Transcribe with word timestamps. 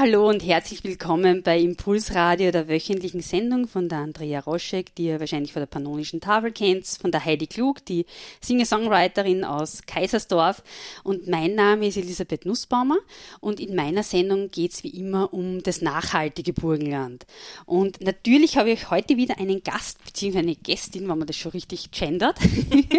Hallo 0.00 0.30
und 0.30 0.42
herzlich 0.42 0.82
willkommen 0.82 1.42
bei 1.42 1.60
Impulsradio, 1.60 2.50
der 2.50 2.68
wöchentlichen 2.68 3.20
Sendung 3.20 3.68
von 3.68 3.90
der 3.90 3.98
Andrea 3.98 4.40
Roschek, 4.40 4.94
die 4.94 5.08
ihr 5.08 5.20
wahrscheinlich 5.20 5.52
von 5.52 5.60
der 5.60 5.66
Pannonischen 5.66 6.22
Tafel 6.22 6.52
kennt, 6.52 6.86
von 6.86 7.12
der 7.12 7.22
Heidi 7.22 7.46
Klug, 7.46 7.84
die 7.84 8.06
Singer-Songwriterin 8.40 9.44
aus 9.44 9.82
Kaisersdorf. 9.84 10.62
Und 11.02 11.28
mein 11.28 11.54
Name 11.54 11.86
ist 11.86 11.98
Elisabeth 11.98 12.46
Nussbaumer 12.46 12.96
und 13.40 13.60
in 13.60 13.74
meiner 13.74 14.02
Sendung 14.02 14.50
geht 14.50 14.72
es 14.72 14.84
wie 14.84 14.88
immer 14.88 15.34
um 15.34 15.62
das 15.62 15.82
nachhaltige 15.82 16.54
Burgenland. 16.54 17.26
Und 17.66 18.00
natürlich 18.00 18.56
habe 18.56 18.70
ich 18.70 18.90
heute 18.90 19.18
wieder 19.18 19.38
einen 19.38 19.62
Gast, 19.62 20.02
beziehungsweise 20.02 20.46
eine 20.46 20.56
Gästin, 20.56 21.10
wenn 21.10 21.18
man 21.18 21.26
das 21.26 21.36
schon 21.36 21.52
richtig 21.52 21.90
gendert. 21.90 22.38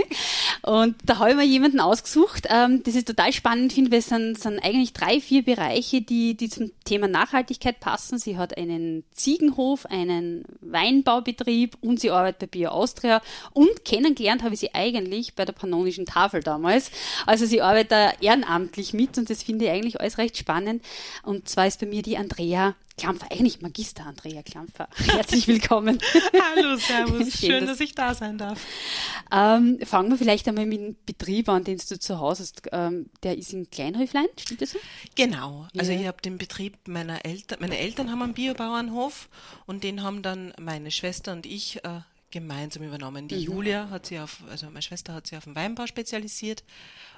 und 0.61 0.97
da 1.03 1.17
habe 1.17 1.31
ich 1.31 1.35
mir 1.35 1.45
jemanden 1.45 1.79
ausgesucht, 1.79 2.45
ähm, 2.47 2.83
das 2.83 2.93
ist 2.93 3.07
total 3.07 3.33
spannend, 3.33 3.73
finde, 3.73 3.89
weil 3.89 3.99
es 3.99 4.09
sind, 4.09 4.37
sind 4.37 4.63
eigentlich 4.63 4.93
drei, 4.93 5.19
vier 5.19 5.43
Bereiche, 5.43 6.03
die, 6.03 6.37
die 6.37 6.49
zum 6.49 6.69
Thema 6.90 6.90
Nachhaltigkeit 6.99 7.79
passen. 7.79 8.17
Sie 8.17 8.37
hat 8.37 8.57
einen 8.57 9.03
Ziegenhof, 9.11 9.85
einen 9.85 10.43
Weinbaubetrieb 10.61 11.77
und 11.81 11.99
sie 11.99 12.11
arbeitet 12.11 12.39
bei 12.39 12.47
Bio 12.47 12.69
Austria. 12.69 13.21
Und 13.53 13.85
kennengelernt 13.85 14.43
habe 14.43 14.53
ich 14.53 14.59
sie 14.59 14.73
eigentlich 14.73 15.35
bei 15.35 15.45
der 15.45 15.53
Pannonischen 15.53 16.05
Tafel 16.05 16.41
damals. 16.41 16.91
Also 17.25 17.45
sie 17.45 17.61
arbeitet 17.61 17.91
da 17.91 18.11
ehrenamtlich 18.21 18.93
mit 18.93 19.17
und 19.17 19.29
das 19.29 19.43
finde 19.43 19.65
ich 19.65 19.71
eigentlich 19.71 19.99
alles 19.99 20.17
recht 20.17 20.37
spannend. 20.37 20.83
Und 21.23 21.47
zwar 21.49 21.67
ist 21.67 21.79
bei 21.79 21.85
mir 21.85 22.01
die 22.01 22.17
Andrea 22.17 22.75
Klampfer, 22.97 23.27
eigentlich 23.31 23.61
Magister 23.61 24.05
Andrea 24.05 24.43
Klampfer. 24.43 24.87
Herzlich 24.95 25.47
willkommen. 25.47 25.99
Hallo, 26.55 26.75
Servus. 26.75 27.33
Schön, 27.33 27.49
Schön 27.49 27.59
dass, 27.61 27.77
dass, 27.77 27.79
ich 27.79 27.95
da 27.95 28.13
sein 28.13 28.37
darf. 28.37 28.59
Ähm, 29.31 29.79
fangen 29.83 30.09
wir 30.09 30.17
vielleicht 30.17 30.47
einmal 30.47 30.65
mit 30.65 30.79
dem 30.79 30.95
Betrieb 31.05 31.49
an, 31.49 31.63
den 31.63 31.77
du 31.77 31.99
zu 31.99 32.19
Hause 32.19 32.43
hast. 32.43 32.61
Ähm, 32.71 33.09
der 33.23 33.37
ist 33.37 33.53
in 33.53 33.69
Kleinhäuflein, 33.69 34.27
stimmt 34.39 34.61
das 34.61 34.71
so? 34.71 34.79
Genau. 35.15 35.67
Also 35.77 35.91
ja. 35.91 36.01
ich 36.01 36.07
habe 36.07 36.21
den 36.21 36.37
Betrieb 36.37 36.77
meiner 36.87 37.25
Eltern, 37.25 37.59
meine 37.61 37.77
Eltern 37.77 38.11
haben 38.11 38.21
einen 38.21 38.33
Biobauernhof 38.33 39.29
und 39.65 39.83
den 39.83 40.03
haben 40.03 40.21
dann 40.21 40.53
meine 40.59 40.91
Schwester 40.91 41.31
und 41.31 41.45
ich 41.45 41.83
äh, 41.83 42.01
gemeinsam 42.31 42.83
übernommen. 42.83 43.27
Die 43.27 43.35
mhm. 43.35 43.41
Julia 43.41 43.89
hat 43.89 44.07
sich 44.07 44.19
auf, 44.19 44.43
also 44.49 44.65
meine 44.67 44.81
Schwester 44.81 45.13
hat 45.13 45.27
sich 45.27 45.37
auf 45.37 45.43
den 45.43 45.55
Weinbau 45.55 45.85
spezialisiert 45.85 46.63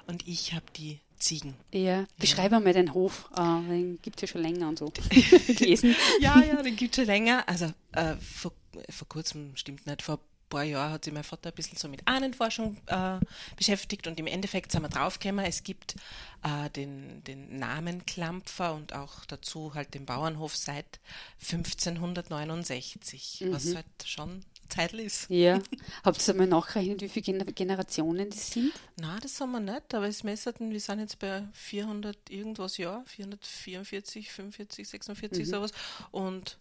und 0.06 0.26
ich 0.28 0.52
habe 0.52 0.66
die 0.76 1.00
Ziegen. 1.24 1.56
Ja, 1.72 2.06
beschreib 2.18 2.52
ja. 2.52 2.60
mal 2.60 2.72
den 2.72 2.92
Hof. 2.92 3.30
Uh, 3.32 3.62
den 3.62 3.98
gibt 4.02 4.16
es 4.16 4.22
ja 4.22 4.28
schon 4.28 4.42
länger 4.42 4.68
und 4.68 4.78
so. 4.78 4.92
gelesen. 5.46 5.96
ja, 6.20 6.40
ja, 6.42 6.62
den 6.62 6.76
gibt 6.76 6.92
es 6.92 6.96
schon 6.96 7.06
länger. 7.06 7.48
Also 7.48 7.72
äh, 7.92 8.16
vor, 8.16 8.52
vor 8.90 9.08
kurzem, 9.08 9.56
stimmt 9.56 9.86
nicht, 9.86 10.02
vor 10.02 10.16
ein 10.16 10.48
paar 10.50 10.64
Jahren 10.64 10.92
hat 10.92 11.04
sich 11.04 11.14
mein 11.14 11.24
Vater 11.24 11.50
ein 11.50 11.54
bisschen 11.54 11.78
so 11.78 11.88
mit 11.88 12.06
Ahnenforschung 12.06 12.76
äh, 12.86 13.18
beschäftigt 13.56 14.06
und 14.06 14.20
im 14.20 14.26
Endeffekt 14.26 14.70
sind 14.70 14.82
wir 14.82 14.90
draufgekommen, 14.90 15.46
es 15.46 15.64
gibt 15.64 15.96
äh, 16.42 16.68
den, 16.70 17.24
den 17.24 17.58
Namen 17.58 18.04
Klampfer 18.04 18.74
und 18.74 18.92
auch 18.92 19.24
dazu 19.24 19.74
halt 19.74 19.94
den 19.94 20.04
Bauernhof 20.04 20.54
seit 20.54 21.00
1569, 21.40 23.40
mhm. 23.40 23.52
was 23.52 23.74
halt 23.74 23.86
schon 24.04 24.44
Zeitl 24.68 25.00
ist. 25.00 25.28
Ja. 25.30 25.60
Habt 26.04 26.26
ihr 26.26 26.32
einmal 26.32 26.46
nachgerechnet, 26.46 27.02
wie 27.02 27.08
viele 27.08 27.44
Generationen 27.44 28.30
das 28.30 28.50
sind? 28.50 28.72
Nein, 28.96 29.18
das 29.22 29.40
haben 29.40 29.52
wir 29.52 29.60
nicht, 29.60 29.94
aber 29.94 30.06
es 30.06 30.24
messerten, 30.24 30.70
wir 30.70 30.80
sind 30.80 31.00
jetzt 31.00 31.18
bei 31.18 31.46
400 31.52 32.30
irgendwas 32.30 32.76
Jahr, 32.76 33.02
444, 33.06 34.30
45, 34.30 34.88
46, 34.88 35.46
mhm. 35.46 35.50
sowas. 35.50 35.72
Und 36.10 36.58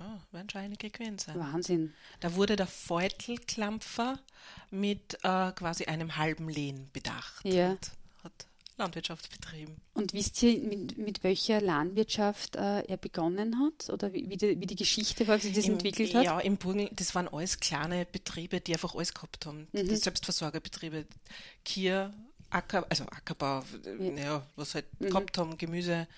ja, 0.00 0.18
werden 0.32 0.48
schon 0.48 0.62
einige 0.62 0.90
gewesen 0.90 1.18
sein. 1.18 1.38
Wahnsinn. 1.38 1.94
Da 2.20 2.34
wurde 2.34 2.56
der 2.56 2.66
Feutelklampfer 2.66 4.18
mit 4.70 5.14
äh, 5.22 5.52
quasi 5.52 5.84
einem 5.84 6.16
halben 6.16 6.48
Lehn 6.48 6.88
bedacht. 6.92 7.44
Ja. 7.44 7.72
Und 7.72 7.90
hat 8.80 8.86
Landwirtschaftsbetrieben. 8.86 9.76
Und 9.94 10.12
wisst 10.12 10.42
ihr, 10.42 10.58
mit, 10.60 10.98
mit 10.98 11.22
welcher 11.22 11.60
Landwirtschaft 11.60 12.56
äh, 12.56 12.80
er 12.80 12.96
begonnen 12.96 13.58
hat 13.58 13.90
oder 13.90 14.12
wie, 14.12 14.28
wie, 14.28 14.36
die, 14.36 14.60
wie 14.60 14.66
die 14.66 14.76
Geschichte 14.76 15.28
war, 15.28 15.36
wie 15.36 15.42
sich 15.42 15.54
das 15.54 15.66
Im, 15.66 15.74
entwickelt 15.74 16.14
hat? 16.14 16.24
Ja, 16.24 16.40
im 16.40 16.56
Burgen, 16.56 16.88
das 16.92 17.14
waren 17.14 17.28
alles 17.28 17.60
kleine 17.60 18.06
Betriebe, 18.06 18.60
die 18.60 18.72
einfach 18.72 18.94
alles 18.94 19.14
gehabt 19.14 19.46
haben. 19.46 19.68
Mhm. 19.72 19.94
Selbstversorgerbetriebe, 19.94 21.06
Kier, 21.64 22.12
Acker, 22.50 22.86
also 22.88 23.04
Ackerbau, 23.04 23.62
ja, 24.00 24.22
ja 24.22 24.46
was 24.56 24.74
halt 24.74 24.86
mhm. 25.00 25.06
gehabt 25.08 25.38
haben, 25.38 25.56
Gemüse, 25.58 26.08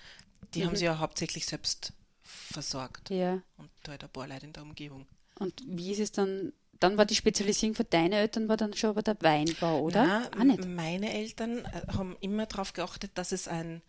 die 0.53 0.61
mhm. 0.61 0.67
haben 0.67 0.75
sie 0.75 0.85
ja 0.85 0.97
hauptsächlich 0.99 1.45
selbst 1.45 1.93
versorgt. 2.21 3.09
Ja. 3.09 3.41
Und 3.57 3.69
halt 3.87 4.03
ein 4.03 4.09
paar 4.09 4.27
Leute 4.27 4.45
in 4.45 4.53
der 4.53 4.63
Umgebung. 4.63 5.05
Und 5.39 5.61
wie 5.65 5.91
ist 5.91 5.99
es 5.99 6.11
dann 6.11 6.53
dann 6.83 6.97
war 6.97 7.05
die 7.05 7.15
Spezialisierung 7.15 7.75
für 7.75 7.85
deine 7.85 8.17
Eltern 8.17 8.49
war 8.49 8.57
dann 8.57 8.73
schon 8.73 8.89
aber 8.89 9.01
der 9.01 9.15
Weinbau, 9.21 9.79
oder? 9.79 10.05
Nein, 10.05 10.27
ah, 10.37 10.43
nicht. 10.43 10.67
meine 10.67 11.13
Eltern 11.13 11.63
äh, 11.63 11.93
haben 11.95 12.17
immer 12.19 12.45
darauf 12.45 12.73
geachtet, 12.73 13.11
dass 13.15 13.31
es 13.31 13.47
ein, 13.47 13.81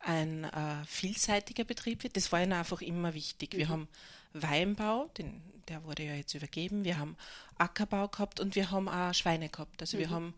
ein 0.00 0.44
äh, 0.44 0.84
vielseitiger 0.86 1.64
Betrieb 1.64 2.02
wird. 2.04 2.16
Das 2.16 2.32
war 2.32 2.42
ihnen 2.42 2.54
einfach 2.54 2.80
immer 2.80 3.12
wichtig. 3.12 3.54
Wir 3.54 3.66
mhm. 3.66 3.70
haben 3.70 3.88
Weinbau, 4.32 5.10
den, 5.18 5.42
der 5.68 5.84
wurde 5.84 6.04
ja 6.04 6.14
jetzt 6.14 6.32
übergeben. 6.32 6.84
Wir 6.84 6.98
haben 6.98 7.18
Ackerbau 7.58 8.08
gehabt 8.08 8.40
und 8.40 8.54
wir 8.54 8.70
haben 8.70 8.88
auch 8.88 9.12
Schweine 9.12 9.50
gehabt. 9.50 9.82
Also 9.82 9.98
mhm. 9.98 10.00
wir 10.00 10.10
haben 10.10 10.34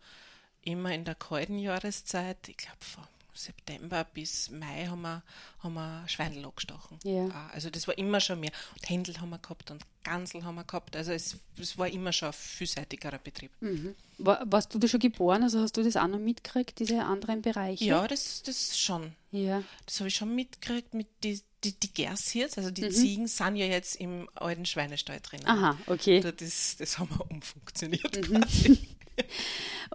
immer 0.63 0.93
in 0.93 1.05
der 1.05 1.15
kalten 1.15 1.59
Jahreszeit, 1.59 2.49
ich 2.49 2.57
glaube 2.57 2.77
vor 2.79 3.07
September 3.33 4.05
bis 4.13 4.49
Mai 4.49 4.87
haben 4.87 5.01
wir, 5.01 5.23
haben 5.59 5.73
wir 5.73 6.03
Schweinel 6.07 6.45
angestochen. 6.45 6.99
Ja. 7.03 7.27
Ah, 7.27 7.49
also 7.53 7.69
das 7.69 7.87
war 7.87 7.97
immer 7.97 8.19
schon 8.19 8.39
mehr. 8.39 8.51
Und 8.73 8.89
Händel 8.89 9.19
haben 9.19 9.29
wir 9.29 9.39
gehabt 9.39 9.71
und 9.71 9.83
Gansel 10.03 10.43
haben 10.43 10.55
wir 10.55 10.63
gehabt. 10.63 10.95
Also 10.95 11.11
es, 11.11 11.37
es 11.57 11.77
war 11.77 11.87
immer 11.87 12.11
schon 12.11 12.29
ein 12.29 12.33
vielseitigerer 12.33 13.19
Betrieb. 13.19 13.51
Mhm. 13.61 13.95
War, 14.17 14.43
warst 14.45 14.73
du 14.73 14.79
da 14.79 14.87
schon 14.87 14.99
geboren? 14.99 15.43
Also 15.43 15.59
hast 15.59 15.77
du 15.77 15.83
das 15.83 15.95
auch 15.95 16.07
noch 16.07 16.19
mitgekriegt, 16.19 16.79
diese 16.79 17.03
anderen 17.03 17.41
Bereiche? 17.41 17.85
Ja, 17.85 18.07
das, 18.07 18.43
das 18.43 18.77
schon. 18.77 19.13
Ja. 19.31 19.63
Das 19.85 19.99
habe 19.99 20.09
ich 20.09 20.15
schon 20.15 20.35
mitgekriegt 20.35 20.93
mit 20.93 21.07
die, 21.23 21.41
die, 21.63 21.73
die 21.73 21.93
Gersiers, 21.93 22.57
also 22.57 22.71
die 22.71 22.83
mhm. 22.83 22.91
Ziegen, 22.91 23.27
sind 23.27 23.55
ja 23.55 23.65
jetzt 23.65 23.95
im 23.95 24.29
alten 24.35 24.65
Schweinestall 24.65 25.19
drin. 25.21 25.45
Aha, 25.45 25.77
okay. 25.87 26.19
Das, 26.19 26.75
das 26.77 26.97
haben 26.97 27.09
wir 27.09 27.25
umfunktioniert 27.31 28.29
mhm. 28.29 28.41
quasi. 28.41 28.87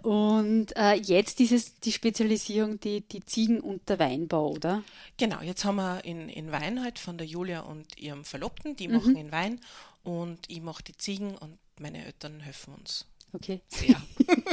Und 0.03 0.75
äh, 0.75 0.93
jetzt 0.93 1.39
ist 1.39 1.51
es 1.51 1.79
die 1.79 1.91
Spezialisierung, 1.91 2.79
die, 2.79 3.01
die 3.01 3.25
Ziegen 3.25 3.59
und 3.59 3.89
der 3.89 3.99
Weinbau, 3.99 4.51
oder? 4.51 4.83
Genau, 5.17 5.41
jetzt 5.41 5.65
haben 5.65 5.77
wir 5.77 6.05
in, 6.05 6.29
in 6.29 6.51
Wein 6.51 6.83
halt 6.83 6.99
von 6.99 7.17
der 7.17 7.25
Julia 7.25 7.61
und 7.61 7.97
ihrem 7.97 8.23
Verlobten, 8.23 8.75
die 8.75 8.87
mhm. 8.87 8.93
machen 8.93 9.15
in 9.15 9.31
Wein 9.31 9.59
und 10.03 10.39
ich 10.47 10.61
mache 10.61 10.83
die 10.83 10.97
Ziegen 10.97 11.35
und 11.35 11.57
meine 11.79 12.05
Eltern 12.05 12.39
helfen 12.39 12.75
uns. 12.75 13.05
Okay. 13.33 13.61
Sehr. 13.67 14.01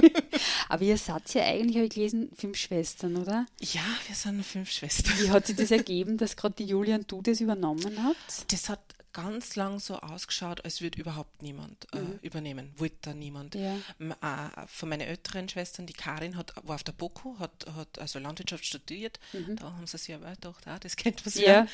Aber 0.68 0.82
ihr 0.82 0.98
seid 0.98 1.32
ja 1.34 1.44
eigentlich, 1.44 1.76
habe 1.76 1.86
ich 1.86 1.94
gelesen, 1.94 2.30
fünf 2.34 2.56
Schwestern, 2.56 3.16
oder? 3.16 3.46
Ja, 3.60 3.84
wir 4.06 4.16
sind 4.16 4.44
fünf 4.44 4.70
Schwestern. 4.70 5.14
Wie 5.20 5.30
hat 5.30 5.46
sich 5.46 5.56
das 5.56 5.70
ergeben, 5.70 6.18
dass 6.18 6.36
gerade 6.36 6.56
die 6.56 6.64
Julia 6.64 6.96
und 6.96 7.10
du 7.10 7.22
das 7.22 7.40
übernommen 7.40 8.02
habt? 8.02 8.52
Das 8.52 8.68
hat 8.68 8.80
ganz 9.14 9.56
lang 9.56 9.78
so 9.78 9.98
ausgeschaut, 10.00 10.64
als 10.64 10.82
würde 10.82 11.00
überhaupt 11.00 11.40
niemand 11.40 11.86
äh, 11.94 12.00
mhm. 12.00 12.18
übernehmen, 12.20 12.72
wollte 12.76 12.96
da 13.00 13.14
niemand. 13.14 13.54
Ja. 13.54 13.76
Äh, 13.98 14.66
von 14.66 14.90
meinen 14.90 15.02
älteren 15.02 15.48
Schwestern, 15.48 15.86
die 15.86 15.94
Karin, 15.94 16.36
hat, 16.36 16.52
war 16.66 16.74
auf 16.74 16.82
der 16.82 16.92
BOKU, 16.92 17.38
hat, 17.38 17.66
hat 17.74 17.98
also 17.98 18.18
Landwirtschaft 18.18 18.66
studiert, 18.66 19.18
mhm. 19.32 19.56
da 19.56 19.72
haben 19.72 19.86
sie 19.86 19.96
sich 19.96 20.14
aber 20.14 20.32
gedacht, 20.32 20.66
ah, 20.66 20.78
das 20.78 20.96
kennt 20.96 21.24
was 21.24 21.36
ja. 21.36 21.66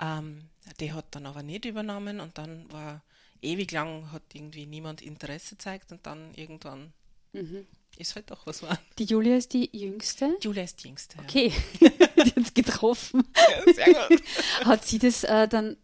Ähm, 0.00 0.48
die 0.80 0.92
hat 0.92 1.06
dann 1.12 1.26
aber 1.26 1.42
nicht 1.42 1.64
übernommen 1.64 2.20
und 2.20 2.38
dann 2.38 2.70
war 2.72 3.02
ewig 3.40 3.72
lang, 3.72 4.12
hat 4.12 4.22
irgendwie 4.32 4.66
niemand 4.66 5.00
Interesse 5.02 5.56
gezeigt 5.56 5.92
und 5.92 6.06
dann 6.06 6.34
irgendwann 6.34 6.92
mhm. 7.32 7.66
ist 7.96 8.14
halt 8.14 8.30
doch 8.30 8.46
was 8.46 8.62
war. 8.62 8.78
Die 8.98 9.04
Julia 9.04 9.36
ist 9.36 9.52
die 9.52 9.70
jüngste? 9.72 10.36
Die 10.42 10.46
Julia 10.46 10.64
ist 10.64 10.82
die 10.82 10.88
jüngste. 10.88 11.18
Okay, 11.20 11.52
ja. 11.80 11.88
die 12.24 12.34
hat 12.34 12.54
getroffen. 12.54 13.24
Ja, 13.36 13.72
sehr 13.72 14.08
gut. 14.08 14.22
hat 14.64 14.84
sie 14.84 14.98
das 14.98 15.24
äh, 15.24 15.48
dann 15.48 15.76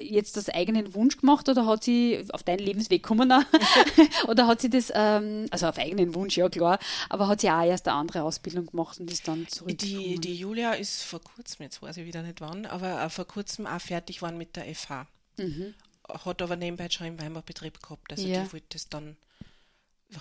jetzt 0.00 0.36
das 0.36 0.48
eigenen 0.48 0.94
Wunsch 0.94 1.18
gemacht 1.18 1.48
oder 1.48 1.66
hat 1.66 1.84
sie 1.84 2.24
auf 2.32 2.42
deinen 2.42 2.58
Lebensweg 2.58 3.02
gekommen 3.02 3.32
oder 4.26 4.46
hat 4.46 4.60
sie 4.60 4.70
das, 4.70 4.92
ähm, 4.94 5.46
also 5.50 5.68
auf 5.68 5.78
eigenen 5.78 6.14
Wunsch, 6.14 6.36
ja 6.36 6.48
klar, 6.48 6.78
aber 7.08 7.28
hat 7.28 7.40
sie 7.40 7.50
auch 7.50 7.64
erst 7.64 7.86
eine 7.86 7.96
andere 7.96 8.22
Ausbildung 8.22 8.66
gemacht 8.66 8.98
und 8.98 9.10
ist 9.10 9.28
dann 9.28 9.46
zurück. 9.48 9.78
Die, 9.78 10.18
die 10.18 10.34
Julia 10.34 10.72
ist 10.72 11.02
vor 11.02 11.20
kurzem, 11.20 11.64
jetzt 11.64 11.80
weiß 11.80 11.96
ich 11.98 12.06
wieder 12.06 12.22
nicht 12.22 12.40
wann, 12.40 12.66
aber 12.66 13.02
äh, 13.02 13.08
vor 13.08 13.26
kurzem 13.26 13.66
auch 13.66 13.80
fertig 13.80 14.16
geworden 14.16 14.38
mit 14.38 14.56
der 14.56 14.74
FH. 14.74 15.06
Mhm. 15.38 15.74
Hat 16.08 16.42
aber 16.42 16.56
nebenbei 16.56 16.90
schon 16.90 17.06
im 17.06 17.20
Weinbaubetrieb 17.20 17.80
gehabt, 17.80 18.10
also 18.10 18.26
ja. 18.26 18.42
die 18.42 18.52
wollte 18.52 18.66
das 18.70 18.88
dann 18.88 19.16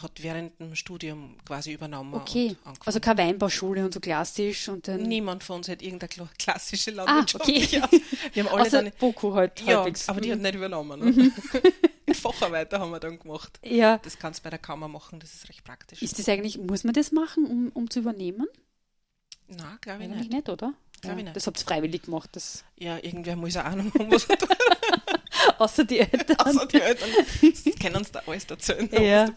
hat 0.02 0.24
während 0.24 0.60
dem 0.60 0.76
Studium 0.76 1.36
quasi 1.46 1.74
übernommen. 1.74 2.14
Okay, 2.14 2.56
also 2.86 3.00
keine 3.00 3.20
Weinbauschule 3.20 3.84
und 3.84 3.94
so 3.94 4.00
klassisch. 4.00 4.70
Und 4.70 4.88
dann 4.88 5.04
Niemand 5.04 5.44
von 5.44 5.58
uns 5.58 5.70
hat 5.70 5.82
irgendeine 5.82 6.30
klassische 6.38 6.92
Landwirtschaft. 6.92 7.46
Ah, 7.46 7.50
okay. 7.50 8.02
Wir 8.34 8.44
haben 8.44 8.50
alle 8.54 8.64
also 8.64 8.82
dann, 8.82 8.92
Boku 9.00 9.34
halt. 9.34 9.62
Ja, 9.62 9.78
halbwegs. 9.78 10.08
aber 10.08 10.22
die 10.22 10.30
mhm. 10.30 10.34
hat 10.34 10.42
nicht 10.42 10.56
übernommen. 10.56 11.00
Ne? 11.00 11.12
Mhm. 11.12 12.14
Facharbeiter 12.14 12.80
haben 12.80 12.92
wir 12.92 13.00
dann 13.00 13.18
gemacht. 13.18 13.60
Ja. 13.64 13.98
Das 14.00 14.20
kannst 14.20 14.40
du 14.40 14.44
bei 14.44 14.50
der 14.50 14.60
Kammer 14.60 14.88
machen, 14.90 15.20
das 15.20 15.34
ist 15.34 15.50
recht 15.50 15.64
praktisch. 15.64 16.02
Ist 16.02 16.20
das 16.20 16.28
eigentlich, 16.28 16.58
muss 16.58 16.84
man 16.84 16.94
das 16.94 17.12
machen, 17.12 17.46
um, 17.46 17.70
um 17.74 17.90
zu 17.90 18.00
übernehmen? 18.00 18.48
Nein, 19.48 19.78
glaube 19.80 20.04
ich 20.04 20.10
eigentlich 20.10 20.30
nicht. 20.30 20.34
nicht, 20.34 20.50
oder? 20.50 20.74
Glaube 21.02 21.16
ja, 21.16 21.18
ich 21.20 21.24
nicht. 21.24 21.36
Das 21.36 21.48
habt 21.48 21.60
ihr 21.60 21.66
freiwillig 21.66 22.04
gemacht. 22.04 22.30
Das 22.34 22.64
ja, 22.78 22.98
irgendwer 22.98 23.36
muss 23.36 23.56
eine 23.56 23.66
Ahnung 23.66 23.94
haben, 23.98 24.12
was 24.12 24.26
er 24.26 24.38
tut. 24.38 24.50
Außer 25.58 25.84
die 25.84 26.00
Eltern. 26.00 26.38
Außer 26.38 26.66
die 26.68 26.82
Eltern 26.82 27.10
können 27.80 27.96
uns 27.96 28.12
da 28.12 28.22
alles 28.26 28.46
erzählen. 28.46 28.90
Ja. 28.92 29.28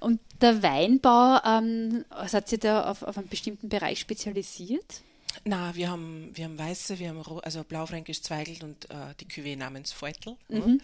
Und 0.00 0.20
der 0.40 0.62
Weinbau, 0.62 1.40
ähm, 1.44 2.04
seid 2.26 2.50
ihr 2.52 2.58
da 2.58 2.90
auf, 2.90 3.02
auf 3.02 3.18
einen 3.18 3.28
bestimmten 3.28 3.68
Bereich 3.68 4.00
spezialisiert? 4.00 5.02
Na, 5.44 5.74
wir 5.74 5.90
haben, 5.90 6.30
wir 6.34 6.44
haben 6.44 6.58
weiße, 6.58 6.98
wir 6.98 7.08
haben 7.08 7.22
also 7.42 7.64
blaufränkisch 7.64 8.22
Zweigelt 8.22 8.62
und 8.62 8.90
äh, 8.90 9.14
die 9.20 9.26
Cuvée 9.26 9.56
namens 9.56 9.92
Feutel. 9.92 10.36
Mhm. 10.48 10.58
Ne? 10.58 10.78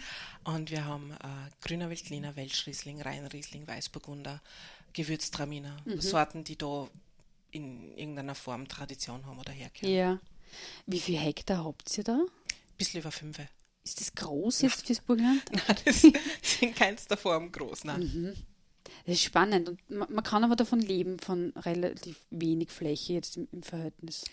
Und 0.44 0.70
wir 0.70 0.84
haben 0.84 1.12
äh, 1.12 1.66
grüner 1.66 1.90
Veltliner, 1.90 2.36
Welschriesling, 2.36 3.02
Rheinriesling, 3.02 3.66
Weißburgunder, 3.66 4.40
Gewürztraminer. 4.92 5.76
Mhm. 5.84 6.00
Sorten, 6.00 6.44
die 6.44 6.56
da 6.56 6.88
in 7.50 7.96
irgendeiner 7.96 8.34
Form 8.34 8.68
Tradition 8.68 9.26
haben 9.26 9.38
oder 9.38 9.52
herkehren. 9.52 9.94
Ja. 9.94 10.20
Wie 10.86 11.00
viel 11.00 11.18
Hektar 11.18 11.64
habt 11.64 11.96
ihr 11.98 12.04
da? 12.04 12.20
Bisschen 12.78 13.00
über 13.00 13.10
fünf. 13.10 13.38
Ist 13.84 14.00
das 14.00 14.14
groß 14.14 14.62
jetzt 14.62 14.86
fürs 14.86 15.00
Burgenland? 15.00 15.42
Nein, 15.52 15.76
das 15.84 16.04
ist 16.04 16.62
in 16.62 16.74
keinster 16.74 17.16
Form 17.16 17.52
groß. 17.52 17.84
Nein. 17.84 18.00
Mhm. 18.00 18.34
Das 19.06 19.14
ist 19.14 19.22
spannend 19.22 19.68
und 19.68 19.90
man, 19.90 20.12
man 20.12 20.24
kann 20.24 20.44
aber 20.44 20.56
davon 20.56 20.80
leben, 20.80 21.18
von 21.18 21.52
relativ 21.56 22.20
wenig 22.30 22.70
Fläche 22.70 23.12
jetzt 23.14 23.36
im, 23.36 23.46
im 23.52 23.62
Verhältnis. 23.62 24.24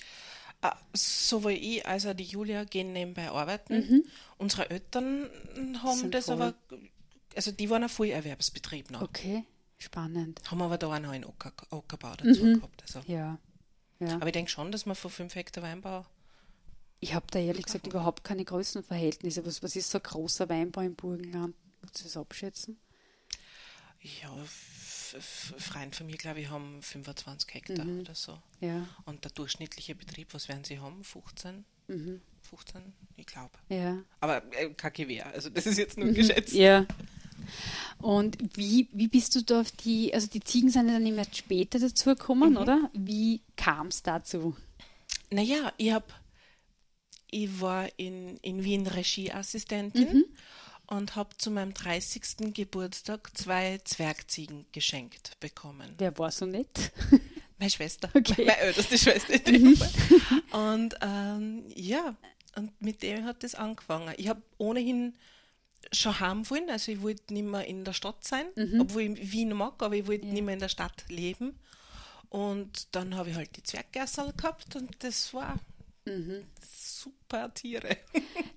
Ah, 0.61 0.75
Sowohl 0.93 1.51
ich 1.51 1.85
als 1.85 2.05
auch 2.05 2.13
die 2.13 2.23
Julia 2.23 2.63
gehen 2.63 2.91
nebenbei 2.93 3.29
arbeiten. 3.29 3.75
Mhm. 3.75 4.03
Unsere 4.37 4.69
Eltern 4.69 5.29
haben 5.83 5.97
Sind 5.99 6.13
das 6.13 6.25
voll. 6.25 6.35
aber, 6.35 6.53
also 7.35 7.51
die 7.51 7.69
waren 7.69 7.83
ein 7.83 7.89
Vollerwerbsbetrieb 7.89 8.89
noch. 8.91 9.01
Okay, 9.03 9.43
spannend. 9.77 10.41
Haben 10.49 10.61
aber 10.61 10.77
da 10.77 10.87
auch 10.87 10.99
noch 10.99 11.11
einen 11.11 11.25
Ocker, 11.25 11.51
Ockerbau 11.69 12.13
dazu 12.17 12.43
Mhm. 12.45 12.55
gehabt. 12.55 12.81
Also. 12.83 13.01
Ja. 13.11 13.37
ja. 13.99 14.15
Aber 14.15 14.27
ich 14.27 14.33
denke 14.33 14.49
schon, 14.49 14.71
dass 14.71 14.85
man 14.85 14.95
von 14.95 15.11
5 15.11 15.35
Hektar 15.35 15.63
Weinbau. 15.63 16.05
Ich 16.99 17.13
habe 17.13 17.25
da 17.29 17.39
ehrlich 17.39 17.65
gesagt 17.65 17.85
überhaupt 17.85 18.23
keine 18.23 18.45
Größenverhältnisse. 18.45 19.45
Was, 19.45 19.61
was 19.61 19.75
ist 19.75 19.91
so 19.91 19.97
ein 19.99 20.03
großer 20.03 20.47
Weinbau 20.49 20.81
im 20.81 20.95
Burgenland? 20.95 21.53
Kannst 21.81 21.99
du 21.99 22.03
das 22.05 22.15
abschätzen? 22.17 22.79
Ja, 24.21 24.35
f- 24.43 25.15
f- 25.17 25.53
Freien 25.57 25.93
von 25.93 26.05
mir, 26.07 26.17
glaube 26.17 26.41
ich, 26.41 26.49
haben 26.49 26.81
25 26.81 27.53
Hektar 27.53 27.85
Mhm. 27.85 28.01
oder 28.01 28.15
so. 28.15 28.37
Ja, 28.59 28.87
Und 29.05 29.23
der 29.23 29.31
durchschnittliche 29.31 29.95
Betrieb, 29.95 30.33
was 30.33 30.47
werden 30.49 30.63
sie 30.63 30.79
haben? 30.79 31.03
15? 31.03 31.63
Mhm. 31.87 32.21
15? 32.49 32.81
Ich 33.15 33.25
glaube. 33.25 33.51
ja. 33.69 33.97
Aber 34.19 34.43
äh, 34.53 34.69
kein 34.75 34.93
Gewehr, 34.93 35.27
also 35.27 35.49
das 35.49 35.65
ist 35.65 35.77
jetzt 35.77 35.97
nur 35.97 36.11
geschätzt. 36.11 36.53
Mhm. 36.53 36.59
Ja. 36.59 36.85
Und 37.99 38.37
wie, 38.57 38.89
wie 38.91 39.07
bist 39.07 39.35
du 39.35 39.43
da 39.43 39.61
auf 39.61 39.71
die, 39.71 40.13
also 40.13 40.27
die 40.27 40.41
Ziegen 40.41 40.69
sind 40.69 40.87
ja 40.87 40.93
dann 40.93 41.05
immer 41.07 41.25
später 41.31 41.79
dazugekommen, 41.79 42.51
Mhm. 42.51 42.57
oder? 42.57 42.89
Wie 42.93 43.41
kam 43.55 43.87
es 43.87 44.03
dazu? 44.03 44.55
Naja, 45.31 45.71
ich 45.77 45.91
habe, 45.91 46.05
ich 47.31 47.61
war 47.61 47.87
in, 47.97 48.37
in 48.37 48.63
Wien 48.63 48.85
Regieassistentin 48.87 50.13
Mhm. 50.17 50.25
Und 50.87 51.15
habe 51.15 51.35
zu 51.37 51.51
meinem 51.51 51.73
30. 51.73 52.53
Geburtstag 52.53 53.35
zwei 53.37 53.79
Zwergziegen 53.83 54.65
geschenkt 54.71 55.39
bekommen. 55.39 55.95
Wer 55.97 56.17
war 56.17 56.31
so 56.31 56.45
nett? 56.45 56.91
Meine 57.59 57.69
Schwester, 57.69 58.09
Okay. 58.13 58.45
meine 58.45 58.57
älteste 58.57 58.97
Schwester 58.97 59.33
Fall. 59.39 60.69
Und 60.73 60.95
ähm, 61.01 61.63
ja, 61.73 62.15
und 62.55 62.81
mit 62.81 63.03
dem 63.03 63.23
hat 63.25 63.43
das 63.43 63.55
angefangen. 63.55 64.13
Ich 64.17 64.27
habe 64.27 64.41
ohnehin 64.57 65.13
schon 65.91 66.19
heim 66.19 66.49
wollen, 66.49 66.69
also 66.69 66.91
ich 66.91 67.01
wollte 67.01 67.33
nicht 67.33 67.45
mehr 67.45 67.65
in 67.65 67.85
der 67.85 67.93
Stadt 67.93 68.25
sein, 68.25 68.47
obwohl 68.79 69.03
ich 69.03 69.31
Wien 69.31 69.53
mag, 69.53 69.81
aber 69.81 69.95
ich 69.95 70.07
wollte 70.07 70.25
nicht 70.25 70.43
mehr 70.43 70.55
in 70.55 70.59
der 70.59 70.67
Stadt 70.69 71.05
leben. 71.09 71.57
Und 72.29 72.87
dann 72.95 73.15
habe 73.15 73.29
ich 73.29 73.35
halt 73.35 73.55
die 73.55 73.63
Zwerggerserl 73.63 74.33
gehabt 74.33 74.75
und 74.75 74.91
das 75.03 75.33
war 75.33 75.59
super 76.75 77.15
Tiere. 77.53 77.97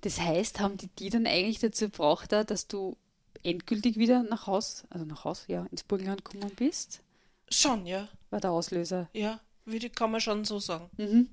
Das 0.02 0.20
heißt, 0.20 0.60
haben 0.60 0.76
die 0.76 0.88
die 0.98 1.10
dann 1.10 1.26
eigentlich 1.26 1.58
dazu 1.58 1.86
gebracht, 1.86 2.32
da, 2.32 2.44
dass 2.44 2.66
du 2.68 2.96
endgültig 3.42 3.96
wieder 3.96 4.22
nach 4.22 4.46
Haus, 4.46 4.84
also 4.90 5.04
nach 5.04 5.24
Haus, 5.24 5.44
ja, 5.48 5.66
ins 5.70 5.82
Burgenland 5.84 6.24
gekommen 6.24 6.52
bist? 6.56 7.00
schon, 7.50 7.86
ja. 7.86 8.08
War 8.30 8.40
der 8.40 8.50
Auslöser. 8.50 9.08
Ja, 9.12 9.40
würde, 9.64 9.88
kann 9.90 10.10
man 10.10 10.20
schon 10.20 10.44
so 10.44 10.58
sagen. 10.58 11.28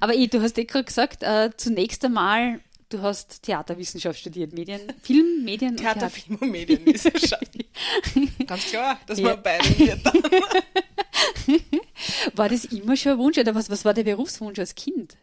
Aber 0.00 0.14
eh, 0.14 0.26
du 0.26 0.40
hast 0.40 0.56
eh 0.58 0.64
gerade 0.64 0.84
gesagt, 0.84 1.22
äh, 1.22 1.50
zunächst 1.56 2.02
einmal, 2.04 2.60
du 2.88 3.02
hast 3.02 3.42
Theaterwissenschaft 3.42 4.18
studiert, 4.18 4.54
Medien, 4.54 4.80
Film, 5.02 5.44
Medien 5.44 5.72
und 5.72 5.76
Theater, 5.78 6.00
Theater. 6.00 6.10
Film 6.10 6.36
und 6.40 6.50
Medienwissenschaft. 6.50 7.50
Ganz 8.46 8.64
klar, 8.66 8.98
dass 9.06 9.18
Ja. 9.18 9.28
man 9.34 9.42
beide 9.42 9.78
wird. 9.78 10.00
War 12.34 12.48
das 12.48 12.64
immer 12.66 12.96
schon 12.96 13.12
ein 13.12 13.18
Wunsch 13.18 13.38
oder 13.38 13.54
was, 13.54 13.70
was 13.70 13.84
war 13.84 13.94
der 13.94 14.04
Berufswunsch 14.04 14.58
als 14.58 14.74
Kind? 14.74 15.16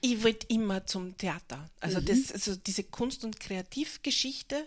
Ich 0.00 0.22
wollte 0.22 0.46
immer 0.48 0.86
zum 0.86 1.16
Theater. 1.16 1.68
Also, 1.80 2.00
Mhm. 2.00 2.04
das, 2.06 2.32
also 2.32 2.56
diese 2.56 2.84
Kunst- 2.84 3.24
und 3.24 3.40
Kreativgeschichte, 3.40 4.66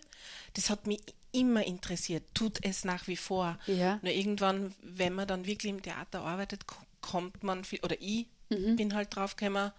das 0.54 0.70
hat 0.70 0.88
mich 0.88 1.00
immer 1.32 1.64
interessiert, 1.66 2.24
tut 2.34 2.60
es 2.64 2.86
nach 2.86 3.08
wie 3.08 3.18
vor. 3.18 3.60
Ja. 3.68 4.00
Nur 4.02 4.12
irgendwann, 4.14 4.74
wenn 4.82 5.14
man 5.14 5.28
dann 5.28 5.46
wirklich 5.46 5.70
im 5.72 5.82
Theater 5.82 6.22
arbeitet, 6.22 6.66
ko- 6.66 6.84
kommt 7.02 7.44
man, 7.44 7.64
viel, 7.64 7.80
oder 7.84 7.96
ich 8.02 8.26
Mhm. 8.50 8.76
bin 8.76 8.94
halt 8.96 9.16
drauf 9.16 9.36
gekommen, 9.36 9.72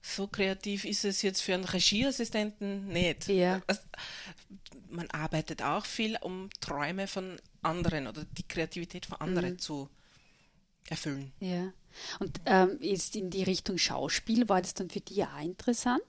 so 0.00 0.26
kreativ 0.28 0.84
ist 0.84 1.04
es 1.04 1.20
jetzt 1.22 1.42
für 1.42 1.54
einen 1.54 1.64
Regieassistenten 1.64 2.88
nicht. 2.88 3.28
Ja. 3.28 3.60
Man 4.90 5.10
arbeitet 5.10 5.60
auch 5.62 5.84
viel, 5.84 6.16
um 6.22 6.48
Träume 6.60 7.06
von 7.06 7.36
anderen 7.62 8.06
oder 8.06 8.24
die 8.24 8.44
Kreativität 8.48 9.04
von 9.06 9.20
anderen 9.20 9.54
Mhm. 9.54 9.58
zu 9.58 9.88
erfüllen. 10.90 11.32
Ja. 11.40 11.72
Und 12.20 12.40
ähm, 12.46 12.78
jetzt 12.80 13.16
in 13.16 13.30
die 13.30 13.42
Richtung 13.42 13.78
Schauspiel, 13.78 14.48
war 14.48 14.62
das 14.62 14.74
dann 14.74 14.90
für 14.90 15.00
dich 15.00 15.24
auch 15.24 15.40
interessant? 15.40 16.02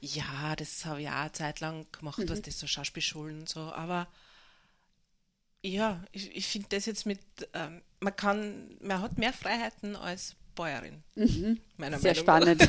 Ja, 0.00 0.54
das 0.56 0.84
habe 0.84 1.02
ich 1.02 1.08
auch 1.08 1.12
eine 1.12 1.32
Zeit 1.32 1.60
lang 1.60 1.86
gemacht, 1.92 2.22
was 2.26 2.42
das 2.42 2.58
so 2.58 2.66
Schauspielschulen 2.66 3.40
und 3.40 3.48
so, 3.48 3.60
aber 3.60 4.08
ja, 5.62 6.02
ich, 6.12 6.34
ich 6.36 6.46
finde 6.46 6.68
das 6.70 6.86
jetzt 6.86 7.04
mit, 7.04 7.20
ähm, 7.52 7.82
man 8.00 8.14
kann, 8.14 8.76
man 8.80 9.02
hat 9.02 9.18
mehr 9.18 9.32
Freiheiten 9.32 9.96
als 9.96 10.36
Bäuerin. 10.54 11.02
Meiner 11.76 11.96
Mhm. 11.96 12.02
Sehr 12.02 12.14
Meinung 12.24 12.58
spannend. 12.58 12.68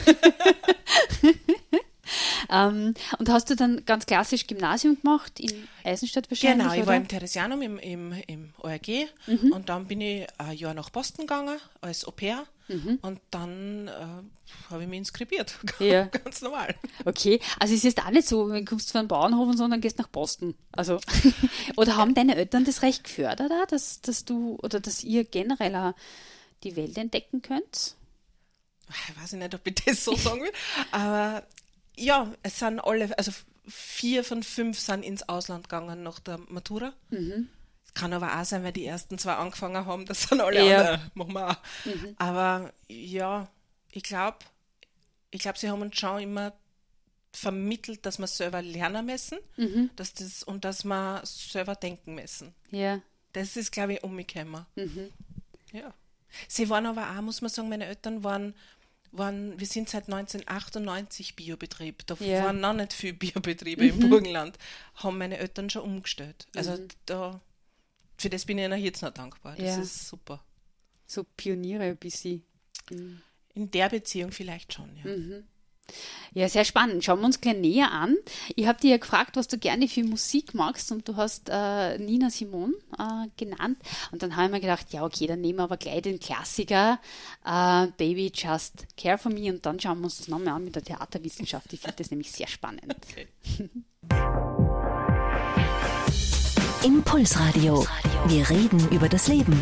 ähm, 2.51 2.93
und 3.17 3.29
hast 3.29 3.49
du 3.49 3.55
dann 3.55 3.85
ganz 3.85 4.05
klassisch 4.05 4.47
Gymnasium 4.47 4.97
gemacht 5.01 5.39
in 5.39 5.67
Eisenstadt 5.83 6.29
wahrscheinlich? 6.31 6.67
Genau, 6.67 6.73
ich 6.73 6.87
war 6.87 6.93
oder? 6.93 6.97
im 6.97 7.07
Theresianum 7.07 7.61
im, 7.61 7.79
im, 7.79 8.13
im 8.27 8.53
ORG 8.59 9.07
Mhm. 9.27 9.51
und 9.53 9.69
dann 9.69 9.85
bin 9.87 10.01
ich 10.01 10.27
ein 10.37 10.57
Jahr 10.57 10.73
nach 10.73 10.89
Boston 10.89 11.27
gegangen 11.27 11.57
als 11.81 12.05
Au 12.05 12.11
pair 12.11 12.45
Mhm. 12.67 12.99
und 13.01 13.19
dann 13.31 13.87
äh, 13.87 13.91
habe 14.69 14.83
ich 14.83 14.87
mich 14.87 14.99
inskribiert. 14.99 15.55
Ja. 15.79 16.03
Ganz 16.05 16.41
normal. 16.41 16.75
Okay, 17.03 17.39
also 17.59 17.73
es 17.73 17.83
ist 17.83 17.99
nicht 18.11 18.27
so, 18.27 18.47
wenn 18.49 18.63
du 18.63 18.69
kommst 18.69 18.91
von 18.91 18.99
einem 18.99 19.07
Bauernhof 19.07 19.47
und 19.47 19.57
so, 19.57 19.67
dann 19.67 19.81
gehst 19.81 19.97
nach 19.97 20.07
Boston. 20.07 20.53
Also, 20.71 20.99
oder 21.77 21.97
haben 21.97 22.13
deine 22.13 22.35
Eltern 22.35 22.65
das 22.65 22.83
recht 22.83 23.05
gefördert, 23.05 23.51
dass, 23.71 24.01
dass 24.01 24.23
du 24.23 24.57
oder 24.61 24.79
dass 24.79 25.03
ihr 25.03 25.23
generell 25.23 25.75
auch 25.75 25.93
die 26.63 26.75
Welt 26.75 26.95
entdecken 26.99 27.41
könnt? 27.41 27.95
ich 29.07 29.21
weiß 29.21 29.33
nicht, 29.33 29.53
ob 29.55 29.65
ich 29.65 29.75
das 29.85 30.03
so 30.03 30.15
sagen 30.15 30.41
will, 30.41 30.51
aber 30.91 31.43
ja, 31.99 32.33
es 32.43 32.59
sind 32.59 32.79
alle, 32.79 33.17
also 33.17 33.31
vier 33.67 34.23
von 34.23 34.41
fünf 34.43 34.79
sind 34.79 35.03
ins 35.03 35.27
Ausland 35.29 35.69
gegangen 35.69 36.01
nach 36.03 36.19
der 36.19 36.37
Matura. 36.49 36.93
Es 37.11 37.93
kann 37.93 38.13
aber 38.13 38.39
auch 38.39 38.45
sein, 38.45 38.63
weil 38.63 38.71
die 38.73 38.85
ersten 38.85 39.17
zwei 39.17 39.33
angefangen 39.33 39.85
haben, 39.85 40.05
das 40.05 40.23
sind 40.23 40.41
alle 40.41 40.67
Ja. 40.67 40.79
anderen, 40.79 41.11
machen 41.13 41.33
wir 41.33 41.49
auch. 41.49 41.57
Aber 42.17 42.73
ja, 42.87 43.47
ich 43.91 44.03
glaube, 44.03 44.37
ich 45.31 45.39
glaube, 45.41 45.59
sie 45.59 45.69
haben 45.69 45.81
uns 45.81 45.97
schon 45.97 46.21
immer 46.21 46.53
vermittelt, 47.31 48.05
dass 48.07 48.17
wir 48.17 48.25
selber 48.27 48.61
lernen 48.63 49.05
müssen 49.05 49.37
dass 49.95 50.13
das, 50.15 50.41
und 50.43 50.65
dass 50.65 50.83
wir 50.83 51.21
selber 51.25 51.75
denken 51.75 52.15
müssen. 52.15 52.55
Ja. 52.71 53.01
Das 53.33 53.55
ist, 53.55 53.71
glaube 53.71 53.93
ich, 53.93 54.03
umgekommen. 54.03 54.65
Mhm. 54.75 55.09
Ja. 55.71 55.93
Sie 56.47 56.69
waren 56.69 56.87
aber 56.87 57.07
auch, 57.11 57.21
muss 57.21 57.41
man 57.41 57.49
sagen, 57.51 57.69
meine 57.69 57.85
Eltern 57.85 58.23
waren, 58.23 58.55
waren 59.11 59.59
wir 59.59 59.67
sind 59.67 59.89
seit 59.89 60.05
1998 60.05 61.35
Biobetrieb. 61.35 62.05
Da. 62.07 62.15
Mhm. 62.15 62.43
waren 62.43 62.59
noch 62.59 62.73
nicht 62.73 62.93
viele 62.93 63.13
Biobetriebe 63.13 63.85
im 63.87 63.99
Burgenland. 64.09 64.57
Haben 64.95 65.17
meine 65.17 65.37
Eltern 65.37 65.69
schon 65.69 65.83
umgestellt. 65.83 66.47
Also 66.55 66.77
da, 67.05 67.39
für 68.17 68.29
das 68.29 68.45
bin 68.45 68.57
ich 68.57 68.65
ihnen 68.65 68.79
jetzt 68.81 69.01
noch 69.01 69.11
dankbar. 69.13 69.55
Das 69.55 69.65
Ja. 69.77 69.81
ist 69.81 70.07
super. 70.07 70.43
So 71.07 71.23
Pioniere 71.37 71.83
ein 71.83 71.97
bisschen. 71.97 72.43
In 73.53 73.71
der 73.71 73.89
Beziehung 73.89 74.31
vielleicht 74.31 74.73
schon, 74.73 74.95
ja. 74.97 75.03
Ja, 76.33 76.47
sehr 76.47 76.65
spannend. 76.65 77.03
Schauen 77.03 77.19
wir 77.19 77.25
uns 77.25 77.41
gleich 77.41 77.57
näher 77.57 77.91
an. 77.91 78.15
Ich 78.55 78.67
habe 78.67 78.79
dir 78.79 78.91
ja 78.91 78.97
gefragt, 78.97 79.35
was 79.35 79.47
du 79.47 79.57
gerne 79.57 79.87
für 79.87 80.03
Musik 80.03 80.53
magst 80.53 80.91
und 80.91 81.07
du 81.07 81.15
hast 81.15 81.49
äh, 81.49 81.97
Nina 81.97 82.29
Simon 82.29 82.75
äh, 82.97 83.27
genannt. 83.37 83.77
Und 84.11 84.21
dann 84.21 84.35
habe 84.35 84.45
ich 84.45 84.51
mir 84.51 84.59
gedacht, 84.59 84.87
ja, 84.91 85.03
okay, 85.03 85.27
dann 85.27 85.41
nehmen 85.41 85.59
wir 85.59 85.63
aber 85.63 85.77
gleich 85.77 86.01
den 86.03 86.19
Klassiker 86.19 86.99
äh, 87.45 87.87
Baby 87.97 88.31
Just 88.33 88.85
Care 88.95 89.17
for 89.17 89.31
Me 89.31 89.51
und 89.51 89.65
dann 89.65 89.79
schauen 89.79 89.99
wir 89.99 90.05
uns 90.05 90.17
das 90.17 90.27
nochmal 90.27 90.55
an 90.55 90.65
mit 90.65 90.75
der 90.75 90.83
Theaterwissenschaft. 90.83 91.73
Ich 91.73 91.79
finde 91.79 91.95
das 91.97 92.11
nämlich 92.11 92.31
sehr 92.31 92.47
spannend. 92.47 92.95
Okay. 93.09 93.27
Impulsradio. 96.83 97.85
Wir 98.27 98.49
reden 98.49 98.87
über 98.91 99.09
das 99.09 99.27
Leben. 99.27 99.61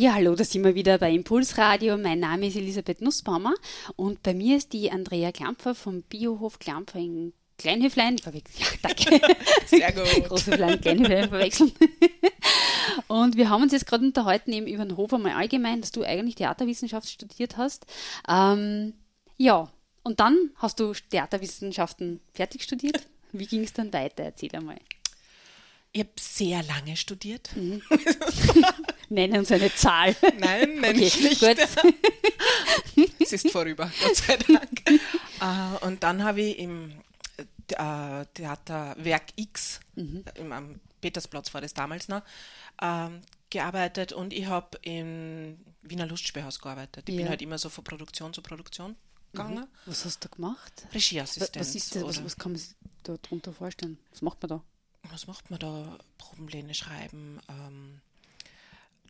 Ja, 0.00 0.14
hallo, 0.14 0.34
da 0.34 0.44
sind 0.44 0.64
wir 0.64 0.74
wieder 0.74 0.96
bei 0.96 1.12
Impulsradio. 1.12 1.98
Mein 1.98 2.20
Name 2.20 2.46
ist 2.46 2.56
Elisabeth 2.56 3.02
Nussbaumer 3.02 3.52
und 3.96 4.22
bei 4.22 4.32
mir 4.32 4.56
ist 4.56 4.72
die 4.72 4.90
Andrea 4.90 5.30
Klampfer 5.30 5.74
vom 5.74 6.00
Biohof 6.00 6.58
Klampfer 6.58 6.98
in 6.98 7.34
Kleinhöflein. 7.58 8.16
Ja, 8.16 8.30
danke. 8.80 9.20
Sehr 9.66 9.92
gut. 9.92 10.24
Großhöflein, 10.28 10.80
Kleinhöflein 10.80 11.28
verwechseln. 11.28 11.72
Und 13.08 13.36
wir 13.36 13.50
haben 13.50 13.62
uns 13.62 13.72
jetzt 13.72 13.86
gerade 13.86 14.06
unterhalten 14.06 14.54
eben 14.54 14.66
über 14.66 14.86
den 14.86 14.96
Hof 14.96 15.12
einmal 15.12 15.32
allgemein, 15.32 15.82
dass 15.82 15.92
du 15.92 16.02
eigentlich 16.02 16.36
Theaterwissenschaft 16.36 17.06
studiert 17.06 17.58
hast. 17.58 17.84
Ähm, 18.26 18.94
ja, 19.36 19.70
und 20.02 20.18
dann 20.18 20.50
hast 20.56 20.80
du 20.80 20.94
Theaterwissenschaften 21.10 22.20
fertig 22.32 22.62
studiert. 22.62 23.06
Wie 23.32 23.46
ging 23.46 23.64
es 23.64 23.74
dann 23.74 23.92
weiter? 23.92 24.24
Erzähl 24.24 24.56
einmal. 24.56 24.78
Ich 25.92 26.00
habe 26.00 26.10
sehr 26.18 26.62
lange 26.62 26.96
studiert. 26.96 27.50
Mhm. 27.54 27.82
Nenne 29.10 29.40
uns 29.40 29.50
eine 29.50 29.74
Zahl. 29.74 30.14
Nein, 30.38 30.74
nenne 30.80 30.90
okay, 30.90 31.06
ich 31.06 31.20
nicht. 31.20 31.40
Gut. 31.40 31.58
es 33.18 33.32
ist 33.32 33.50
vorüber, 33.50 33.90
Gott 34.02 34.16
sei 34.16 34.36
Dank. 34.36 34.82
uh, 35.42 35.84
und 35.86 36.02
dann 36.04 36.22
habe 36.22 36.42
ich 36.42 36.58
im 36.60 36.92
äh, 37.68 38.24
Theater 38.34 38.94
Werk 38.98 39.24
X, 39.34 39.80
mhm. 39.96 40.24
im, 40.34 40.52
am 40.52 40.80
Petersplatz 41.00 41.52
war 41.52 41.60
das 41.60 41.74
damals 41.74 42.06
noch, 42.06 42.22
äh, 42.80 43.08
gearbeitet 43.50 44.12
und 44.12 44.32
ich 44.32 44.46
habe 44.46 44.78
im 44.82 45.58
Wiener 45.82 46.06
Lustspielhaus 46.06 46.60
gearbeitet. 46.60 47.08
Ich 47.08 47.14
ja. 47.14 47.22
bin 47.22 47.28
halt 47.28 47.42
immer 47.42 47.58
so 47.58 47.68
von 47.68 47.82
Produktion 47.82 48.32
zu 48.32 48.42
Produktion 48.42 48.94
gegangen. 49.32 49.64
Mhm. 49.64 49.66
Was 49.86 50.04
hast 50.04 50.24
du 50.24 50.28
gemacht? 50.28 50.86
Regieassistent. 50.94 51.56
Was, 51.56 51.74
ist 51.74 51.96
das, 51.96 52.04
was, 52.04 52.24
was 52.24 52.36
kann 52.36 52.52
man 52.52 52.60
sich 52.60 52.76
da 53.02 53.16
drunter 53.16 53.52
vorstellen? 53.52 53.98
Was 54.12 54.22
macht 54.22 54.40
man 54.40 54.50
da? 54.50 54.62
Was 55.10 55.26
macht 55.26 55.50
man 55.50 55.58
da? 55.58 55.98
Probenpläne 56.18 56.74
schreiben. 56.74 57.40
Ähm, 57.48 58.00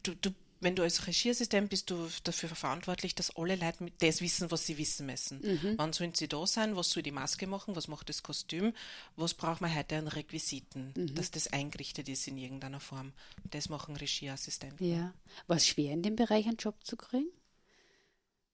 du, 0.03 0.15
du 0.15 0.31
wenn 0.61 0.77
du 0.77 0.83
als 0.83 1.07
Regieassistent 1.07 1.71
bist, 1.71 1.91
du 1.91 2.09
dafür 2.25 2.51
verantwortlich, 2.51 3.15
dass 3.15 3.35
alle 3.37 3.57
Leute 3.57 3.91
das 3.99 4.21
wissen, 4.21 4.51
was 4.51 4.67
sie 4.67 4.77
wissen 4.77 5.07
müssen. 5.07 5.41
Mhm. 5.41 5.75
Wann 5.79 5.93
sollen 5.93 6.15
sie 6.15 6.29
da 6.29 6.47
sein? 6.47 6.77
Was 6.77 6.91
soll 6.91 7.03
die 7.03 7.11
Maske 7.11 7.47
machen? 7.47 7.77
Was 7.77 7.89
macht 7.89 8.09
das 8.11 8.23
Kostüm? 8.23 8.75
Was 9.17 9.35
braucht 9.35 9.63
man 9.63 9.75
heute 9.75 9.97
an 9.97 10.09
Requisiten? 10.09 10.93
Mhm. 10.95 11.15
Dass 11.15 11.31
das 11.31 11.49
eingerichtet 11.49 12.09
ist 12.09 12.29
in 12.29 12.37
irgendeiner 12.37 12.81
Form. 12.81 13.13
Das 13.51 13.71
machen 13.71 13.97
Regieassistenten. 13.97 14.87
Ja. 14.87 15.15
War 15.47 15.57
es 15.57 15.67
schwer, 15.67 15.93
in 15.93 16.03
dem 16.03 16.17
Bereich 16.17 16.47
einen 16.47 16.57
Job 16.57 16.77
zu 16.85 16.97
kriegen? 16.97 17.29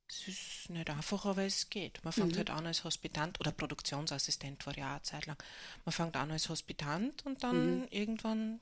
Es 0.09 0.29
ist 0.29 0.71
nicht 0.71 0.89
einfach, 0.89 1.27
aber 1.27 1.43
es 1.43 1.69
geht. 1.69 2.05
Man 2.05 2.13
fängt 2.13 2.35
mhm. 2.35 2.39
halt 2.39 2.51
an 2.51 2.67
als 2.67 2.85
Hospitant 2.85 3.41
oder 3.41 3.51
Produktionsassistent 3.51 4.65
war 4.65 4.79
ja 4.79 4.87
auch 4.87 4.93
eine 4.93 5.03
Zeit 5.03 5.27
lang. 5.27 5.37
Man 5.85 5.93
fängt 5.93 6.15
an 6.15 6.31
als 6.31 6.49
Hospitant 6.49 7.27
und 7.27 7.43
dann 7.43 7.81
mhm. 7.81 7.89
irgendwann 7.91 8.61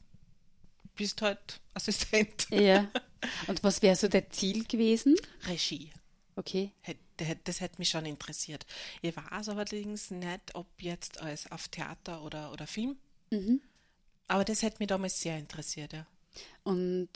bist 0.95 1.23
halt 1.23 1.61
Assistent. 1.75 2.47
Ja. 2.51 2.89
Und 3.47 3.63
was 3.63 3.83
wäre 3.83 3.97
so 3.97 4.09
der 4.09 4.31
Ziel 4.31 4.65
gewesen? 4.65 5.17
Regie. 5.47 5.91
Okay. 6.37 6.73
Das 7.45 7.61
hätte 7.61 7.79
mich 7.79 7.91
schon 7.91 8.07
interessiert. 8.07 8.67
Ich 9.03 9.17
weiß 9.17 9.49
allerdings 9.49 10.11
nicht, 10.11 10.55
ob 10.55 10.67
jetzt 10.79 11.21
als 11.21 11.51
auf 11.51 11.69
Theater 11.69 12.23
oder, 12.23 12.53
oder 12.53 12.67
Film. 12.67 12.97
Mhm. 13.31 13.61
Aber 14.27 14.45
das 14.45 14.63
hätte 14.63 14.77
mich 14.81 14.89
damals 14.89 15.21
sehr 15.21 15.39
interessiert, 15.39 15.93
ja. 15.93 16.07
Und 16.65 17.09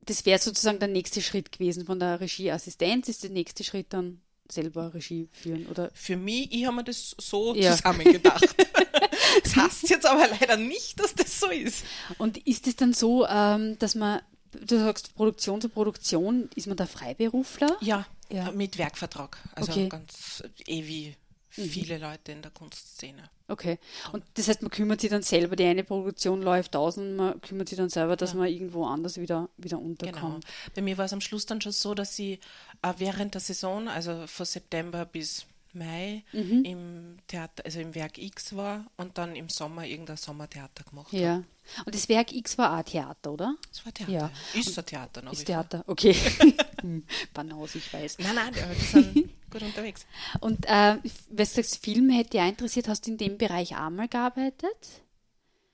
das 0.00 0.24
wäre 0.24 0.38
sozusagen 0.38 0.78
der 0.78 0.88
nächste 0.88 1.20
Schritt 1.20 1.50
gewesen 1.50 1.84
von 1.84 1.98
der 1.98 2.20
Regieassistenz, 2.20 3.08
ist 3.08 3.24
der 3.24 3.30
nächste 3.30 3.64
Schritt 3.64 3.92
dann 3.92 4.20
selber 4.48 4.94
Regie 4.94 5.28
führen, 5.32 5.66
oder? 5.66 5.90
Für 5.94 6.16
mich, 6.16 6.52
ich 6.52 6.64
habe 6.66 6.76
mir 6.76 6.84
das 6.84 7.16
so 7.18 7.54
ja. 7.54 7.74
zusammengedacht. 7.74 8.54
das 9.42 9.56
heißt 9.56 9.88
jetzt 9.88 10.06
aber 10.06 10.28
leider 10.28 10.56
nicht, 10.56 10.98
dass 11.00 11.14
das 11.14 11.40
so 11.40 11.50
ist. 11.50 11.84
Und 12.18 12.38
ist 12.46 12.66
es 12.66 12.76
dann 12.76 12.92
so, 12.92 13.26
ähm, 13.26 13.78
dass 13.78 13.94
man, 13.94 14.20
du 14.52 14.78
sagst 14.78 15.14
Produktion 15.14 15.60
zu 15.60 15.68
Produktion, 15.68 16.48
ist 16.54 16.66
man 16.66 16.76
da 16.76 16.86
Freiberufler? 16.86 17.76
Ja, 17.80 18.06
ja. 18.30 18.50
mit 18.52 18.78
Werkvertrag. 18.78 19.38
Also 19.54 19.72
okay. 19.72 19.88
ganz 19.88 20.42
ewig 20.66 21.16
Mhm. 21.56 21.68
viele 21.68 21.98
Leute 21.98 22.32
in 22.32 22.42
der 22.42 22.50
Kunstszene. 22.50 23.30
Okay. 23.48 23.78
Und 24.12 24.24
das 24.34 24.48
heißt, 24.48 24.62
man 24.62 24.70
kümmert 24.70 25.00
sich 25.00 25.10
dann 25.10 25.22
selber, 25.22 25.56
die 25.56 25.64
eine 25.64 25.84
Produktion 25.84 26.42
läuft 26.42 26.76
aus 26.76 26.98
und 26.98 27.16
man 27.16 27.40
kümmert 27.40 27.68
sich 27.68 27.78
dann 27.78 27.88
selber, 27.88 28.16
dass 28.16 28.32
ja. 28.32 28.38
man 28.38 28.48
irgendwo 28.48 28.84
anders 28.86 29.18
wieder, 29.18 29.48
wieder 29.56 29.78
unterkommt. 29.78 30.44
Genau. 30.44 30.72
Bei 30.74 30.82
mir 30.82 30.98
war 30.98 31.06
es 31.06 31.12
am 31.12 31.20
Schluss 31.20 31.46
dann 31.46 31.60
schon 31.60 31.72
so, 31.72 31.94
dass 31.94 32.18
ich 32.18 32.40
äh, 32.82 32.92
während 32.98 33.34
der 33.34 33.40
Saison, 33.40 33.88
also 33.88 34.26
von 34.26 34.46
September 34.46 35.04
bis 35.04 35.46
Mai 35.76 36.24
mhm. 36.32 36.64
im 36.64 37.16
Theater, 37.26 37.64
also 37.64 37.80
im 37.80 37.94
Werk 37.94 38.18
X 38.18 38.56
war 38.56 38.86
und 38.96 39.18
dann 39.18 39.36
im 39.36 39.48
Sommer 39.48 39.86
irgendein 39.86 40.16
Sommertheater 40.16 40.84
gemacht 40.84 41.08
habe. 41.08 41.18
Ja. 41.18 41.42
Und 41.84 41.94
das 41.94 42.08
Werk 42.08 42.32
X 42.32 42.58
war 42.58 42.78
auch 42.78 42.82
Theater, 42.82 43.32
oder? 43.32 43.56
Das 43.70 43.84
war 43.84 43.92
Theater. 43.92 44.12
Ja. 44.12 44.30
Ist 44.54 44.78
ein 44.78 44.86
Theater 44.86 45.22
noch. 45.22 45.32
Ist 45.32 45.46
Theater, 45.46 45.84
okay. 45.86 46.14
Hm, 46.82 47.04
Banaus, 47.32 47.74
ich 47.74 47.90
weiß. 47.90 48.18
Nein, 48.18 48.34
nein, 48.34 48.52
die 48.54 48.84
sind 48.84 49.14
gut 49.50 49.62
unterwegs. 49.62 50.04
Und 50.40 50.66
äh, 50.66 50.98
was 51.30 51.54
du 51.54 51.62
sagst, 51.62 51.82
Film 51.82 52.10
hätte 52.10 52.36
ja 52.36 52.46
interessiert, 52.46 52.86
hast 52.86 53.06
du 53.06 53.12
in 53.12 53.16
dem 53.16 53.38
Bereich 53.38 53.74
auch 53.74 53.88
mal 53.88 54.08
gearbeitet? 54.08 55.00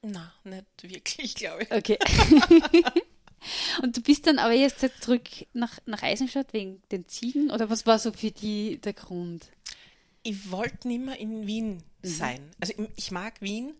Nein, 0.02 0.30
nicht 0.44 0.64
wirklich, 0.82 1.34
glaube 1.34 1.64
ich. 1.64 1.72
Okay. 1.72 1.98
Und 3.82 3.96
du 3.96 4.00
bist 4.00 4.26
dann 4.26 4.38
aber 4.38 4.52
jetzt 4.52 4.86
zurück 5.00 5.28
nach, 5.52 5.78
nach 5.86 6.02
Eisenstadt 6.02 6.52
wegen 6.52 6.80
den 6.92 7.08
Ziegen 7.08 7.50
oder 7.50 7.70
was 7.70 7.86
war 7.86 7.98
so 7.98 8.12
für 8.12 8.30
die 8.30 8.78
der 8.78 8.92
Grund? 8.92 9.46
Ich 10.22 10.50
wollte 10.50 10.88
nicht 10.88 11.04
mehr 11.04 11.18
in 11.18 11.46
Wien 11.46 11.82
mhm. 12.02 12.08
sein. 12.08 12.50
Also 12.60 12.74
ich, 12.96 13.10
mag 13.10 13.40
Wien, 13.40 13.74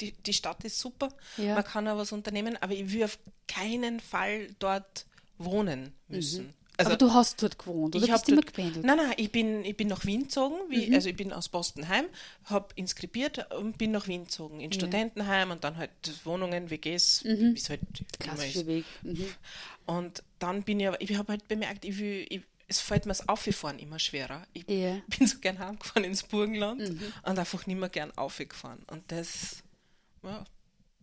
die, 0.00 0.12
die 0.12 0.32
Stadt 0.32 0.64
ist 0.64 0.78
super, 0.78 1.08
ja. 1.36 1.54
man 1.54 1.64
kann 1.64 1.88
auch 1.88 1.96
was 1.96 2.12
unternehmen, 2.12 2.56
aber 2.60 2.74
ich 2.74 2.92
will 2.92 3.04
auf 3.04 3.18
keinen 3.48 4.00
Fall 4.00 4.48
dort 4.58 5.06
wohnen 5.38 5.92
müssen. 6.08 6.46
Mhm. 6.46 6.54
Also, 6.78 6.90
aber 6.90 6.98
du 6.98 7.14
hast 7.14 7.42
dort 7.42 7.58
gewohnt, 7.58 7.96
oder 7.96 8.04
ich 8.04 8.12
bist 8.12 8.28
du 8.28 8.32
immer 8.32 8.42
gependelt? 8.42 8.84
Nein, 8.84 8.98
nein, 8.98 9.14
ich 9.16 9.32
bin, 9.32 9.64
ich 9.64 9.76
bin 9.78 9.88
nach 9.88 10.04
Wien 10.04 10.24
gezogen, 10.24 10.56
wie, 10.68 10.88
mhm. 10.88 10.94
also 10.94 11.08
ich 11.08 11.16
bin 11.16 11.32
aus 11.32 11.48
Bostonheim, 11.48 12.04
habe 12.44 12.68
inskribiert 12.74 13.50
und 13.54 13.78
bin 13.78 13.92
nach 13.92 14.08
Wien 14.08 14.24
gezogen, 14.24 14.60
in 14.60 14.70
ja. 14.70 14.74
Studentenheim 14.74 15.52
und 15.52 15.64
dann 15.64 15.78
halt 15.78 15.90
Wohnungen, 16.24 16.68
WGs, 16.68 17.24
mhm. 17.24 17.54
wie 17.54 17.58
es 17.58 17.70
halt 17.70 17.80
Klassischer 18.18 18.66
Weg. 18.66 18.84
Mhm. 19.02 19.26
Und 19.86 20.22
dann 20.38 20.64
bin 20.64 20.78
ich 20.80 20.88
aber, 20.88 21.00
ich 21.00 21.16
habe 21.16 21.32
halt 21.32 21.48
bemerkt, 21.48 21.86
ich 21.86 21.98
will, 21.98 22.26
ich, 22.28 22.42
es 22.68 22.80
fällt 22.80 23.06
mir 23.06 23.10
das 23.10 23.28
Auffahren 23.28 23.78
immer 23.78 23.98
schwerer. 23.98 24.46
Ich 24.52 24.68
yeah. 24.68 25.00
bin 25.06 25.26
so 25.26 25.38
gern 25.38 25.58
heimgefahren 25.58 26.04
ins 26.04 26.22
Burgenland 26.22 26.80
mhm. 26.80 27.12
und 27.22 27.38
einfach 27.38 27.66
nicht 27.66 27.78
mehr 27.78 27.88
gern 27.88 28.16
aufgefahren. 28.16 28.82
Und 28.90 29.10
das, 29.12 29.62
ja, 30.22 30.44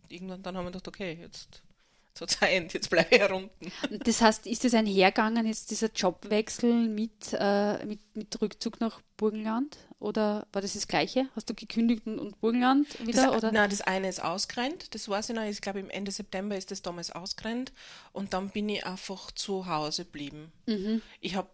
irgendwann 0.08 0.42
dann 0.42 0.56
haben 0.56 0.64
wir 0.64 0.72
gedacht, 0.72 0.88
okay, 0.88 1.18
jetzt 1.20 1.62
so 2.18 2.26
Zeit, 2.26 2.72
jetzt 2.72 2.90
bleibe 2.90 3.14
ich 3.14 3.20
herunten. 3.20 3.72
Das 3.90 4.20
heißt, 4.20 4.46
ist 4.46 4.64
das 4.64 4.74
ein 4.74 4.86
Hergangen, 4.86 5.46
jetzt 5.46 5.70
dieser 5.70 5.90
Jobwechsel 5.90 6.88
mit, 6.88 7.32
äh, 7.32 7.84
mit, 7.84 8.00
mit 8.14 8.40
Rückzug 8.40 8.80
nach 8.80 9.00
Burgenland? 9.16 9.76
Oder 9.98 10.46
war 10.52 10.62
das 10.62 10.74
das 10.74 10.86
Gleiche? 10.86 11.28
Hast 11.34 11.48
du 11.50 11.54
gekündigt 11.54 12.06
und, 12.06 12.18
und 12.18 12.40
Burgenland 12.40 12.86
wieder? 13.06 13.26
Das, 13.26 13.36
oder? 13.36 13.52
Nein, 13.52 13.70
das 13.70 13.80
eine 13.80 14.08
ist 14.08 14.22
ausgerennt, 14.22 14.94
das 14.94 15.08
weiß 15.08 15.30
ich 15.30 15.34
noch. 15.34 15.42
Ich 15.42 15.60
glaube, 15.60 15.80
im 15.80 15.90
Ende 15.90 16.12
September 16.12 16.56
ist 16.56 16.70
das 16.70 16.82
damals 16.82 17.10
ausgerennt. 17.10 17.72
Und 18.12 18.32
dann 18.32 18.50
bin 18.50 18.68
ich 18.68 18.86
einfach 18.86 19.30
zu 19.32 19.66
Hause 19.66 20.04
geblieben. 20.04 20.52
Mhm. 20.66 21.02
Ich 21.20 21.34
habe 21.34 21.48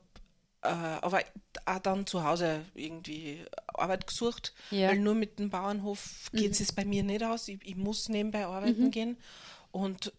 äh, 0.62 0.69
aber 0.69 1.23
auch 1.64 1.79
dann 1.79 2.07
zu 2.07 2.23
Hause 2.25 2.67
irgendwie 2.75 3.45
Arbeit 3.69 4.07
gesucht, 4.07 4.52
ja. 4.71 4.88
weil 4.88 4.99
nur 4.99 5.14
mit 5.14 5.38
dem 5.38 5.49
Bauernhof 5.49 6.29
geht 6.33 6.59
mhm. 6.59 6.62
es 6.64 6.73
bei 6.73 6.85
mir 6.85 7.02
nicht 7.02 7.25
aus. 7.25 7.49
Ich, 7.49 7.61
ich 7.64 7.76
muss 7.76 8.11
nebenbei 8.11 8.45
arbeiten 8.45 8.85
mhm. 8.85 8.90
gehen. 8.90 9.17
Und 9.73 10.12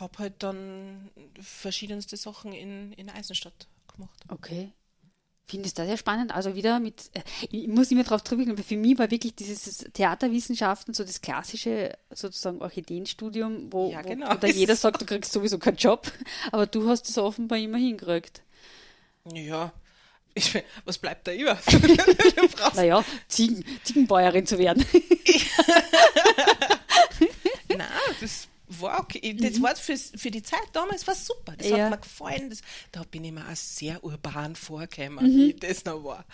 habe 0.00 0.18
halt 0.18 0.34
dann 0.42 1.10
verschiedenste 1.40 2.16
Sachen 2.16 2.52
in, 2.52 2.92
in 2.92 3.10
Eisenstadt 3.10 3.68
gemacht. 3.92 4.18
Okay. 4.28 4.72
Finde 5.46 5.66
ich 5.66 5.74
das 5.74 5.86
sehr 5.86 5.98
spannend. 5.98 6.34
Also 6.34 6.54
wieder 6.54 6.80
mit, 6.80 7.10
äh, 7.12 7.20
ich 7.50 7.68
muss 7.68 7.90
immer 7.90 8.02
darauf 8.02 8.24
zurückgehen, 8.24 8.56
weil 8.56 8.64
für 8.64 8.78
mich 8.78 8.98
war 8.98 9.10
wirklich 9.10 9.34
dieses 9.34 9.78
Theaterwissenschaften 9.92 10.94
so 10.94 11.04
das 11.04 11.20
klassische 11.20 11.98
sozusagen 12.10 12.62
Orchideenstudium, 12.62 13.70
wo, 13.70 13.90
ja, 13.90 14.00
genau. 14.00 14.30
wo 14.30 14.34
da 14.34 14.46
jeder 14.46 14.74
sagt, 14.84 15.02
du 15.02 15.06
kriegst 15.06 15.32
sowieso 15.32 15.58
keinen 15.58 15.76
Job, 15.76 16.10
aber 16.50 16.66
du 16.66 16.88
hast 16.88 17.10
es 17.10 17.18
offenbar 17.18 17.58
immer 17.58 17.76
hingekriegt. 17.76 18.42
Ja, 19.34 19.72
ich, 20.34 20.62
was 20.84 20.98
bleibt 20.98 21.28
da 21.28 21.32
über? 21.32 21.58
naja, 22.74 23.04
Ziegen, 23.28 23.64
Ziegenbäuerin 23.84 24.46
zu 24.46 24.58
werden. 24.58 24.84
Nein, 27.68 27.88
das 28.20 28.48
war 28.84 29.00
okay. 29.00 29.34
Das 29.34 29.58
mhm. 29.58 29.62
war 29.62 29.76
für, 29.76 29.96
für 29.96 30.30
die 30.30 30.42
Zeit 30.42 30.68
damals 30.72 31.06
war 31.06 31.14
super. 31.14 31.54
Das 31.56 31.68
ja. 31.68 31.78
hat 31.78 31.90
mir 31.90 31.98
gefallen. 31.98 32.50
Das, 32.50 32.60
da 32.92 33.02
bin 33.02 33.24
ich 33.24 33.32
mir 33.32 33.46
auch 33.46 33.56
sehr 33.56 34.02
urban 34.04 34.56
vorgekommen, 34.56 35.24
mhm. 35.24 35.38
wie 35.38 35.54
das 35.54 35.84
noch 35.84 36.04
war. 36.04 36.24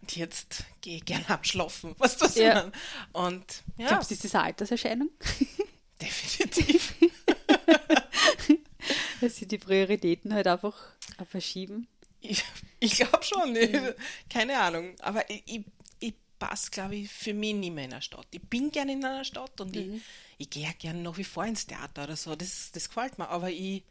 Und 0.00 0.16
jetzt 0.16 0.64
gehe 0.80 0.96
ich 0.96 1.04
gerne 1.04 1.28
abschlafen, 1.28 1.94
was 1.98 2.16
das 2.16 2.36
ja. 2.36 2.70
Und 3.12 3.62
ja. 3.76 3.88
Glaubst 3.88 4.10
du, 4.10 4.14
ist 4.14 4.24
das 4.24 4.34
eine 4.34 4.44
Alterserscheinung? 4.44 5.10
Definitiv. 6.02 6.94
Dass 9.20 9.36
sie 9.36 9.46
die 9.46 9.58
Prioritäten 9.58 10.32
halt 10.32 10.46
einfach 10.46 10.74
verschieben. 11.28 11.88
Ich, 12.20 12.44
ich 12.80 12.96
glaube 12.96 13.22
schon. 13.22 13.52
Mhm. 13.52 13.94
Keine 14.30 14.58
Ahnung. 14.58 14.94
Aber 15.00 15.28
ich, 15.30 15.42
ich, 15.46 15.64
ich 16.40 16.48
passe, 16.48 16.70
glaube 16.70 16.96
ich, 16.96 17.10
für 17.10 17.34
mich 17.34 17.54
nicht 17.54 17.74
mehr 17.74 17.84
in 17.84 17.92
einer 17.92 18.02
Stadt. 18.02 18.26
Ich 18.30 18.42
bin 18.42 18.70
gerne 18.70 18.92
in 18.92 19.04
einer 19.04 19.24
Stadt 19.24 19.60
und 19.60 19.74
mhm. 19.74 19.94
ich 19.94 20.02
ich 20.40 20.50
gehe 20.50 20.62
ja 20.62 20.72
gerne 20.78 21.00
nach 21.00 21.16
wie 21.16 21.24
vor 21.24 21.44
ins 21.44 21.66
Theater 21.66 22.04
oder 22.04 22.14
so, 22.14 22.36
das, 22.36 22.70
das 22.72 22.88
gefällt 22.88 23.18
mir, 23.18 23.28
aber 23.28 23.50
ich, 23.50 23.82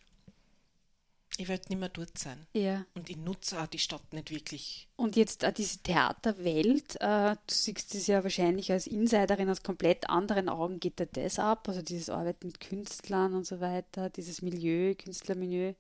Ich 1.40 1.50
wollte 1.50 1.70
nicht 1.70 1.80
mehr 1.80 1.90
dort 1.90 2.18
sein. 2.18 2.48
Ja. 2.54 2.86
Und 2.96 3.10
ich 3.10 3.18
nutze 3.18 3.62
auch 3.62 3.68
die 3.68 3.80
Stadt 3.80 4.14
nicht 4.14 4.32
wirklich. 4.32 4.88
Und 4.96 5.16
jetzt 5.16 5.46
auch 5.46 5.52
diese 5.52 5.80
Theaterwelt, 5.80 6.96
äh, 7.02 7.36
du 7.36 7.54
siehst 7.54 7.94
das 7.94 8.08
ja 8.08 8.24
wahrscheinlich 8.24 8.72
als 8.72 8.88
Insiderin 8.88 9.50
aus 9.50 9.62
komplett 9.62 10.10
anderen 10.10 10.50
Augen, 10.50 10.80
geht 10.80 11.00
dir 11.00 11.06
das 11.06 11.38
ab? 11.38 11.68
Also 11.68 11.82
dieses 11.82 12.10
Arbeiten 12.10 12.48
mit 12.48 12.60
Künstlern 12.60 13.34
und 13.36 13.46
so 13.46 13.60
weiter, 13.60 14.10
dieses 14.10 14.42
Milieu, 14.42 14.96
Künstlermilieu. 14.96 15.74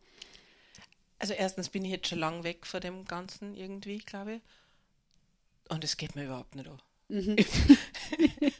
Also 1.17 1.33
erstens 1.33 1.69
bin 1.69 1.85
ich 1.85 1.91
jetzt 1.91 2.09
schon 2.09 2.19
lang 2.19 2.43
weg 2.43 2.67
von 2.67 2.81
dem 2.81 3.05
Ganzen 3.05 3.55
irgendwie, 3.55 3.97
glaube 3.99 4.35
ich. 4.35 4.41
Und 5.69 5.83
es 5.83 5.97
geht 5.97 6.15
mir 6.15 6.25
überhaupt 6.25 6.55
nicht 6.55 6.67
an. 6.67 6.81
Mhm. 7.09 7.35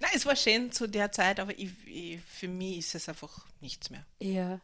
Nein, 0.00 0.10
es 0.14 0.26
war 0.26 0.36
schön 0.36 0.72
zu 0.72 0.86
der 0.86 1.12
Zeit, 1.12 1.40
aber 1.40 1.58
ich, 1.58 1.70
ich, 1.86 2.20
für 2.20 2.48
mich 2.48 2.78
ist 2.78 2.94
es 2.94 3.08
einfach 3.08 3.46
nichts 3.60 3.90
mehr. 3.90 4.04
Ja. 4.20 4.60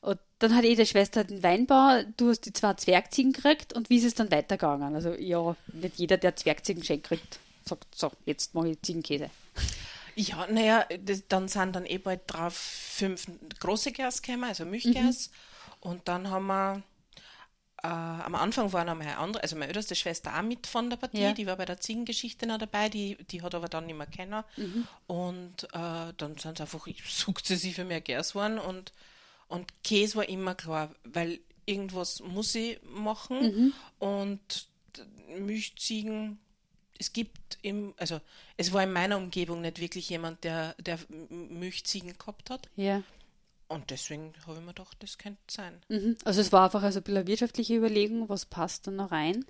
Und 0.00 0.18
dann 0.40 0.54
hat 0.56 0.64
jede 0.64 0.84
Schwester 0.86 1.24
den 1.24 1.42
Weinbau, 1.42 2.02
du 2.16 2.30
hast 2.30 2.40
die 2.40 2.52
zwei 2.52 2.74
Zwergziegen 2.74 3.32
gekriegt 3.32 3.72
und 3.72 3.88
wie 3.88 3.98
ist 3.98 4.04
es 4.04 4.14
dann 4.14 4.30
weitergegangen? 4.30 4.94
Also 4.94 5.14
ja, 5.14 5.56
nicht 5.72 5.96
jeder, 5.96 6.16
der 6.16 6.34
Zwergziegen 6.34 6.80
geschenkt 6.80 7.06
kriegt, 7.06 7.38
sagt, 7.64 7.94
so, 7.94 8.10
jetzt 8.26 8.54
mache 8.54 8.70
ich 8.70 8.82
Ziegenkäse. 8.82 9.30
Ja, 10.16 10.46
naja, 10.50 10.86
dann 11.28 11.48
sind 11.48 11.76
dann 11.76 11.86
eh 11.86 11.98
bald 11.98 12.22
drauf 12.26 12.54
fünf 12.54 13.26
große 13.60 13.92
Gers 13.92 14.22
gekommen, 14.22 14.44
also 14.44 14.64
Milchgers. 14.64 15.30
Mhm. 15.30 15.88
Und 15.88 16.08
dann 16.08 16.28
haben 16.30 16.46
wir 16.46 16.82
äh, 17.82 17.86
am 17.86 18.34
Anfang 18.34 18.72
war 18.72 18.84
noch 18.84 18.94
meine 18.94 19.16
andere, 19.18 19.42
also 19.42 19.56
meine 19.56 19.68
älteste 19.68 19.94
Schwester 19.94 20.36
auch 20.36 20.42
mit 20.42 20.66
von 20.66 20.90
der 20.90 20.96
Partie, 20.96 21.22
ja. 21.22 21.32
die 21.32 21.46
war 21.46 21.56
bei 21.56 21.64
der 21.64 21.80
Ziegengeschichte 21.80 22.46
noch 22.46 22.58
dabei, 22.58 22.88
die, 22.88 23.16
die 23.30 23.42
hat 23.42 23.54
aber 23.54 23.68
dann 23.68 23.86
nicht 23.86 23.96
mehr 23.96 24.06
kennen. 24.06 24.44
Mhm. 24.56 24.86
Und 25.06 25.64
äh, 25.72 26.12
dann 26.16 26.36
sind 26.36 26.58
es 26.58 26.60
einfach 26.60 26.86
sukzessive 27.06 27.84
mehr 27.84 28.00
Gers 28.00 28.32
geworden 28.32 28.58
und, 28.58 28.92
und 29.48 29.82
Käse 29.82 30.16
war 30.16 30.28
immer 30.28 30.54
klar, 30.54 30.94
weil 31.04 31.40
irgendwas 31.64 32.20
muss 32.20 32.54
ich 32.54 32.80
machen 32.82 33.40
mhm. 33.40 33.72
und 33.98 34.68
Milchziegen, 35.38 36.38
es 36.98 37.12
gibt 37.12 37.58
im, 37.62 37.94
also 37.96 38.20
es 38.56 38.72
war 38.72 38.82
in 38.82 38.92
meiner 38.92 39.16
Umgebung 39.16 39.62
nicht 39.62 39.80
wirklich 39.80 40.10
jemand, 40.10 40.44
der, 40.44 40.74
der 40.74 40.98
Milchziegen 41.28 42.16
gehabt 42.18 42.50
hat. 42.50 42.68
Ja. 42.76 43.02
Und 43.70 43.90
deswegen 43.90 44.32
habe 44.46 44.58
ich 44.58 44.64
mir 44.64 44.74
gedacht, 44.74 44.96
das 44.98 45.16
könnte 45.16 45.40
sein. 45.48 45.80
Mhm. 45.88 46.16
Also 46.24 46.40
es 46.40 46.50
war 46.50 46.64
einfach 46.64 46.82
also 46.82 46.98
ein 46.98 47.04
bisschen 47.04 47.18
eine 47.18 47.26
wirtschaftliche 47.28 47.76
Überlegung, 47.76 48.28
was 48.28 48.44
passt 48.44 48.88
dann 48.88 48.96
noch 48.96 49.12
rein 49.12 49.44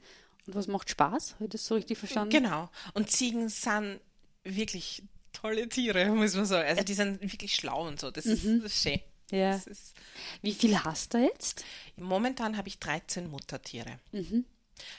und 0.46 0.54
was 0.54 0.66
macht 0.66 0.90
Spaß? 0.90 1.36
Habe 1.36 1.44
ich 1.44 1.50
das 1.50 1.66
so 1.66 1.74
richtig 1.74 1.96
verstanden? 1.96 2.30
Genau. 2.30 2.68
Und 2.92 3.10
Ziegen 3.10 3.48
sind 3.48 3.98
wirklich 4.44 5.04
tolle 5.32 5.70
Tiere, 5.70 6.04
muss 6.14 6.34
man 6.34 6.44
sagen. 6.44 6.68
Also 6.68 6.84
die 6.84 6.92
sind 6.92 7.22
wirklich 7.22 7.54
schlau 7.54 7.88
und 7.88 7.98
so. 7.98 8.10
Das, 8.10 8.26
mhm. 8.26 8.32
ist, 8.32 8.44
das 8.44 8.72
ist, 8.72 8.82
schön. 8.82 9.00
Ja. 9.30 9.54
Ist 9.54 9.94
Wie 10.42 10.52
viel 10.52 10.78
hast 10.78 11.14
du 11.14 11.18
jetzt? 11.18 11.64
Momentan 11.96 12.58
habe 12.58 12.68
ich 12.68 12.78
13 12.78 13.30
Muttertiere. 13.30 14.00
Mhm. 14.12 14.44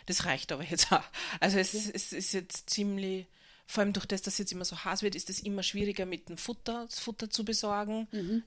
Das 0.08 0.26
reicht 0.26 0.52
aber 0.52 0.64
jetzt 0.64 0.92
auch. 0.92 1.04
Also 1.40 1.60
es, 1.60 1.74
ja. 1.74 1.92
es 1.94 2.12
ist 2.12 2.34
jetzt 2.34 2.72
ziemlich 2.72 3.28
vor 3.68 3.84
allem 3.84 3.94
durch 3.94 4.08
das, 4.08 4.24
dass 4.24 4.34
es 4.34 4.40
jetzt 4.40 4.52
immer 4.52 4.66
so 4.66 4.84
heiß 4.84 5.04
wird, 5.04 5.16
ist 5.16 5.30
es 5.30 5.42
immer 5.42 5.62
schwieriger 5.62 6.08
mit 6.08 6.28
dem 6.28 6.38
Futter, 6.38 6.88
das 6.90 7.00
Futter 7.00 7.30
zu 7.30 7.46
besorgen. 7.46 8.08
Mhm 8.12 8.42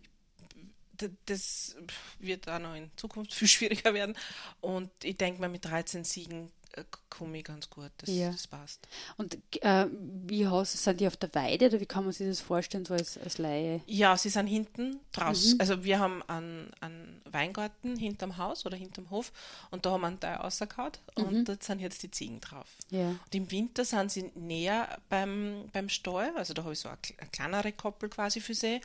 das 1.27 1.77
wird 2.19 2.49
auch 2.49 2.59
noch 2.59 2.75
in 2.75 2.91
Zukunft 2.97 3.35
viel 3.35 3.49
schwieriger 3.49 3.95
werden. 3.95 4.17
Und 4.61 4.91
ich 5.03 5.17
denke 5.17 5.41
mal, 5.41 5.49
mit 5.49 5.65
13 5.65 6.05
Siegen 6.05 6.51
äh, 6.77 6.85
komme 7.09 7.39
ich 7.39 7.45
ganz 7.45 7.71
gut. 7.71 7.91
Das, 7.99 8.11
ja. 8.11 8.31
das 8.31 8.49
passt. 8.49 8.89
Und 9.17 9.39
äh, 9.61 9.87
wie 10.27 10.49
hast, 10.49 10.73
sind 10.73 11.01
die 11.01 11.07
auf 11.07 11.17
der 11.17 11.33
Weide 11.35 11.67
oder 11.67 11.81
wie 11.81 11.87
kann 11.87 12.05
man 12.05 12.13
sich 12.13 12.27
das 12.27 12.41
vorstellen, 12.41 12.85
so 12.85 12.95
als, 12.95 13.17
als 13.19 13.39
Laie? 13.39 13.81
Ja, 13.87 14.17
sie 14.17 14.31
sind 14.31 14.49
hinten 14.49 14.99
draußen. 15.13 15.55
Mhm. 15.55 15.61
Also 15.61 15.85
wir 15.85 16.01
haben 16.01 16.23
einen, 16.25 16.73
einen 16.81 17.23
Weingarten 17.31 17.97
hinterm 17.97 18.37
Haus 18.37 18.67
oder 18.67 18.77
hinterm 18.77 19.11
Hof 19.11 19.33
und 19.71 19.87
da 19.87 19.93
haben 19.93 20.01
wir 20.01 20.09
einen 20.09 20.21
Teil 20.21 20.37
rausgehauen 20.37 20.93
mhm. 21.17 21.25
und 21.25 21.49
dort 21.49 21.63
sind 21.63 21.81
jetzt 21.81 22.03
die 22.03 22.11
Ziegen 22.11 22.41
drauf. 22.41 22.67
Ja. 22.91 23.09
Und 23.09 23.35
im 23.35 23.51
Winter 23.51 23.85
sind 23.85 24.11
sie 24.11 24.33
näher 24.35 24.99
beim, 25.09 25.69
beim 25.73 25.89
Stall, 25.89 26.33
also 26.37 26.55
da 26.55 26.65
habe 26.65 26.73
ich 26.73 26.81
so 26.81 26.89
eine, 26.89 26.99
eine 27.19 27.31
kleinere 27.31 27.73
Koppel 27.73 28.09
quasi 28.09 28.41
für 28.41 28.55
sie, 28.55 28.81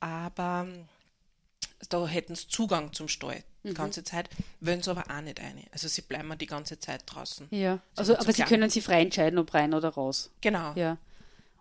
aber 0.00 0.66
da 1.88 2.06
hätten 2.06 2.34
sie 2.34 2.48
Zugang 2.48 2.92
zum 2.92 3.08
Stall 3.08 3.42
die 3.64 3.70
mhm. 3.70 3.74
ganze 3.74 4.04
Zeit, 4.04 4.28
wollen 4.60 4.82
sie 4.82 4.90
aber 4.90 5.04
auch 5.10 5.20
nicht 5.20 5.40
rein. 5.40 5.62
Also 5.72 5.88
sie 5.88 6.02
bleiben 6.02 6.36
die 6.38 6.46
ganze 6.46 6.78
Zeit 6.78 7.02
draußen. 7.06 7.48
Ja, 7.50 7.80
also, 7.96 8.16
aber 8.16 8.32
sie 8.32 8.42
können 8.42 8.70
sich 8.70 8.84
frei 8.84 9.02
entscheiden, 9.02 9.38
ob 9.38 9.52
rein 9.54 9.74
oder 9.74 9.88
raus. 9.88 10.30
Genau. 10.40 10.72
Ja. 10.74 10.98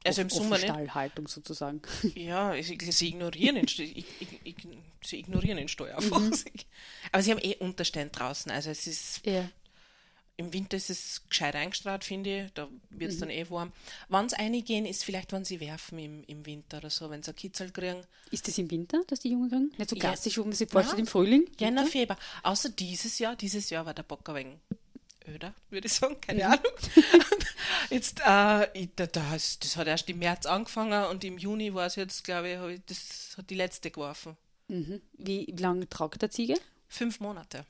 Also 0.06 0.22
im 0.22 0.30
Sommer 0.30 0.58
nicht. 0.58 0.66
Stallhaltung 0.66 1.28
sozusagen. 1.28 1.82
Ja, 2.16 2.54
sie, 2.62 2.78
sie 2.92 3.08
ignorieren 3.10 3.56
den, 3.56 3.66
ich, 3.66 3.82
ich, 3.98 4.06
ich, 4.44 4.56
sie 5.04 5.20
ignorieren 5.20 5.58
den 5.58 5.68
einfach. 5.68 6.20
Mhm. 6.20 6.34
Aber 7.12 7.24
sie 7.24 7.32
haben 7.32 7.42
eh 7.42 7.56
Unterstände 7.56 8.12
draußen. 8.12 8.52
Also 8.52 8.70
es 8.70 8.86
ist 8.86 9.26
ja. 9.26 9.50
Im 10.38 10.52
Winter 10.52 10.76
ist 10.76 10.90
es 10.90 11.22
gescheit 11.30 11.56
eingestrahlt, 11.56 12.04
finde 12.04 12.46
ich. 12.46 12.54
Da 12.54 12.68
wird 12.90 13.12
es 13.12 13.18
mhm. 13.18 13.22
dann 13.22 13.30
eh 13.30 13.50
warm. 13.50 13.72
Wenn 14.10 14.28
sie 14.28 14.36
reingehen, 14.36 14.86
ist 14.86 15.06
vielleicht, 15.06 15.32
wenn 15.32 15.46
sie 15.46 15.60
werfen 15.60 15.98
im, 15.98 16.24
im 16.26 16.46
Winter 16.46 16.78
oder 16.78 16.90
so, 16.90 17.10
wenn 17.10 17.24
sie 17.24 17.32
ein 17.32 17.36
Kitzel 17.36 17.72
kriegen. 17.72 18.02
Ist 18.32 18.48
das 18.48 18.58
im 18.58 18.70
Winter, 18.70 19.02
dass 19.08 19.22
die 19.22 19.30
Jungen 19.30 19.50
kriegen? 19.50 19.72
Nicht 19.78 19.90
so 19.90 19.96
klassisch, 19.96 20.36
ja. 20.36 20.44
wo 20.44 20.48
man 20.48 20.56
sich 20.56 20.70
vorstellt, 20.70 21.00
im 21.00 21.08
Frühling? 21.08 21.50
Jänner, 21.58 21.86
Februar. 21.86 22.20
Außer 22.44 22.70
dieses 22.70 23.18
Jahr. 23.20 23.36
Dieses 23.36 23.70
Jahr 23.70 23.86
war 23.86 23.94
der 23.94 24.04
Bock 24.04 24.28
ein 24.30 24.36
wenig 24.36 24.58
öder, 25.28 25.54
würde 25.70 25.88
ich 25.88 25.94
sagen. 25.94 26.18
Keine 26.22 26.46
mhm. 26.46 26.52
Ahnung. 26.52 26.74
jetzt, 27.90 28.20
äh, 28.26 28.88
das, 28.96 29.60
das 29.60 29.78
hat 29.78 29.88
erst 29.88 30.10
im 30.10 30.20
März 30.20 30.46
angefangen 30.46 31.06
und 31.06 31.24
im 31.24 31.38
Juni 31.38 31.74
war 31.74 31.88
es 31.88 31.96
jetzt, 31.96 32.24
glaube 32.24 32.50
ich, 32.50 32.76
ich, 32.76 32.82
das 32.86 33.38
hat 33.38 33.50
die 33.50 33.56
letzte 33.56 33.92
geworfen. 33.92 34.38
Mhm. 34.68 35.02
Wie, 35.18 35.48
wie 35.52 35.62
lange 35.62 35.88
tragt 35.88 36.22
der 36.22 36.32
Ziege? 36.32 36.56
Fünf 36.88 37.20
Monate. 37.20 37.66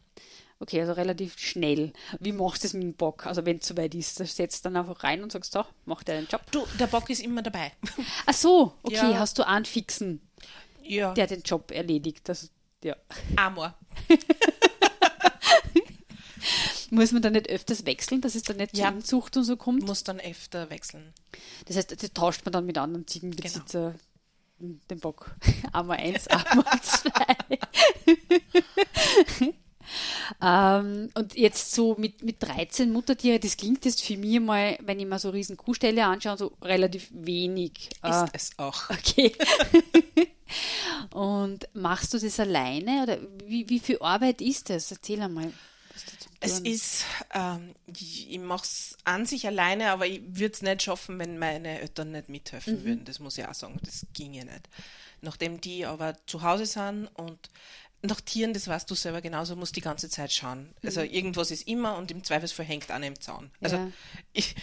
Okay, 0.60 0.80
also 0.80 0.94
relativ 0.94 1.38
schnell. 1.38 1.92
Wie 2.20 2.32
machst 2.32 2.64
du 2.64 2.68
das 2.68 2.74
mit 2.74 2.84
dem 2.84 2.94
Bock? 2.94 3.26
Also 3.26 3.46
wenn 3.46 3.58
es 3.58 3.68
soweit 3.68 3.94
ist, 3.94 4.20
da 4.20 4.26
setzt 4.26 4.66
dann 4.66 4.78
einfach 4.78 5.04
rein 5.04 5.22
und 5.22 5.32
sagst, 5.32 5.52
so, 5.52 5.66
mach 5.86 6.04
deinen 6.04 6.28
Job. 6.28 6.50
Du, 6.52 6.66
der 6.80 6.88
Bock 6.88 7.10
ist 7.10 7.22
immer 7.22 7.42
dabei. 7.42 7.74
Ach 8.26 8.34
so, 8.34 8.74
okay, 8.84 8.96
ja. 8.96 9.20
hast 9.20 9.38
du 9.38 9.46
einen 9.46 9.66
fixen, 9.66 10.22
ja. 10.82 11.14
der 11.14 11.28
den 11.28 11.42
Job 11.42 11.72
erledigt. 11.72 12.30
Das, 12.30 12.52
ja. 12.84 12.96
Amor. 13.36 13.78
Muss 16.92 17.12
man 17.12 17.22
dann 17.22 17.34
nicht 17.34 17.50
öfters 17.50 17.86
wechseln, 17.86 18.22
dass 18.22 18.36
es 18.36 18.44
dann 18.44 18.58
nicht 18.58 18.78
ja. 18.78 18.92
zur 18.94 19.04
Zucht 19.04 19.36
und 19.36 19.44
so 19.44 19.58
kommt? 19.58 19.86
Muss 19.86 20.04
dann 20.06 20.22
öfter 20.22 20.70
wechseln. 20.70 21.14
Das 21.66 21.76
heißt, 21.76 22.02
das 22.02 22.14
tauscht 22.14 22.46
man 22.46 22.54
dann 22.54 22.66
mit 22.66 22.78
anderen 22.78 23.06
Ziegenbesitzern 23.08 24.00
genau. 24.60 24.76
den 24.90 25.00
Bock. 25.00 25.36
Amor 25.74 25.96
1, 25.96 26.28
Amor 26.28 26.66
2. 26.82 27.12
Ähm, 30.42 31.10
und 31.14 31.36
jetzt 31.36 31.74
so 31.74 31.96
mit, 31.98 32.24
mit 32.24 32.42
13 32.42 32.92
Muttertiere, 32.92 33.40
das 33.40 33.58
klingt 33.58 33.86
jetzt 33.86 34.04
für 34.04 34.18
mich 34.18 34.40
mal, 34.40 34.78
wenn 34.82 35.00
ich 35.00 35.06
mir 35.06 35.20
so 35.20 35.30
riesen 35.30 35.58
Kuhställe 35.58 36.06
anschaue, 36.06 36.38
so 36.38 36.52
relativ 36.62 37.10
wenig. 37.12 37.90
Ist 38.04 38.04
äh, 38.04 38.28
es 38.34 38.52
auch. 38.58 38.90
Okay. 38.90 39.34
und 41.14 41.68
machst 41.74 42.14
du 42.14 42.20
das 42.20 42.40
alleine 42.40 43.04
oder 43.04 43.18
wie, 43.46 43.70
wie 43.70 43.80
viel 43.80 44.00
Arbeit 44.00 44.42
ist 44.42 44.70
das? 44.70 44.92
Erzähl 44.92 45.22
einmal. 45.22 45.52
Es 46.42 46.60
ist, 46.60 47.06
ähm, 47.34 47.74
ich, 47.88 48.30
ich 48.30 48.40
mache 48.40 48.64
es 48.64 48.98
an 49.04 49.26
sich 49.26 49.48
alleine, 49.48 49.90
aber 49.92 50.06
ich 50.06 50.22
würde 50.28 50.54
es 50.54 50.62
nicht 50.62 50.84
schaffen, 50.84 51.18
wenn 51.18 51.40
meine 51.40 51.80
Eltern 51.80 52.12
nicht 52.12 52.30
mithelfen 52.30 52.82
mhm. 52.82 52.86
würden. 52.86 53.06
Das 53.06 53.20
muss 53.20 53.38
ich 53.38 53.48
auch 53.48 53.54
sagen, 53.54 53.80
das 53.84 54.06
ginge 54.14 54.46
nicht. 54.46 54.70
Nachdem 55.22 55.60
die 55.60 55.86
aber 55.86 56.16
zu 56.28 56.44
Hause 56.44 56.66
sind 56.66 57.08
und 57.16 57.50
nach 58.02 58.22
Tieren, 58.22 58.54
das 58.54 58.68
weißt 58.68 58.90
du 58.90 58.96
selber 58.96 59.22
genauso, 59.22 59.56
muss 59.56 59.72
die 59.72 59.82
ganze 59.82 60.10
Zeit 60.10 60.32
schauen. 60.32 60.74
Also 60.84 61.02
mhm. 61.02 61.10
irgendwas 61.10 61.52
ist 61.52 61.68
immer 61.68 61.98
und 61.98 62.12
im 62.12 62.24
Zweifelsfall 62.24 62.66
hängt 62.66 62.92
einer 62.92 63.08
im 63.08 63.20
Zaun. 63.20 63.52
Also 63.62 63.78
ja. 63.78 63.92
ich, 64.34 64.56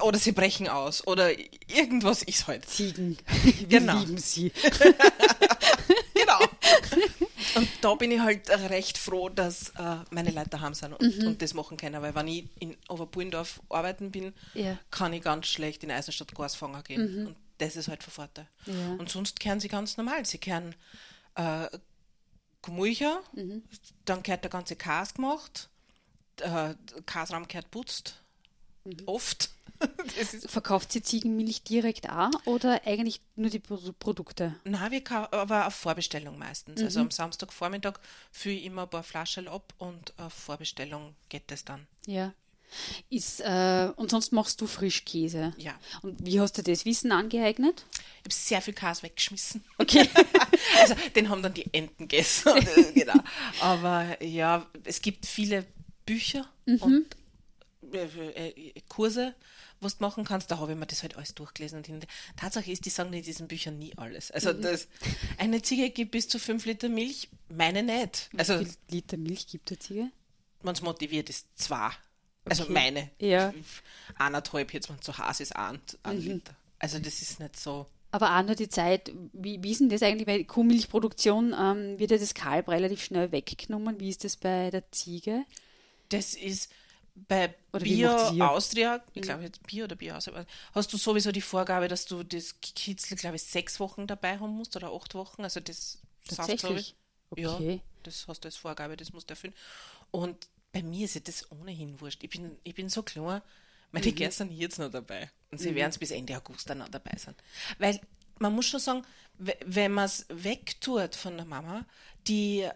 oder 0.00 0.18
sie 0.18 0.32
brechen 0.32 0.68
aus 0.68 1.06
oder 1.06 1.30
irgendwas 1.68 2.22
ist 2.22 2.46
halt. 2.46 2.68
Ziegen. 2.68 3.18
Wir 3.42 3.80
genau. 3.80 3.98
lieben 3.98 4.18
sie. 4.18 4.52
genau. 6.14 6.38
Und 7.54 7.68
da 7.82 7.94
bin 7.94 8.10
ich 8.10 8.20
halt 8.20 8.48
recht 8.70 8.96
froh, 8.96 9.28
dass 9.28 9.70
äh, 9.70 9.96
meine 10.10 10.30
Leute 10.30 10.50
daheim 10.50 10.72
sind 10.72 10.94
und, 10.94 11.18
mhm. 11.18 11.26
und, 11.26 11.42
das 11.42 11.52
machen 11.52 11.76
können, 11.76 12.00
weil 12.00 12.14
wenn 12.14 12.26
ich 12.26 12.46
in 12.60 12.76
Oberbullendorf 12.88 13.60
arbeiten 13.68 14.10
bin, 14.10 14.32
ja. 14.54 14.78
kann 14.90 15.12
ich 15.12 15.22
ganz 15.22 15.48
schlecht 15.48 15.84
in 15.84 15.90
Eisenstadt 15.90 16.34
Gasfanger 16.34 16.82
gehen. 16.82 17.20
Mhm. 17.20 17.26
Und 17.26 17.36
das 17.58 17.76
ist 17.76 17.88
halt 17.88 18.02
von 18.02 18.12
Vorteil. 18.12 18.48
Ja. 18.64 18.94
Und 18.96 19.10
sonst 19.10 19.38
kehren 19.38 19.60
sie 19.60 19.68
ganz 19.68 19.98
normal. 19.98 20.24
Sie 20.24 20.38
kehren 20.38 20.74
äh, 21.34 21.68
Gemüse, 22.62 23.20
mhm. 23.32 23.62
dann 24.04 24.22
gehört 24.22 24.44
der 24.44 24.50
ganze 24.50 24.76
Kas 24.76 25.14
gemacht, 25.14 25.68
der 26.38 26.76
Kasraum 27.06 27.48
gehört 27.48 27.70
putzt, 27.70 28.22
mhm. 28.84 28.96
oft. 29.06 29.50
Verkauft 30.46 30.92
sie 30.92 31.02
Ziegenmilch 31.02 31.64
direkt 31.64 32.08
auch 32.08 32.30
oder 32.44 32.82
eigentlich 32.86 33.20
nur 33.34 33.50
die 33.50 33.58
Produkte? 33.58 34.54
Nein, 34.62 34.92
wir 34.92 35.32
aber 35.32 35.66
auf 35.66 35.74
Vorbestellung 35.74 36.38
meistens. 36.38 36.80
Also 36.80 36.82
mhm. 36.82 36.86
Also 36.86 37.00
am 37.00 37.10
Samstagvormittag 37.10 37.94
fülle 38.30 38.54
ich 38.54 38.64
immer 38.64 38.82
ein 38.82 38.90
paar 38.90 39.02
Flaschen 39.02 39.48
ab 39.48 39.74
und 39.78 40.16
auf 40.20 40.32
Vorbestellung 40.32 41.16
geht 41.28 41.50
das 41.50 41.64
dann. 41.64 41.88
Ja. 42.06 42.32
Ist, 43.10 43.40
äh, 43.40 43.90
und 43.96 44.10
sonst 44.10 44.32
machst 44.32 44.60
du 44.60 44.66
Frischkäse. 44.66 45.54
Ja. 45.58 45.78
Und 46.02 46.24
wie 46.24 46.40
hast 46.40 46.58
du 46.58 46.62
das 46.62 46.84
Wissen 46.84 47.12
angeeignet? 47.12 47.84
Ich 47.92 48.24
habe 48.24 48.34
sehr 48.34 48.62
viel 48.62 48.74
Käse 48.74 49.02
weggeschmissen. 49.02 49.64
Okay. 49.78 50.08
also 50.80 50.94
den 51.14 51.28
haben 51.28 51.42
dann 51.42 51.54
die 51.54 51.72
Enten 51.72 52.08
gegessen. 52.08 52.52
genau. 52.94 53.18
Aber 53.60 54.22
ja, 54.22 54.66
es 54.84 55.02
gibt 55.02 55.26
viele 55.26 55.64
Bücher 56.06 56.48
und 56.66 57.06
äh, 57.92 58.48
äh, 58.48 58.80
Kurse, 58.88 59.34
was 59.80 59.98
du 59.98 60.04
machen 60.04 60.24
kannst. 60.24 60.50
Da 60.50 60.58
habe 60.58 60.72
ich 60.72 60.78
mir 60.78 60.86
das 60.86 61.02
halt 61.02 61.16
alles 61.16 61.34
durchgelesen. 61.34 61.78
Und 61.78 61.86
hin- 61.86 62.00
Tatsache 62.36 62.70
ist, 62.70 62.84
die 62.84 62.90
sagen 62.90 63.12
in 63.12 63.22
diesen 63.22 63.48
Büchern 63.48 63.78
nie 63.78 63.92
alles. 63.96 64.30
Also 64.30 64.52
das, 64.52 64.88
eine 65.38 65.62
Ziege 65.62 65.90
gibt 65.90 66.12
bis 66.12 66.28
zu 66.28 66.38
fünf 66.38 66.64
Liter 66.64 66.88
Milch, 66.88 67.28
meine 67.48 67.82
nicht. 67.82 68.30
Also 68.36 68.60
wie 68.60 68.64
viel 68.64 68.74
Liter 68.90 69.16
Milch 69.16 69.46
gibt 69.46 69.70
der 69.70 69.80
Ziege? 69.80 70.10
man 70.64 70.74
es 70.74 70.82
motiviert, 70.82 71.28
ist 71.28 71.46
zwei. 71.56 71.90
Also 72.44 72.64
Okay. 72.64 72.72
meine. 72.72 73.10
Ja. 73.18 73.54
Eineinhalb, 74.18 74.72
jetzt, 74.72 74.88
wenn 74.90 75.00
zu 75.00 75.16
Hause 75.16 75.42
ist, 75.44 75.56
ein, 75.56 75.80
ein 76.02 76.20
Liter. 76.20 76.54
Also 76.78 76.98
das 76.98 77.22
ist 77.22 77.40
nicht 77.40 77.58
so. 77.58 77.86
Aber 78.10 78.36
auch 78.38 78.42
nur 78.42 78.54
die 78.54 78.68
Zeit, 78.68 79.10
wie, 79.32 79.62
wie 79.62 79.70
ist 79.72 79.80
denn 79.80 79.88
das 79.88 80.02
eigentlich 80.02 80.26
bei 80.26 80.44
Kuhmilchproduktion? 80.44 81.54
Ähm, 81.58 81.98
wird 81.98 82.10
ja 82.10 82.18
das 82.18 82.34
Kalb 82.34 82.68
relativ 82.68 83.02
schnell 83.02 83.32
weggenommen. 83.32 83.98
Wie 84.00 84.10
ist 84.10 84.24
das 84.24 84.36
bei 84.36 84.70
der 84.70 84.90
Ziege? 84.92 85.44
Das 86.10 86.34
ist 86.34 86.70
bei 87.14 87.54
Oder 87.72 87.84
Bio? 87.84 88.08
Austria, 88.08 89.02
ich 89.14 89.22
glaube 89.22 89.44
jetzt 89.44 89.62
Bio 89.66 89.84
oder 89.84 89.96
Bio 89.96 90.14
Austria, 90.14 90.44
hast 90.74 90.92
du 90.92 90.96
sowieso 90.98 91.30
die 91.32 91.40
Vorgabe, 91.40 91.88
dass 91.88 92.04
du 92.06 92.22
das 92.22 92.60
Kitzel, 92.60 93.16
glaube 93.16 93.36
ich, 93.36 93.42
sechs 93.42 93.80
Wochen 93.80 94.06
dabei 94.06 94.38
haben 94.38 94.54
musst 94.54 94.76
oder 94.76 94.92
acht 94.92 95.14
Wochen. 95.14 95.42
Also 95.42 95.60
das 95.60 95.98
sagt, 96.28 96.58
glaub 96.58 96.76
ich. 96.76 96.94
Tatsächlich? 96.94 96.94
Ja, 97.36 97.54
Okay. 97.56 97.80
das 98.02 98.26
hast 98.28 98.44
du 98.44 98.48
als 98.48 98.56
Vorgabe, 98.56 98.96
das 98.96 99.12
musst 99.12 99.30
du 99.30 99.32
erfüllen. 99.32 99.54
Und 100.10 100.48
bei 100.72 100.82
mir 100.82 101.04
ist 101.04 101.14
ja 101.14 101.20
das 101.20 101.50
ohnehin 101.52 102.00
wurscht. 102.00 102.22
Ich 102.24 102.30
bin, 102.30 102.56
ich 102.64 102.74
bin 102.74 102.88
so 102.88 103.02
klar, 103.02 103.42
meine 103.90 104.06
Mhm. 104.06 104.14
Gäste 104.14 104.38
sind 104.44 104.52
jetzt 104.52 104.78
noch 104.78 104.90
dabei. 104.90 105.30
Und 105.50 105.58
sie 105.58 105.74
werden 105.74 105.90
es 105.90 105.98
bis 105.98 106.10
Ende 106.10 106.36
August 106.36 106.68
dann 106.70 106.78
noch 106.78 106.88
dabei 106.88 107.16
sein. 107.18 107.34
Weil 107.78 108.00
man 108.38 108.54
muss 108.54 108.66
schon 108.66 108.80
sagen, 108.80 109.02
we- 109.38 109.56
wenn 109.66 109.92
man 109.92 110.06
es 110.06 110.24
wegtut 110.30 111.14
von 111.14 111.36
der 111.36 111.44
Mama, 111.46 111.84
die 112.26 112.66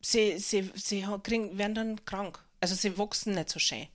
sie, 0.00 0.38
sie, 0.38 0.70
sie 0.74 1.04
kriegen, 1.22 1.58
werden 1.58 1.74
dann 1.74 2.04
krank. 2.06 2.42
Also 2.60 2.74
sie 2.74 2.96
wachsen 2.96 3.34
nicht 3.34 3.50
so 3.50 3.58
schön. 3.58 3.86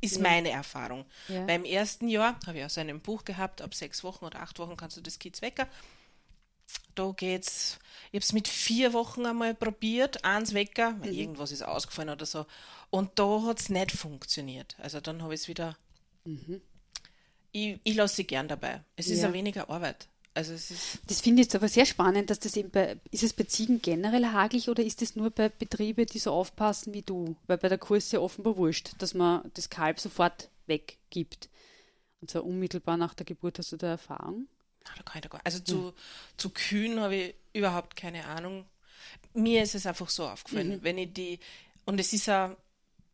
Ist 0.00 0.20
meine 0.20 0.50
Erfahrung. 0.50 1.06
Ja. 1.28 1.46
Beim 1.46 1.64
ersten 1.64 2.08
Jahr 2.08 2.38
habe 2.46 2.58
ich 2.58 2.64
auch 2.64 2.70
so 2.70 2.80
ein 2.80 3.00
Buch 3.00 3.24
gehabt, 3.24 3.62
ab 3.62 3.74
sechs 3.74 4.04
Wochen 4.04 4.24
oder 4.26 4.40
acht 4.40 4.58
Wochen 4.58 4.76
kannst 4.76 4.96
du 4.96 5.00
das 5.00 5.18
Kids 5.18 5.40
wecken. 5.40 5.66
Da 6.94 7.12
geht's. 7.16 7.78
Ich 8.12 8.18
habe 8.18 8.24
es 8.24 8.32
mit 8.32 8.46
vier 8.46 8.92
Wochen 8.92 9.26
einmal 9.26 9.54
probiert, 9.54 10.24
eins 10.24 10.54
wecker, 10.54 10.94
weil 11.00 11.14
irgendwas 11.14 11.50
ist 11.50 11.62
ausgefallen 11.62 12.10
oder 12.10 12.26
so. 12.26 12.46
Und 12.90 13.18
da 13.18 13.42
hat 13.42 13.60
es 13.60 13.68
nicht 13.70 13.90
funktioniert. 13.90 14.76
Also 14.80 15.00
dann 15.00 15.22
habe 15.22 15.34
ich 15.34 15.40
es 15.40 15.48
wieder. 15.48 15.76
Ich, 17.52 17.78
ich 17.82 17.94
lasse 17.94 18.16
sie 18.16 18.24
gern 18.24 18.48
dabei. 18.48 18.82
Es 18.96 19.08
ist 19.08 19.20
Ja. 19.20 19.28
ja 19.28 19.32
weniger 19.32 19.68
Arbeit. 19.68 20.08
Also. 20.32 20.52
Das 21.06 21.20
finde 21.20 21.42
ich 21.42 21.46
jetzt 21.46 21.54
aber 21.54 21.68
sehr 21.68 21.86
spannend, 21.86 22.30
dass 22.30 22.40
das 22.40 22.56
eben 22.56 22.70
bei, 22.70 22.96
ist 23.12 23.22
es 23.22 23.32
bei 23.32 23.44
Ziegen 23.44 23.80
generell 23.80 24.26
hagelig 24.26 24.68
oder 24.68 24.82
ist 24.82 25.00
es 25.02 25.14
nur 25.14 25.30
bei 25.30 25.48
Betrieben, 25.48 26.06
die 26.06 26.18
so 26.18 26.32
aufpassen 26.32 26.92
wie 26.92 27.02
du? 27.02 27.36
Weil 27.46 27.58
bei 27.58 27.68
der 27.68 27.78
Kuh 27.78 27.94
ist 27.94 28.12
ja 28.12 28.18
offenbar 28.20 28.56
wurscht, 28.56 28.92
dass 28.98 29.14
man 29.14 29.48
das 29.54 29.70
Kalb 29.70 30.00
sofort 30.00 30.50
weggibt. 30.66 31.48
Und 32.20 32.30
zwar 32.30 32.44
unmittelbar 32.44 32.96
nach 32.96 33.14
der 33.14 33.26
Geburt 33.26 33.58
hast 33.58 33.70
du 33.72 33.76
da 33.76 33.88
Erfahrung? 33.88 34.48
Ah, 34.84 35.40
also 35.44 35.58
zu, 35.60 35.94
zu 36.36 36.50
Kühen 36.50 37.00
habe 37.00 37.16
ich 37.16 37.34
überhaupt 37.52 37.96
keine 37.96 38.26
Ahnung. 38.26 38.66
Mir 39.32 39.62
ist 39.62 39.74
es 39.74 39.86
einfach 39.86 40.08
so 40.08 40.26
aufgefallen, 40.26 40.80
wenn 40.82 40.98
ich 40.98 41.12
die, 41.12 41.38
und 41.84 41.98
es 41.98 42.12
ist 42.12 42.26
ja, 42.26 42.56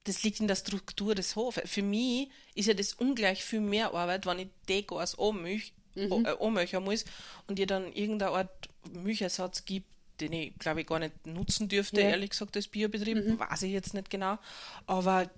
das 0.04 0.22
liegt 0.22 0.40
in 0.40 0.48
der 0.48 0.56
Struktur 0.56 1.14
des 1.14 1.36
Hofes. 1.36 1.70
Für 1.70 1.82
mich 1.82 2.30
ist 2.54 2.66
ja 2.66 2.74
das 2.74 2.94
ungleich 2.94 3.44
viel 3.44 3.60
mehr 3.60 3.94
Arbeit, 3.94 4.26
wenn 4.26 4.38
ich 4.40 4.48
die 4.68 4.86
Gas 4.86 5.18
anmilch, 5.18 5.72
mhm. 5.94 6.26
anmilchen 6.40 6.82
muss 6.84 7.04
und 7.46 7.58
ihr 7.58 7.66
dann 7.66 7.92
irgendeine 7.92 8.32
Art 8.32 8.68
Milchersatz 8.92 9.64
gibt, 9.64 9.86
den 10.20 10.32
ich, 10.32 10.58
glaube 10.58 10.82
ich, 10.82 10.86
gar 10.86 10.98
nicht 10.98 11.26
nutzen 11.26 11.68
dürfte, 11.68 12.00
Ja. 12.00 12.08
ehrlich 12.08 12.30
gesagt, 12.30 12.56
als 12.56 12.68
Biobetrieb, 12.68 13.38
weiß 13.38 13.62
ich 13.62 13.72
jetzt 13.72 13.94
nicht 13.94 14.10
genau. 14.10 14.38
Aber 14.86 15.30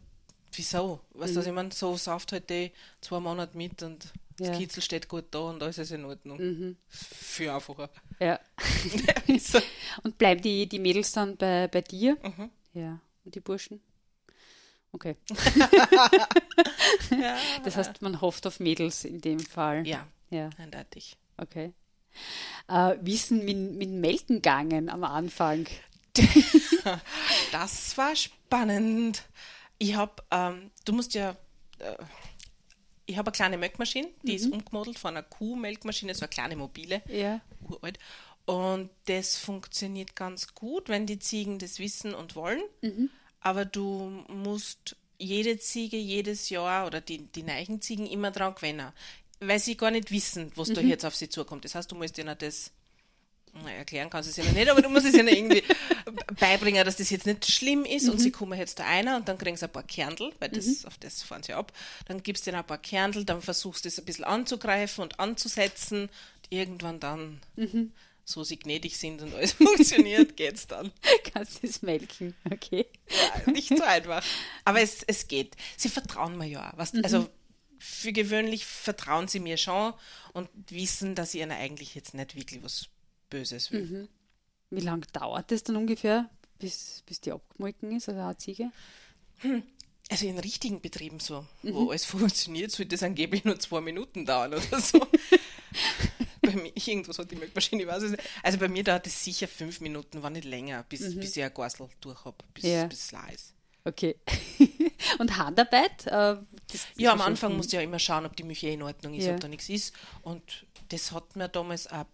wieso? 0.53 1.01
Weißt 1.15 1.35
du, 1.35 1.41
was 1.41 1.47
ich 1.47 1.53
meine? 1.53 1.73
So 1.73 1.97
sauft 1.97 2.33
halt 2.33 2.51
die 2.51 2.73
zwei 3.01 3.21
Monate 3.21 3.57
mit 3.57 3.83
und 3.83 4.13
Ja. 4.41 4.49
das 4.51 4.59
Kitzel 4.59 4.83
steht 4.83 5.09
gut 5.09 5.27
da 5.31 5.39
und 5.41 5.63
alles 5.63 5.79
ist 5.79 5.91
in 5.93 6.05
Ordnung. 6.05 6.77
Viel 6.89 7.51
einfacher. 7.51 7.91
Ja. 8.21 8.41
so. 9.39 9.59
Und 10.03 10.19
bleiben 10.19 10.41
die, 10.43 10.67
die 10.69 10.79
Mädels 10.79 11.13
dann 11.13 11.37
bei, 11.37 11.69
bei 11.69 11.81
dir? 11.83 12.17
Mhm. 12.23 12.51
Ja. 12.75 13.01
Und 13.25 13.35
die 13.35 13.41
Burschen? 13.41 13.81
Okay. 14.93 15.17
ja, 17.11 17.37
Das 17.65 17.77
heißt, 17.77 18.03
man 18.03 18.21
hofft 18.21 18.47
auf 18.47 18.61
Mädels 18.61 19.05
in 19.05 19.21
dem 19.21 19.41
Fall. 19.41 19.87
ja, 19.87 20.07
Ja, 20.31 20.51
eindeutig. 20.59 21.17
okay. 21.37 21.73
Äh, 22.69 22.97
wie 23.01 23.15
ist 23.15 23.31
denn 23.31 23.45
mit, 23.45 23.57
mit 23.57 23.89
Melken 23.89 24.37
gegangen 24.37 24.89
am 24.91 25.03
Anfang? 25.05 25.67
Das 27.53 27.97
war 27.97 28.15
spannend. 28.17 29.23
Ich 29.79 29.95
habe, 29.95 30.23
ähm, 30.31 30.71
du 30.85 30.93
musst 30.93 31.15
ja, 31.15 31.31
äh, 31.79 31.97
ich 33.07 33.17
habe 33.17 33.29
eine 33.29 33.37
kleine 33.37 33.59
Melkmaschine, 33.59 34.09
die 34.23 34.35
ist 34.35 34.47
umgemodelt 34.47 34.99
von 34.99 35.17
einer 35.17 35.23
Kuhmelkmaschine, 35.25 36.15
so 36.15 36.21
eine 36.23 36.29
kleine 36.29 36.57
mobile, 36.57 37.03
Ja. 37.09 37.41
uralt. 37.69 37.99
Und 38.45 38.91
das 39.07 39.37
funktioniert 39.37 40.17
ganz 40.17 40.55
gut, 40.55 40.89
wenn 40.89 41.07
die 41.07 41.19
Ziegen 41.19 41.59
das 41.59 41.79
wissen 41.79 42.15
und 42.15 42.35
wollen. 42.35 42.63
Aber 43.41 43.65
du 43.65 44.25
musst 44.29 44.97
jede 45.19 45.59
Ziege 45.59 45.97
jedes 45.97 46.49
Jahr 46.51 46.87
oder 46.87 47.01
die, 47.01 47.19
die 47.19 47.43
neuen 47.45 47.81
Ziegen 47.81 48.07
immer 48.07 48.31
dran 48.33 48.55
gewinnen, 48.57 48.91
weil 49.41 49.59
sie 49.61 49.77
gar 49.77 49.91
nicht 49.93 50.11
wissen, 50.11 50.51
was 50.57 50.73
da 50.73 50.81
jetzt 50.81 51.05
auf 51.05 51.15
sie 51.15 51.29
zukommt. 51.29 51.65
Das 51.65 51.75
heißt, 51.77 51.91
du 51.91 51.95
musst 51.95 52.19
ihnen 52.19 52.37
das 52.39 52.73
na, 53.55 53.71
erklären 53.71 54.09
kannst 54.09 54.29
du 54.37 54.41
es 54.41 54.47
ihnen 54.47 54.57
nicht, 54.57 54.71
aber 54.71 54.81
du 54.81 54.89
musst 54.89 55.05
es 55.07 55.15
ihnen 55.15 55.29
irgendwie 55.29 55.63
beibringen, 56.39 56.85
dass 56.85 56.97
das 56.97 57.11
jetzt 57.11 57.27
nicht 57.27 57.51
schlimm 57.51 57.85
ist 57.85 58.09
und 58.09 58.19
sie 58.19 58.31
kommen 58.31 58.59
jetzt 58.59 58.79
da 58.79 58.85
einer 58.87 59.17
und 59.17 59.29
dann 59.29 59.39
kriegen 59.39 59.57
sie 59.57 59.65
ein 59.65 59.73
paar 59.73 59.83
Kernel, 59.83 60.33
weil 60.39 60.51
das, 60.51 60.85
auf 60.85 60.99
das 60.99 61.23
fahren 61.23 61.43
sie 61.43 61.55
ab. 61.55 61.73
Dann 62.07 62.23
gibst 62.23 62.47
du 62.47 62.51
ihnen 62.51 62.59
ein 62.59 62.67
paar 62.67 62.79
Kernel, 62.79 63.25
dann 63.25 63.43
versuchst 63.43 63.85
du 63.85 63.89
es 63.89 63.99
ein 63.99 64.05
bisschen 64.05 64.25
anzugreifen 64.25 65.03
und 65.03 65.21
anzusetzen 65.21 66.03
und 66.03 66.11
irgendwann 66.51 67.01
dann, 67.01 67.41
so 68.25 68.45
sie 68.45 68.59
gnädig 68.59 68.97
sind 68.97 69.23
und 69.23 69.35
alles 69.35 69.53
funktioniert, 69.53 70.37
geht's 70.37 70.67
dann. 70.67 70.93
Kannst 71.33 71.63
du 71.63 71.67
es 71.67 71.83
melken? 71.83 72.35
Okay. 72.51 72.87
Ja, 73.09 73.53
nicht 73.53 73.69
so 73.69 73.83
einfach. 73.83 74.25
Aber 74.65 74.81
es, 74.81 75.03
es 75.03 75.29
geht. 75.29 75.57
Sie 75.77 75.89
vertrauen 75.89 76.39
mir 76.39 76.47
ja. 76.47 76.71
auch, 76.73 76.79
Was, 76.79 76.95
Also 77.03 77.29
für 77.79 78.13
gewöhnlich 78.13 78.65
vertrauen 78.65 79.27
sie 79.27 79.41
mir 79.41 79.57
schon 79.57 79.93
und 80.33 80.49
wissen, 80.71 81.15
dass 81.15 81.35
ich 81.35 81.41
ihnen 81.41 81.51
eigentlich 81.51 81.95
jetzt 81.95 82.15
nicht 82.15 82.37
wirklich 82.37 82.63
was 82.63 82.89
Böses 83.29 83.73
will. 83.73 84.09
Wie 84.75 84.81
lange 84.81 85.03
dauert 85.13 85.53
es 85.53 85.63
dann 85.65 85.77
ungefähr, 85.77 86.31
bis, 86.59 87.03
bis 87.05 87.21
die 87.21 87.31
abgemolken 87.33 87.95
ist, 87.95 88.09
also 88.09 88.21
eine 88.21 88.37
Ziege? 88.39 88.71
Also 90.11 90.27
in 90.27 90.39
richtigen 90.39 90.81
Betrieben 90.81 91.21
so, 91.21 91.47
wo 91.63 91.91
alles 91.91 92.05
funktioniert, 92.07 92.71
sollte 92.71 92.91
das 92.91 93.03
angeblich 93.03 93.45
nur 93.45 93.59
zwei 93.61 93.81
Minuten 93.81 94.25
dauern 94.25 94.55
oder 94.55 94.81
so. 94.81 94.99
bei 96.43 96.53
mir, 96.53 96.73
irgendwas 96.75 97.19
hat 97.19 97.31
die 97.31 97.37
Milchmaschine, 97.37 97.83
ich 97.83 97.89
weiß 97.89 98.03
es 98.05 98.11
nicht. 98.13 98.23
Also 98.43 98.59
bei 98.59 98.69
mir 98.69 98.83
dauert 98.83 99.07
es 99.07 99.23
sicher 99.23 99.47
fünf 99.49 99.81
Minuten, 99.81 100.23
wenn 100.23 100.33
nicht 100.33 100.45
länger, 100.45 100.85
bis, 100.89 101.01
bis 101.19 101.37
ich 101.37 101.43
ein 101.45 101.53
Gassel 101.55 101.89
durch 102.01 102.25
habe, 102.25 102.37
bis, 102.55 102.65
Ja. 102.65 102.87
bis 102.87 103.05
es 103.05 103.13
leer 103.13 103.33
ist. 103.35 103.55
Okay. 103.85 104.17
Und 105.19 105.37
Handarbeit? 105.37 106.07
Äh, 106.07 106.37
das 106.71 106.87
Ja, 106.97 107.13
am 107.13 107.21
Anfang 107.21 107.57
musst 107.57 107.73
du 107.73 107.77
ja 107.77 107.83
immer 107.83 107.99
schauen, 107.99 108.25
ob 108.25 108.37
die 108.37 108.45
Milch 108.45 108.63
eh 108.63 108.73
in 108.75 108.83
Ordnung 108.83 109.15
ist, 109.15 109.25
Ja. 109.27 109.35
ob 109.35 109.41
da 109.41 109.49
nichts 109.49 109.69
ist. 109.69 109.93
Und 110.23 110.67
das 110.91 111.11
hat 111.13 111.37
mir 111.37 111.49
damals 111.49 111.89
Bef- 111.91 112.07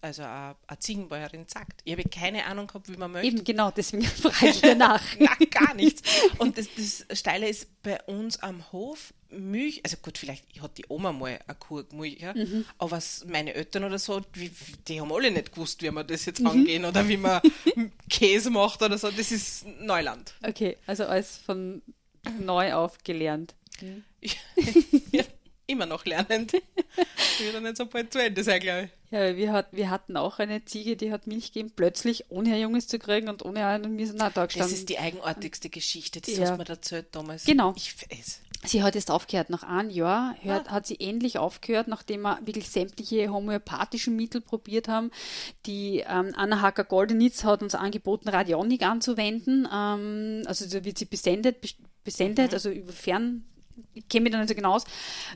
also 0.00 0.22
eine, 0.22 0.56
eine 0.66 0.78
Ziegenbäuerin 0.78 1.44
gesagt. 1.46 1.80
Ich 1.84 1.92
habe 1.92 2.02
keine 2.08 2.44
Ahnung 2.46 2.66
gehabt, 2.66 2.88
wie 2.88 2.96
man 2.96 3.12
möchte. 3.12 3.28
Eben, 3.28 3.44
genau, 3.44 3.70
deswegen 3.70 4.04
frage 4.04 4.48
ich 4.50 4.60
danach. 4.60 5.02
Nein, 5.18 5.50
gar 5.50 5.74
nichts. 5.74 6.02
Und 6.38 6.58
das, 6.58 6.66
das 6.76 7.18
Steile 7.18 7.48
ist 7.48 7.68
bei 7.82 8.00
uns 8.04 8.38
am 8.40 8.70
Hof 8.72 9.12
Milch, 9.32 9.80
also 9.84 9.96
gut, 9.98 10.18
vielleicht 10.18 10.44
hat 10.60 10.76
die 10.76 10.84
Oma 10.88 11.12
mal 11.12 11.38
eine 11.46 11.54
Kuh 11.56 11.84
gemulcht, 11.84 12.20
ja, 12.20 12.34
aber 12.78 12.96
s- 12.96 13.24
meine 13.28 13.54
Eltern 13.54 13.84
oder 13.84 14.00
so, 14.00 14.18
die, 14.18 14.50
die 14.88 15.00
haben 15.00 15.12
alle 15.12 15.30
nicht 15.30 15.52
gewusst, 15.52 15.82
wie 15.82 15.90
man 15.92 16.04
das 16.04 16.24
jetzt 16.24 16.44
angehen 16.44 16.84
oder 16.84 17.06
wie 17.08 17.16
man 17.16 17.40
Käse 18.10 18.50
macht 18.50 18.82
oder 18.82 18.98
so. 18.98 19.08
Das 19.08 19.30
ist 19.30 19.64
Neuland. 19.78 20.34
Okay, 20.42 20.76
also 20.84 21.04
alles 21.04 21.36
von 21.36 21.80
neu 22.40 22.72
auf 22.74 22.98
gelernt. 23.04 23.54
ja, 24.20 25.22
immer 25.70 25.86
noch 25.86 26.04
lernend. 26.04 26.52
Wird 27.38 27.54
dann 27.54 27.62
nicht 27.62 27.76
so 27.76 27.86
bald 27.86 28.12
zu 28.12 28.22
Ende 28.22 28.42
sein, 28.44 28.60
glaube 28.60 28.84
ich. 28.84 28.90
Ja, 29.12 29.36
wir, 29.36 29.52
hat, 29.52 29.68
wir 29.72 29.90
hatten 29.90 30.16
auch 30.16 30.38
eine 30.38 30.64
Ziege, 30.64 30.96
die 30.96 31.10
hat 31.12 31.26
Milch 31.26 31.52
gegeben, 31.52 31.72
plötzlich, 31.74 32.26
ohne 32.30 32.54
ein 32.54 32.60
Junges 32.60 32.86
zu 32.86 32.98
kriegen 32.98 33.28
und 33.28 33.44
ohne 33.44 33.66
einen, 33.66 33.98
wir 33.98 34.06
sind 34.06 34.20
auch 34.22 34.30
da 34.32 34.42
Das 34.44 34.48
gestanden. 34.54 34.76
ist 34.76 34.88
die 34.88 34.98
eigenartigste 34.98 35.68
Geschichte, 35.68 36.20
das 36.20 36.36
Ja. 36.36 36.42
hast 36.42 36.52
du 36.52 36.56
mir 36.58 36.68
erzählt 36.68 37.06
damals. 37.12 37.44
Genau. 37.44 37.72
Ich 37.76 37.94
weiß. 38.10 38.40
Sie 38.66 38.82
hat 38.82 38.94
jetzt 38.94 39.10
aufgehört. 39.10 39.48
Nach 39.50 39.62
einem 39.62 39.88
Jahr 39.90 40.36
hört, 40.42 40.68
Ah. 40.68 40.72
hat 40.72 40.86
sie 40.86 41.00
endlich 41.00 41.38
aufgehört, 41.38 41.88
nachdem 41.88 42.20
wir 42.22 42.38
wirklich 42.44 42.68
sämtliche 42.68 43.32
homöopathischen 43.32 44.14
Mittel 44.14 44.42
probiert 44.42 44.86
haben. 44.86 45.10
Die 45.66 46.04
ähm, 46.06 46.32
Anna 46.36 46.60
Hacker 46.60 46.84
Goldenitz 46.84 47.42
hat 47.42 47.62
uns 47.62 47.74
angeboten, 47.74 48.28
Radionik 48.28 48.82
anzuwenden. 48.82 49.66
Ähm, 49.72 50.42
also 50.46 50.66
da 50.68 50.84
wird 50.84 50.98
sie 50.98 51.06
besendet, 51.06 51.64
bes- 51.64 51.76
besendet, 52.04 52.52
also 52.52 52.68
über 52.70 52.92
Fern, 52.92 53.44
kenne 54.08 54.24
mich 54.24 54.32
da 54.32 54.38
nicht 54.38 54.48
so 54.48 54.54
genau 54.54 54.74
aus. 54.74 54.84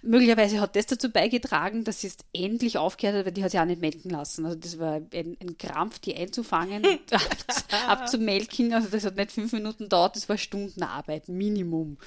Möglicherweise 0.02 0.61
hat 0.61 0.76
das 0.76 0.87
dazu 0.87 1.11
beigetragen, 1.11 1.85
dass 1.85 2.00
sie 2.00 2.09
jetzt 2.09 2.24
endlich 2.33 2.78
aufgehört 2.78 3.18
hat, 3.18 3.26
weil 3.26 3.33
die 3.33 3.44
hat 3.44 3.50
sie 3.50 3.59
auch 3.59 3.64
nicht 3.64 3.80
melken 3.80 4.11
lassen. 4.11 4.44
Also 4.46 4.59
das 4.59 4.78
war 4.78 5.00
ein, 5.12 5.37
ein 5.40 5.59
Krampf, 5.59 5.98
die 5.98 6.16
einzufangen 6.16 6.85
und 6.85 7.00
abzumelken. 7.87 8.72
Also 8.72 8.88
das 8.88 9.04
hat 9.04 9.16
nicht 9.16 9.33
fünf 9.33 9.52
Minuten 9.52 9.88
dauert, 9.88 10.16
das 10.16 10.28
war 10.28 10.38
Stundenarbeit, 10.38 11.28
Minimum. 11.28 11.98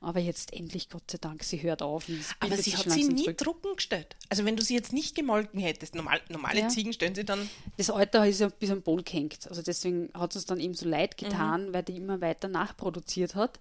Aber 0.00 0.20
jetzt 0.20 0.52
endlich, 0.52 0.88
Gott 0.88 1.10
sei 1.10 1.18
Dank, 1.20 1.44
sie 1.44 1.62
hört 1.62 1.82
auf. 1.82 2.06
Aber 2.40 2.56
sie 2.56 2.76
hat 2.76 2.90
sie 2.90 3.04
nie 3.04 3.24
zurück. 3.24 3.38
drucken 3.38 3.76
gestellt. 3.76 4.16
Also 4.28 4.44
wenn 4.44 4.56
du 4.56 4.62
sie 4.62 4.74
jetzt 4.74 4.92
nicht 4.92 5.14
gemolken 5.14 5.60
hättest, 5.60 5.94
normal, 5.94 6.20
normale 6.28 6.60
ja. 6.60 6.68
Ziegen 6.68 6.92
stellen 6.92 7.14
sie 7.14 7.24
dann... 7.24 7.48
Das 7.76 7.90
Alter 7.90 8.26
ist 8.26 8.40
ja 8.40 8.48
bis 8.48 8.70
am 8.70 8.82
Boden 8.82 9.04
gehängt. 9.04 9.48
Also 9.48 9.62
deswegen 9.62 10.10
hat 10.14 10.34
es 10.36 10.46
dann 10.46 10.60
eben 10.60 10.74
so 10.74 10.88
leid 10.88 11.16
getan, 11.16 11.68
mhm. 11.68 11.74
weil 11.74 11.82
die 11.82 11.96
immer 11.96 12.20
weiter 12.20 12.48
nachproduziert 12.48 13.34
hat, 13.34 13.58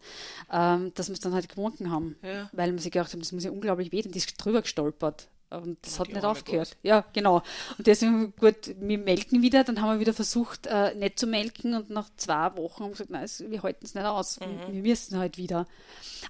ähm, 0.52 0.92
dass 0.96 1.10
wir 1.10 1.14
es 1.14 1.20
dann 1.20 1.34
halt 1.34 1.50
gewunken 1.50 1.92
haben. 1.92 2.15
Ja. 2.22 2.50
Weil 2.54 2.72
man 2.72 2.80
sich 2.80 2.92
gedacht 2.92 3.14
hat, 3.14 3.22
das 3.22 3.32
muss 3.32 3.44
ja 3.44 3.52
unglaublich 3.52 3.92
weh, 3.92 4.04
und 4.04 4.14
die 4.14 4.20
ist 4.20 4.34
drüber 4.38 4.62
gestolpert. 4.62 5.28
Und 5.52 5.78
das 5.84 6.00
hat 6.00 6.10
nicht 6.10 6.24
aufgehört. 6.24 6.76
Ja, 6.82 7.06
genau. 7.14 7.44
Und 7.78 7.88
deswegen, 7.88 8.34
gut, 8.36 8.76
wir 8.80 8.98
melken 8.98 9.42
wieder, 9.42 9.64
dann 9.64 9.82
haben 9.82 9.94
wir 9.94 10.00
wieder 10.00 10.14
versucht, 10.14 10.66
äh, 10.68 10.96
nicht 10.96 11.20
zu 11.20 11.28
melken 11.28 11.76
und 11.76 11.90
nach 11.90 12.10
zwei 12.18 12.56
Wochen 12.58 12.84
haben 12.84 12.90
wir 12.90 12.92
gesagt, 12.92 13.12
nein, 13.12 13.30
wir 13.52 13.64
halten 13.64 13.86
es 13.86 13.94
nicht 13.94 14.06
aus. 14.06 14.40
Mhm. 14.40 14.74
Wir 14.74 14.82
müssen 14.82 15.18
halt 15.18 15.38
wieder. 15.38 15.68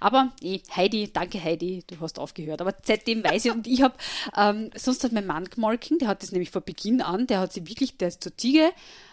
Aber 0.00 0.32
eh, 0.42 0.60
Heidi, 0.74 1.10
danke 1.12 1.42
Heidi, 1.42 1.82
du 1.86 1.98
hast 2.00 2.18
aufgehört. 2.18 2.60
Aber 2.60 2.74
seitdem 2.84 3.24
weiß 3.24 3.46
ich, 3.46 3.52
und 3.52 3.66
ich 3.66 3.82
habe, 3.82 3.94
ähm, 4.36 4.70
sonst 4.76 5.02
hat 5.02 5.12
mein 5.12 5.26
Mann 5.26 5.46
gemolken, 5.46 5.98
der 5.98 6.08
hat 6.08 6.22
das 6.22 6.32
nämlich 6.32 6.50
vor 6.50 6.62
Beginn 6.62 7.00
an, 7.00 7.26
der 7.26 7.40
hat 7.40 7.52
sie 7.52 7.66
wirklich, 7.66 7.96
der 7.96 8.08
ist 8.08 8.22
zur 8.22 8.36
Ziege, 8.36 8.70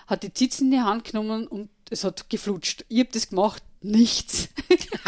hat 0.07 0.23
die 0.23 0.33
Zitzen 0.33 0.65
in 0.65 0.71
die 0.71 0.81
Hand 0.81 1.05
genommen 1.05 1.47
und 1.47 1.69
es 1.89 2.03
hat 2.03 2.29
geflutscht. 2.29 2.85
Ich 2.89 2.99
habe 2.99 3.09
das 3.11 3.29
gemacht, 3.29 3.63
nichts. 3.83 4.49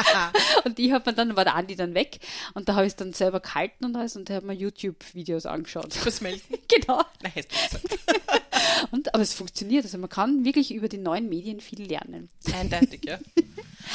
und 0.66 0.80
ich 0.80 0.92
habe 0.92 1.10
mir 1.10 1.16
dann, 1.16 1.36
war 1.36 1.44
der 1.44 1.56
Andi 1.56 1.76
dann 1.76 1.94
weg 1.94 2.20
und 2.54 2.70
da 2.70 2.76
habe 2.76 2.86
ich 2.86 2.94
es 2.94 2.96
dann 2.96 3.14
selber 3.14 3.40
gehalten 3.40 3.86
und 3.86 3.96
alles 3.96 4.16
und 4.16 4.30
da 4.30 4.36
habe 4.36 4.46
mir 4.46 4.54
YouTube-Videos 4.54 5.46
angeschaut. 5.46 5.94
Fürs 5.94 6.22
Melken? 6.22 6.58
genau. 6.68 7.02
Nein, 7.24 7.46
und, 8.92 9.14
aber 9.14 9.24
es 9.24 9.34
funktioniert, 9.34 9.86
also 9.86 9.98
man 9.98 10.10
kann 10.10 10.46
wirklich 10.46 10.74
über 10.74 10.88
die 10.88 10.98
neuen 10.98 11.30
Medien 11.30 11.60
viel 11.60 11.84
lernen. 11.84 12.30
Eindeutig, 12.54 13.02
ja. 13.06 13.20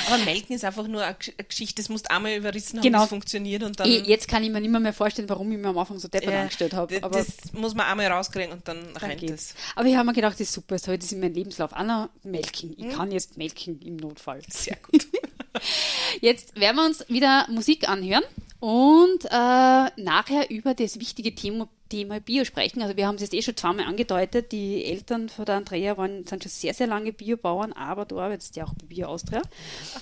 Aber 0.06 0.18
Melken 0.18 0.54
ist 0.54 0.64
einfach 0.64 0.86
nur 0.86 1.02
eine 1.02 1.16
Geschichte, 1.48 1.82
das 1.82 1.88
musst 1.88 2.06
du 2.06 2.10
einmal 2.12 2.36
überrissen 2.36 2.78
haben, 2.78 2.84
genau. 2.84 3.02
es 3.02 3.08
funktioniert 3.08 3.64
und 3.64 3.80
dann... 3.80 3.88
Jetzt 3.88 4.28
kann 4.28 4.44
ich 4.44 4.50
mir 4.50 4.60
nicht 4.60 4.70
mehr, 4.70 4.92
vorstellen, 4.92 5.28
warum 5.28 5.50
ich 5.50 5.58
mir 5.58 5.68
am 5.68 5.78
Anfang 5.78 5.98
so 5.98 6.06
deppert 6.06 6.32
ja, 6.32 6.42
angestellt 6.42 6.74
habe. 6.74 7.00
Das 7.00 7.52
muss 7.52 7.74
man 7.74 7.86
einmal 7.86 8.06
rauskriegen 8.06 8.52
und 8.52 8.66
dann 8.68 8.96
rennt 8.96 9.22
es. 9.24 9.54
Aber 9.74 9.86
ich 9.86 9.96
habe 9.96 10.06
mir 10.06 10.12
gedacht, 10.12 10.34
das 10.34 10.42
ist 10.42 10.52
super, 10.52 10.76
das 10.76 10.84
habe 10.84 10.94
ich 10.94 11.00
das 11.00 11.12
in 11.12 11.20
meinem 11.20 11.34
Lebenslauf. 11.34 11.72
Anna, 11.74 12.08
Melken. 12.22 12.74
Ich 12.76 12.84
hm? 12.84 12.92
kann 12.92 13.10
jetzt 13.10 13.36
melken 13.36 13.80
im 13.80 13.96
Notfall. 13.96 14.42
Sehr 14.48 14.76
gut. 14.76 15.06
Jetzt 16.20 16.58
werden 16.58 16.76
wir 16.76 16.86
uns 16.86 17.04
wieder 17.08 17.46
Musik 17.50 17.88
anhören 17.88 18.22
und 18.60 19.24
äh, 19.24 19.30
nachher 19.30 20.50
über 20.50 20.74
das 20.74 21.00
wichtige 21.00 21.34
Thema, 21.34 21.68
Thema 21.90 22.20
Bio 22.20 22.46
sprechen. 22.46 22.80
Also 22.80 22.96
wir 22.96 23.06
haben 23.06 23.16
es 23.16 23.20
jetzt 23.20 23.34
eh 23.34 23.42
schon 23.42 23.56
zweimal 23.56 23.86
angedeutet. 23.86 24.52
Die 24.52 24.86
Eltern 24.86 25.28
von 25.28 25.44
der 25.44 25.56
Andrea 25.56 25.98
waren, 25.98 26.24
sind 26.26 26.42
schon 26.42 26.50
sehr, 26.50 26.72
sehr 26.72 26.86
lange 26.86 27.12
Biobauern, 27.12 27.74
aber 27.74 28.06
du 28.06 28.18
arbeitest 28.18 28.56
ja 28.56 28.64
auch 28.64 28.72
bei 28.72 28.86
Bio 28.86 29.08
Austria. 29.08 29.42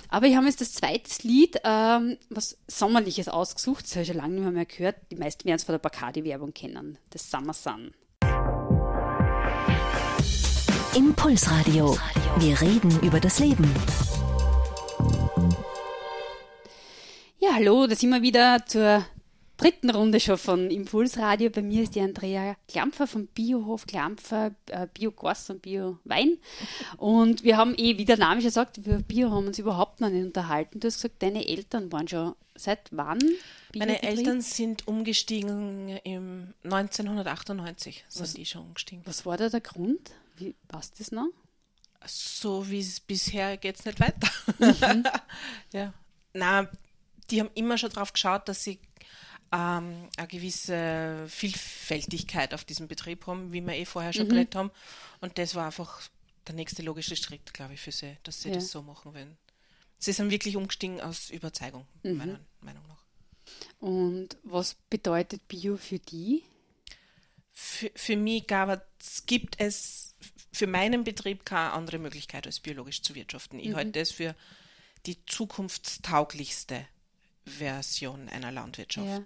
Aber 0.07 0.27
wir 0.27 0.37
haben 0.37 0.45
jetzt 0.45 0.61
das 0.61 0.71
zweite 0.71 1.27
Lied, 1.27 1.59
ähm, 1.65 2.17
was 2.29 2.57
Sommerliches 2.67 3.27
ausgesucht. 3.27 3.83
Das 3.83 3.91
habe 3.91 4.03
ich 4.03 4.07
schon 4.07 4.17
lange 4.17 4.39
nicht 4.39 4.53
mehr, 4.53 4.65
gehört. 4.65 4.95
Die 5.11 5.17
meisten 5.17 5.43
werden 5.45 5.57
es 5.57 5.65
von 5.65 5.73
der 5.73 5.79
Bacardi-Werbung 5.79 6.53
kennen. 6.53 6.97
Das 7.09 7.29
Summer 7.29 7.53
Sun. 7.53 7.93
Impulsradio. 10.95 11.97
Wir 12.37 12.61
reden 12.61 12.99
über 13.01 13.19
das 13.19 13.39
Leben. 13.39 13.69
Ja, 17.37 17.55
hallo, 17.55 17.87
da 17.87 17.95
sind 17.95 18.09
wir 18.09 18.21
wieder 18.21 18.65
zur 18.65 19.05
dritten 19.59 19.89
Runde 19.89 20.19
schon 20.19 20.37
von 20.37 20.71
Impulsradio. 20.71 21.49
Bei 21.49 21.61
mir 21.61 21.83
ist 21.83 21.95
die 21.95 22.01
Andrea 22.01 22.55
Klampfer 22.67 23.07
vom 23.07 23.27
Biohof 23.27 23.85
Klampfer, 23.85 24.55
äh, 24.67 24.87
Bio-Goss 24.93 25.49
und 25.49 25.61
Bio-Wein. 25.61 26.37
Und 26.97 27.43
wir 27.43 27.57
haben 27.57 27.75
eh, 27.77 27.97
wie 27.97 28.05
der 28.05 28.17
Name 28.17 28.41
schon 28.41 28.51
sagt, 28.51 28.77
über 28.77 28.99
Bio 28.99 29.31
haben 29.31 29.47
uns 29.47 29.59
überhaupt 29.59 30.01
noch 30.01 30.09
nicht 30.09 30.25
unterhalten. 30.25 30.79
Du 30.79 30.87
hast 30.87 30.95
gesagt, 30.95 31.21
deine 31.21 31.47
Eltern 31.47 31.91
waren 31.91 32.07
schon 32.07 32.35
seit 32.55 32.89
wann? 32.91 33.19
Meine 33.75 34.01
Eltern 34.01 34.41
sind 34.41 34.87
umgestiegen 34.87 35.97
im 36.03 36.53
1998, 36.63 38.05
sind 38.07 38.21
was, 38.21 38.33
die 38.33 38.45
schon 38.45 38.63
umgestiegen. 38.63 39.05
Was 39.05 39.25
war 39.25 39.37
da 39.37 39.49
der 39.49 39.61
Grund? 39.61 40.11
Wie 40.37 40.55
passt 40.67 40.99
das 40.99 41.11
noch? 41.11 41.29
So 42.05 42.69
wie 42.69 42.79
es 42.79 42.99
bisher 42.99 43.57
geht 43.57 43.77
es 43.77 43.85
nicht 43.85 43.99
weiter. 43.99 44.29
Mhm. 44.59 45.03
ja. 45.73 45.93
Na, 46.33 46.69
die 47.29 47.39
haben 47.39 47.51
immer 47.55 47.77
schon 47.77 47.89
darauf 47.89 48.13
geschaut, 48.13 48.47
dass 48.47 48.63
sie 48.63 48.79
ähm, 49.51 50.07
eine 50.17 50.27
gewisse 50.27 51.25
Vielfältigkeit 51.27 52.53
auf 52.53 52.65
diesem 52.65 52.87
Betrieb 52.87 53.25
haben, 53.27 53.51
wie 53.51 53.61
wir 53.61 53.73
eh 53.73 53.85
vorher 53.85 54.13
schon 54.13 54.25
mhm. 54.25 54.29
geredet 54.29 54.55
haben. 54.55 54.71
Und 55.21 55.37
das 55.37 55.55
war 55.55 55.65
einfach 55.65 56.01
der 56.47 56.55
nächste 56.55 56.81
logische 56.81 57.15
Schritt, 57.15 57.53
glaube 57.53 57.73
ich, 57.75 57.81
für 57.81 57.91
sie, 57.91 58.17
dass 58.23 58.41
sie 58.41 58.49
ja. 58.49 58.55
das 58.55 58.71
so 58.71 58.81
machen 58.81 59.13
wollen. 59.13 59.37
Sie 59.97 60.13
sind 60.13 60.31
wirklich 60.31 60.55
umgestiegen 60.55 61.01
aus 61.01 61.29
Überzeugung, 61.29 61.85
mhm. 62.03 62.17
meiner 62.17 62.39
Meinung 62.61 62.87
nach. 62.87 63.03
Und 63.79 64.37
was 64.43 64.75
bedeutet 64.89 65.47
Bio 65.47 65.77
für 65.77 65.99
die? 65.99 66.43
Für, 67.51 67.91
für 67.93 68.15
mich 68.15 68.47
gab 68.47 68.85
es, 68.99 69.25
gibt 69.25 69.59
es 69.59 70.15
für 70.51 70.67
meinen 70.67 71.03
Betrieb 71.03 71.45
keine 71.45 71.73
andere 71.73 71.97
Möglichkeit, 71.99 72.45
als 72.45 72.59
biologisch 72.59 73.01
zu 73.01 73.15
wirtschaften. 73.15 73.59
Ich 73.59 73.69
mhm. 73.69 73.75
halte 73.75 73.99
das 73.99 74.11
für 74.11 74.35
die 75.05 75.23
zukunftstauglichste 75.25 76.85
Version 77.49 78.29
einer 78.29 78.51
Landwirtschaft. 78.51 79.07
Ja. 79.07 79.21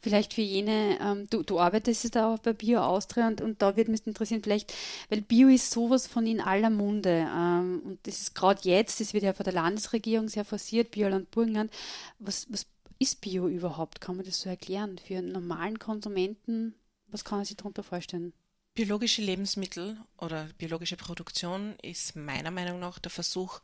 Vielleicht 0.00 0.34
für 0.34 0.42
jene, 0.42 0.98
ähm, 1.00 1.26
du, 1.28 1.42
du 1.42 1.58
arbeitest 1.58 2.14
da 2.14 2.32
auch 2.32 2.38
bei 2.38 2.52
Bio 2.52 2.80
Austria 2.80 3.26
und, 3.26 3.40
und 3.40 3.60
da 3.60 3.76
würde 3.76 3.90
mich 3.90 4.06
interessieren, 4.06 4.42
vielleicht, 4.42 4.72
weil 5.08 5.22
Bio 5.22 5.48
ist 5.48 5.70
sowas 5.70 6.06
von 6.06 6.26
in 6.26 6.40
aller 6.40 6.70
Munde 6.70 7.28
ähm, 7.28 7.82
und 7.84 8.06
das 8.06 8.20
ist 8.20 8.34
gerade 8.34 8.60
jetzt, 8.62 9.00
das 9.00 9.12
wird 9.12 9.24
ja 9.24 9.32
von 9.32 9.44
der 9.44 9.52
Landesregierung 9.52 10.28
sehr 10.28 10.44
forciert, 10.44 10.92
Bioland 10.92 11.30
Burgenland. 11.30 11.72
Was, 12.18 12.46
was 12.50 12.66
ist 12.98 13.20
Bio 13.20 13.48
überhaupt? 13.48 14.00
Kann 14.00 14.16
man 14.16 14.24
das 14.24 14.40
so 14.40 14.48
erklären? 14.48 14.98
Für 14.98 15.18
einen 15.18 15.32
normalen 15.32 15.78
Konsumenten, 15.78 16.74
was 17.08 17.24
kann 17.24 17.38
man 17.38 17.44
sich 17.44 17.56
darunter 17.56 17.82
vorstellen? 17.82 18.32
Biologische 18.74 19.22
Lebensmittel 19.22 19.98
oder 20.18 20.48
biologische 20.58 20.96
Produktion 20.96 21.74
ist 21.82 22.14
meiner 22.14 22.50
Meinung 22.50 22.78
nach 22.78 22.98
der 22.98 23.10
Versuch, 23.10 23.60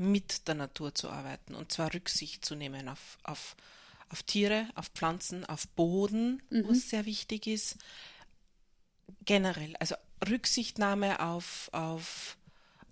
mit 0.00 0.48
der 0.48 0.54
Natur 0.54 0.94
zu 0.94 1.10
arbeiten 1.10 1.54
und 1.54 1.70
zwar 1.70 1.92
Rücksicht 1.92 2.42
zu 2.42 2.54
nehmen 2.54 2.88
auf, 2.88 3.18
auf, 3.22 3.54
auf 4.08 4.22
Tiere, 4.22 4.66
auf 4.74 4.88
Pflanzen, 4.88 5.44
auf 5.44 5.68
Boden, 5.68 6.42
mhm. 6.48 6.68
was 6.68 6.88
sehr 6.88 7.04
wichtig 7.04 7.46
ist. 7.46 7.76
Generell, 9.26 9.76
also 9.76 9.96
Rücksichtnahme 10.26 11.20
auf, 11.20 11.68
auf, 11.72 12.38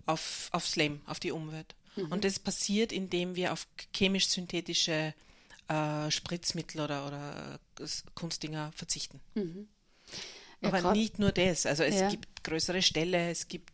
auf, 0.05 0.49
aufs 0.51 0.75
Leben, 0.75 1.01
auf 1.07 1.19
die 1.19 1.31
Umwelt. 1.31 1.73
Mhm. 1.95 2.11
Und 2.11 2.23
das 2.23 2.37
passiert, 2.37 2.91
indem 2.91 3.35
wir 3.35 3.53
auf 3.53 3.67
chemisch-synthetische 3.91 5.15
äh, 5.67 6.11
Spritzmittel 6.11 6.81
oder, 6.81 7.07
oder 7.07 7.59
Kunstdinger 8.13 8.71
verzichten. 8.73 9.19
Mhm. 9.33 9.67
Ja, 10.61 10.73
Aber 10.73 10.91
nicht 10.91 11.17
nur 11.17 11.31
das. 11.31 11.65
Also 11.65 11.81
es 11.81 11.95
ja. 11.95 12.09
gibt 12.09 12.43
größere 12.43 12.83
Ställe, 12.83 13.31
es 13.31 13.47
gibt 13.47 13.71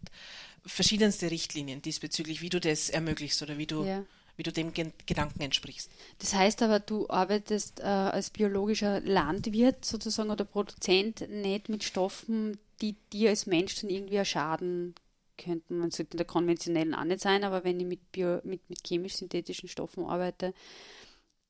verschiedenste 0.66 1.32
Richtlinien 1.32 1.82
diesbezüglich, 1.82 2.42
wie 2.42 2.50
du 2.50 2.60
das 2.60 2.90
ermöglichst 2.90 3.42
oder 3.42 3.58
wie 3.58 3.68
du, 3.68 3.84
ja. 3.84 4.04
wie 4.38 4.44
du 4.44 4.52
dem 4.52 4.74
Gen 4.74 4.94
Gedanken 5.06 5.42
entsprichst. 5.42 5.90
Das 6.20 6.34
heißt 6.34 6.62
aber, 6.62 6.80
du 6.80 7.10
arbeitest 7.10 7.80
äh, 7.80 7.84
als 7.84 8.30
biologischer 8.30 9.02
Landwirt 9.02 9.86
sozusagen 9.86 10.32
oder 10.32 10.46
Produzent 10.46 11.30
nicht 11.30 11.70
mit 11.70 11.84
Stoffen, 11.84 12.58
die 12.82 12.96
dir 13.14 13.30
als 13.30 13.46
Mensch 13.46 13.76
dann 13.80 13.90
irgendwie 13.90 14.24
schaden 14.26 14.96
könnten. 15.38 15.78
Man 15.78 15.92
sollte 15.92 16.14
in 16.14 16.18
der 16.18 16.26
konventionellen 16.26 16.96
auch 16.96 17.04
nicht 17.04 17.22
sein, 17.22 17.44
aber 17.44 17.64
wenn 17.64 17.80
ich 17.80 17.86
mit, 17.86 18.12
Bio, 18.12 18.40
mit, 18.44 18.68
mit 18.70 18.84
chemisch-synthetischen 18.86 19.70
Stoffen 19.70 20.06
arbeite, 20.06 20.54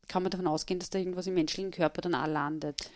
kann 0.07 0.23
man 0.23 0.31
davon 0.31 0.47
ausgehen, 0.47 0.79
dass 0.79 0.89
da 0.89 0.99
irgendwas 0.99 1.27
im 1.27 1.33
menschlichen 1.33 1.71
Körper 1.71 2.01
dann 2.01 2.15
auch 2.15 2.27
landet. 2.27 2.91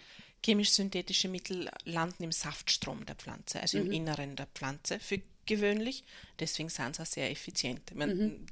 Chemisch-synthetische 0.45 1.27
Mittel 1.27 1.69
landen 1.85 2.23
im 2.23 2.31
Saftstrom 2.31 3.05
der 3.05 3.15
Pflanze, 3.15 3.59
also 3.59 3.77
mhm. 3.77 3.85
im 3.85 3.91
Inneren 3.91 4.35
der 4.35 4.47
Pflanze 4.47 4.99
für 4.99 5.21
gewöhnlich. 5.49 6.05
Deswegen 6.39 6.69
sind 6.69 6.95
sie 6.95 7.01
auch 7.01 7.05
sehr 7.05 7.29
effizient. 7.29 7.93
Meine, 7.95 8.13
mhm. 8.13 8.45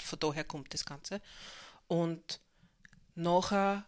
von 0.00 0.18
daher 0.20 0.44
kommt 0.44 0.72
das 0.72 0.84
Ganze. 0.84 1.20
Und 1.88 2.40
nachher 3.14 3.84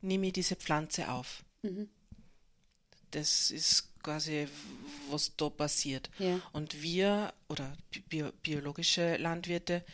nehme 0.00 0.28
ich 0.28 0.32
diese 0.32 0.56
Pflanze 0.56 1.10
auf. 1.10 1.44
Mhm. 1.62 1.88
Das 3.10 3.50
ist 3.50 4.00
quasi, 4.02 4.48
was 5.10 5.36
da 5.36 5.48
passiert. 5.50 6.10
Ja. 6.18 6.40
Und 6.52 6.82
wir 6.82 7.32
oder 7.48 7.76
bio, 8.08 8.30
biologische 8.42 9.16
Landwirte, 9.16 9.84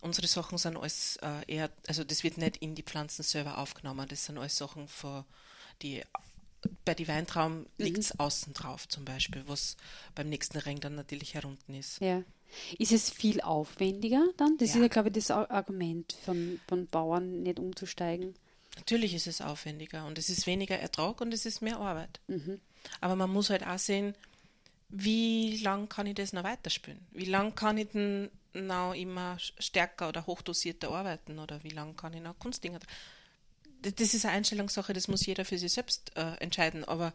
unsere 0.00 0.26
Sachen 0.26 0.58
sind 0.58 0.76
alles 0.76 1.16
äh, 1.22 1.44
eher, 1.46 1.70
also 1.86 2.04
das 2.04 2.24
wird 2.24 2.38
nicht 2.38 2.56
in 2.58 2.74
die 2.74 2.82
Pflanzen 2.82 3.22
selber 3.22 3.58
aufgenommen, 3.58 4.08
das 4.08 4.24
sind 4.24 4.38
alles 4.38 4.56
Sachen, 4.56 4.88
von, 4.88 5.24
die 5.82 6.02
bei 6.84 6.94
die 6.94 7.08
Weintrauben 7.08 7.66
liegt 7.78 7.98
es 7.98 8.14
mhm. 8.14 8.20
außen 8.20 8.52
drauf 8.52 8.88
zum 8.88 9.04
Beispiel, 9.04 9.42
was 9.46 9.76
beim 10.14 10.28
nächsten 10.28 10.58
Ring 10.58 10.80
dann 10.80 10.94
natürlich 10.94 11.34
herunten 11.34 11.74
ist. 11.74 12.00
Ja. 12.00 12.22
Ist 12.78 12.92
es 12.92 13.10
viel 13.10 13.40
aufwendiger 13.40 14.24
dann? 14.36 14.56
Das 14.58 14.70
ja. 14.70 14.76
ist 14.76 14.82
ja, 14.82 14.88
glaube 14.88 15.08
ich, 15.08 15.14
das 15.14 15.30
Argument 15.30 16.16
von, 16.24 16.60
von 16.66 16.86
Bauern, 16.88 17.42
nicht 17.42 17.58
umzusteigen. 17.60 18.34
Natürlich 18.76 19.14
ist 19.14 19.26
es 19.26 19.40
aufwendiger 19.40 20.06
und 20.06 20.18
es 20.18 20.28
ist 20.28 20.46
weniger 20.46 20.78
Ertrag 20.78 21.20
und 21.20 21.32
es 21.32 21.46
ist 21.46 21.60
mehr 21.60 21.78
Arbeit. 21.78 22.20
Mhm. 22.28 22.60
Aber 23.00 23.16
man 23.16 23.30
muss 23.30 23.50
halt 23.50 23.66
auch 23.66 23.78
sehen, 23.78 24.14
wie 24.88 25.58
lang 25.58 25.88
kann 25.88 26.06
ich 26.06 26.14
das 26.14 26.32
noch 26.32 26.44
weiterspielen? 26.44 27.00
Wie 27.12 27.26
lang 27.26 27.54
kann 27.54 27.78
ich 27.78 27.88
denn 27.88 28.30
noch 28.52 28.94
immer 28.94 29.38
stärker 29.38 30.08
oder 30.08 30.26
hochdosierter 30.26 30.90
arbeiten? 30.90 31.38
Oder 31.38 31.62
wie 31.62 31.70
lang 31.70 31.96
kann 31.96 32.14
ich 32.14 32.20
noch 32.20 32.38
Kunstdinger? 32.38 32.80
Das 33.82 34.14
ist 34.14 34.24
eine 34.24 34.34
Einstellungssache, 34.34 34.92
das 34.92 35.08
muss 35.08 35.24
jeder 35.26 35.44
für 35.44 35.58
sich 35.58 35.72
selbst 35.72 36.16
äh, 36.16 36.34
entscheiden. 36.36 36.84
Aber 36.84 37.12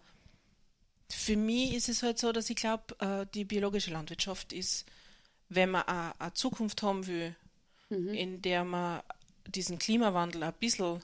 für 1.10 1.36
mich 1.38 1.74
ist 1.74 1.90
es 1.90 2.02
halt 2.04 2.18
so, 2.18 2.32
dass 2.32 2.50
ich 2.50 2.56
glaube, 2.56 2.96
äh, 3.00 3.26
die 3.34 3.46
biologische 3.46 3.92
Landwirtschaft 3.92 4.52
ist, 4.54 4.86
wenn 5.50 5.70
man 5.72 5.84
eine, 5.84 6.34
Zukunft 6.34 6.82
haben 6.82 7.06
will, 7.08 7.36
Mhm. 7.90 8.14
in 8.16 8.42
der 8.42 8.64
man 8.64 9.04
diesen 9.46 9.78
Klimawandel 9.78 10.42
ein 10.42 10.54
bisschen 10.60 11.02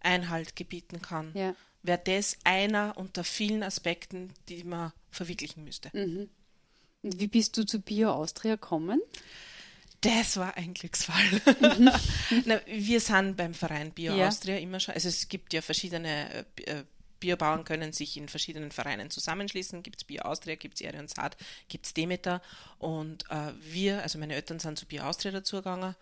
Einhalt 0.00 0.56
gebieten 0.56 1.02
kann, 1.02 1.32
Ja. 1.34 1.54
wäre 1.82 2.00
das 2.02 2.38
einer 2.44 2.96
unter 2.96 3.24
vielen 3.24 3.62
Aspekten, 3.62 4.32
die 4.48 4.64
man 4.64 4.92
verwirklichen 5.10 5.64
müsste. 5.64 5.90
Mhm. 5.92 6.30
Und 7.02 7.20
wie 7.20 7.26
bist 7.26 7.58
du 7.58 7.66
zu 7.66 7.80
Bio 7.80 8.10
Austria 8.12 8.54
gekommen? 8.54 9.02
Das 10.04 10.36
war 10.36 10.56
ein 10.56 10.74
Glücksfall. 10.74 11.40
Na, 12.44 12.60
wir 12.66 13.00
sind 13.00 13.36
beim 13.36 13.54
Verein 13.54 13.90
Bio 13.90 14.12
Mhm. 14.12 14.18
Ja. 14.18 14.28
Austria 14.28 14.58
immer 14.58 14.78
schon, 14.78 14.94
also 14.94 15.08
es 15.08 15.28
gibt 15.28 15.52
ja 15.52 15.62
verschiedene 15.62 16.44
äh, 16.58 16.62
äh, 16.64 16.84
Biobauern 17.20 17.64
können 17.64 17.94
sich 17.94 18.18
in 18.18 18.28
verschiedenen 18.28 18.70
Vereinen 18.70 19.08
zusammenschließen. 19.08 19.82
Gibt 19.82 20.02
es 20.02 20.04
Bio 20.04 20.22
Austria, 20.22 20.56
gibt 20.56 20.74
es 20.74 20.82
Erde 20.82 20.98
und 20.98 21.08
Saat, 21.08 21.38
gibt 21.68 21.86
es 21.86 21.94
Demeter. 21.94 22.42
Und 22.78 23.24
äh, 23.30 23.52
wir, 23.62 24.02
also 24.02 24.18
meine 24.18 24.34
Eltern 24.34 24.58
sind 24.58 24.78
zu 24.78 24.84
Bio 24.84 25.04
Austria 25.04 25.32
dazugegangen. 25.32 25.94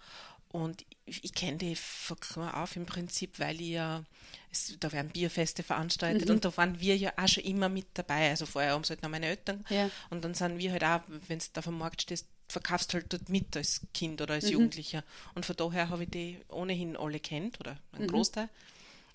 Und 0.53 0.85
ich, 1.07 1.25
ich 1.25 1.33
kenne 1.35 1.57
die 1.57 1.75
von 1.75 2.21
klein 2.21 2.51
auf 2.51 2.77
im 2.77 2.85
Prinzip, 2.87 3.39
weil 3.39 3.61
ich 3.61 3.69
ja, 3.71 4.05
es, 4.51 4.77
da 4.79 4.93
werden 4.93 5.11
Bierfeste 5.11 5.63
veranstaltet 5.63 6.29
Mhm. 6.29 6.35
und 6.37 6.45
da 6.45 6.55
waren 6.59 6.79
wir 6.79 6.97
ja 6.97 7.13
auch 7.17 7.27
schon 7.27 7.45
immer 7.45 7.69
mit 7.71 7.87
dabei. 7.95 8.29
Also 8.31 8.45
vorher 8.47 8.73
haben 8.73 8.83
es 8.83 8.91
halt 8.91 9.03
noch 9.03 9.09
meine 9.11 9.27
Eltern. 9.27 9.65
Ja. 9.71 9.91
Und 10.11 10.23
dann 10.25 10.35
sind 10.35 10.59
wir 10.59 10.71
halt 10.73 10.85
auch, 10.85 11.01
wenn 11.29 11.39
du 11.39 11.45
da 11.55 11.61
auf 11.61 11.65
dem 11.65 11.79
Markt 11.79 12.03
stehst, 12.03 12.27
verkaufst 12.49 12.93
halt 12.93 13.11
dort 13.13 13.31
mit 13.31 13.57
als 13.57 13.81
Kind 13.95 14.21
oder 14.21 14.35
Mhm. 14.35 14.41
als 14.43 14.51
Jugendlicher. 14.51 15.05
Und 15.35 15.47
von 15.47 15.57
daher 15.57 15.89
habe 15.89 16.05
ich 16.05 16.11
die 16.11 16.39
ohnehin 16.49 16.97
alle 16.99 17.19
kennt 17.19 17.59
oder 17.61 17.73
Mhm. 17.93 17.99
einen 17.99 18.07
Großteil. 18.09 18.49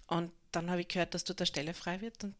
Und 0.08 0.32
dann 0.52 0.72
habe 0.72 0.82
ich 0.82 0.88
gehört, 0.88 1.14
dass 1.14 1.24
dort 1.24 1.40
eine 1.40 1.46
Stelle 1.46 1.74
frei 1.76 2.02
wird 2.02 2.24
und 2.24 2.36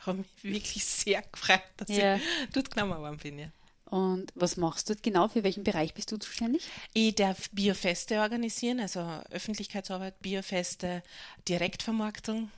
habe 0.00 0.18
mich 0.18 0.26
wirklich 0.42 0.84
sehr 0.84 1.22
gefreut, 1.22 1.62
dass 1.78 1.88
Ja. 1.88 2.16
ich 2.16 2.22
dort 2.52 2.70
genommen 2.70 2.98
worden 3.00 3.16
bin. 3.16 3.38
Ja. 3.38 3.46
Und 3.92 4.32
was 4.34 4.56
machst 4.56 4.88
du 4.88 4.96
genau? 4.96 5.28
Für 5.28 5.44
welchen 5.44 5.64
Bereich 5.64 5.92
bist 5.92 6.10
du 6.10 6.16
zuständig? 6.16 6.66
Ich 6.94 7.14
darf 7.14 7.50
Biofeste 7.50 8.20
organisieren, 8.20 8.80
also 8.80 9.00
Öffentlichkeitsarbeit, 9.28 10.18
Biofeste, 10.22 11.02
Direktvermarktung 11.46 12.50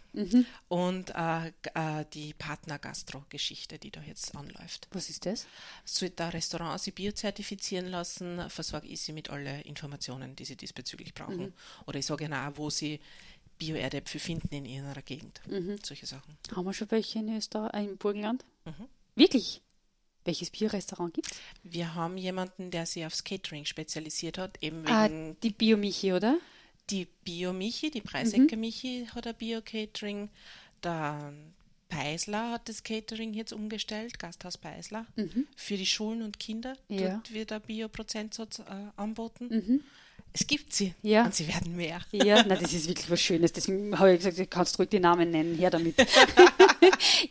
und 0.68 1.10
äh, 1.10 1.48
äh, 1.48 2.04
die 2.12 2.34
Partner-Gastro-Geschichte, 2.34 3.80
die 3.80 3.90
da 3.90 4.00
jetzt 4.02 4.36
anläuft. 4.36 4.86
Was 4.92 5.10
ist 5.10 5.26
das? 5.26 5.48
Sollte 5.84 6.14
da 6.14 6.28
Restaurants 6.28 6.84
sich 6.84 6.94
biozertifizieren 6.94 7.88
lassen, 7.88 8.48
versorge 8.48 8.86
ich 8.86 9.00
sie 9.00 9.12
mit 9.12 9.28
allen 9.28 9.60
Informationen, 9.62 10.36
die 10.36 10.44
sie 10.44 10.54
diesbezüglich 10.54 11.14
brauchen. 11.14 11.52
Oder 11.86 11.98
ich 11.98 12.06
sage 12.06 12.26
ihnen 12.26 12.34
auch, 12.34 12.52
wo 12.54 12.70
sie 12.70 13.00
Bio-Erdäpfel 13.58 14.20
finden 14.20 14.54
in 14.54 14.66
ihrer 14.66 15.02
Gegend. 15.02 15.40
Solche 15.82 16.06
Sachen. 16.06 16.38
Haben 16.54 16.64
wir 16.64 16.72
schon 16.72 16.92
welche 16.92 17.18
in 17.18 17.36
Österreich, 17.36 17.88
im 17.88 17.96
Burgenland? 17.96 18.44
Mhm. 18.66 18.86
Wirklich? 19.16 19.63
Welches 20.24 20.50
Biorestaurant 20.50 21.12
gibt 21.14 21.30
es? 21.30 21.38
Wir 21.62 21.94
haben 21.94 22.16
jemanden, 22.16 22.70
der 22.70 22.86
sich 22.86 23.04
aufs 23.04 23.24
Catering 23.24 23.64
spezialisiert 23.64 24.38
hat, 24.38 24.56
eben 24.62 24.86
Ah, 24.86 25.04
wegen 25.04 25.36
die 25.42 25.50
Biomichi, 25.50 26.12
oder? 26.12 26.38
die 26.90 27.06
Bio-Michi, 27.24 27.90
die 27.90 28.02
Preisecker-Michi 28.02 29.06
hat 29.14 29.26
ein 29.26 29.34
Bio-Catering. 29.34 30.28
Der 30.82 31.32
Peisler 31.88 32.50
hat 32.50 32.68
das 32.68 32.82
Catering 32.82 33.32
jetzt 33.32 33.54
umgestellt, 33.54 34.18
Gasthaus 34.18 34.58
Peisler, 34.58 35.06
für 35.56 35.78
die 35.78 35.86
Schulen 35.86 36.20
und 36.20 36.38
Kinder. 36.38 36.76
Ja. 36.90 37.14
Dort 37.14 37.32
wird 37.32 37.52
ein 37.52 37.62
Bio-Prozentsatz 37.62 38.58
äh, 38.58 38.64
anboten. 38.96 39.82
Es 40.34 40.46
gibt 40.46 40.74
sie 40.74 40.92
Ja. 41.00 41.24
und 41.24 41.34
sie 41.34 41.48
werden 41.48 41.74
mehr. 41.74 42.00
Ja, 42.12 42.44
na, 42.46 42.56
das 42.56 42.72
ist 42.74 42.86
wirklich 42.86 43.08
was 43.08 43.20
Schönes. 43.22 43.52
Deswegen 43.52 43.98
habe 43.98 44.12
ich 44.12 44.18
gesagt, 44.18 44.38
du 44.38 44.46
kannst 44.46 44.78
ruhig 44.78 44.90
die 44.90 45.00
Namen 45.00 45.30
nennen, 45.30 45.56
her 45.56 45.70
damit. 45.70 45.94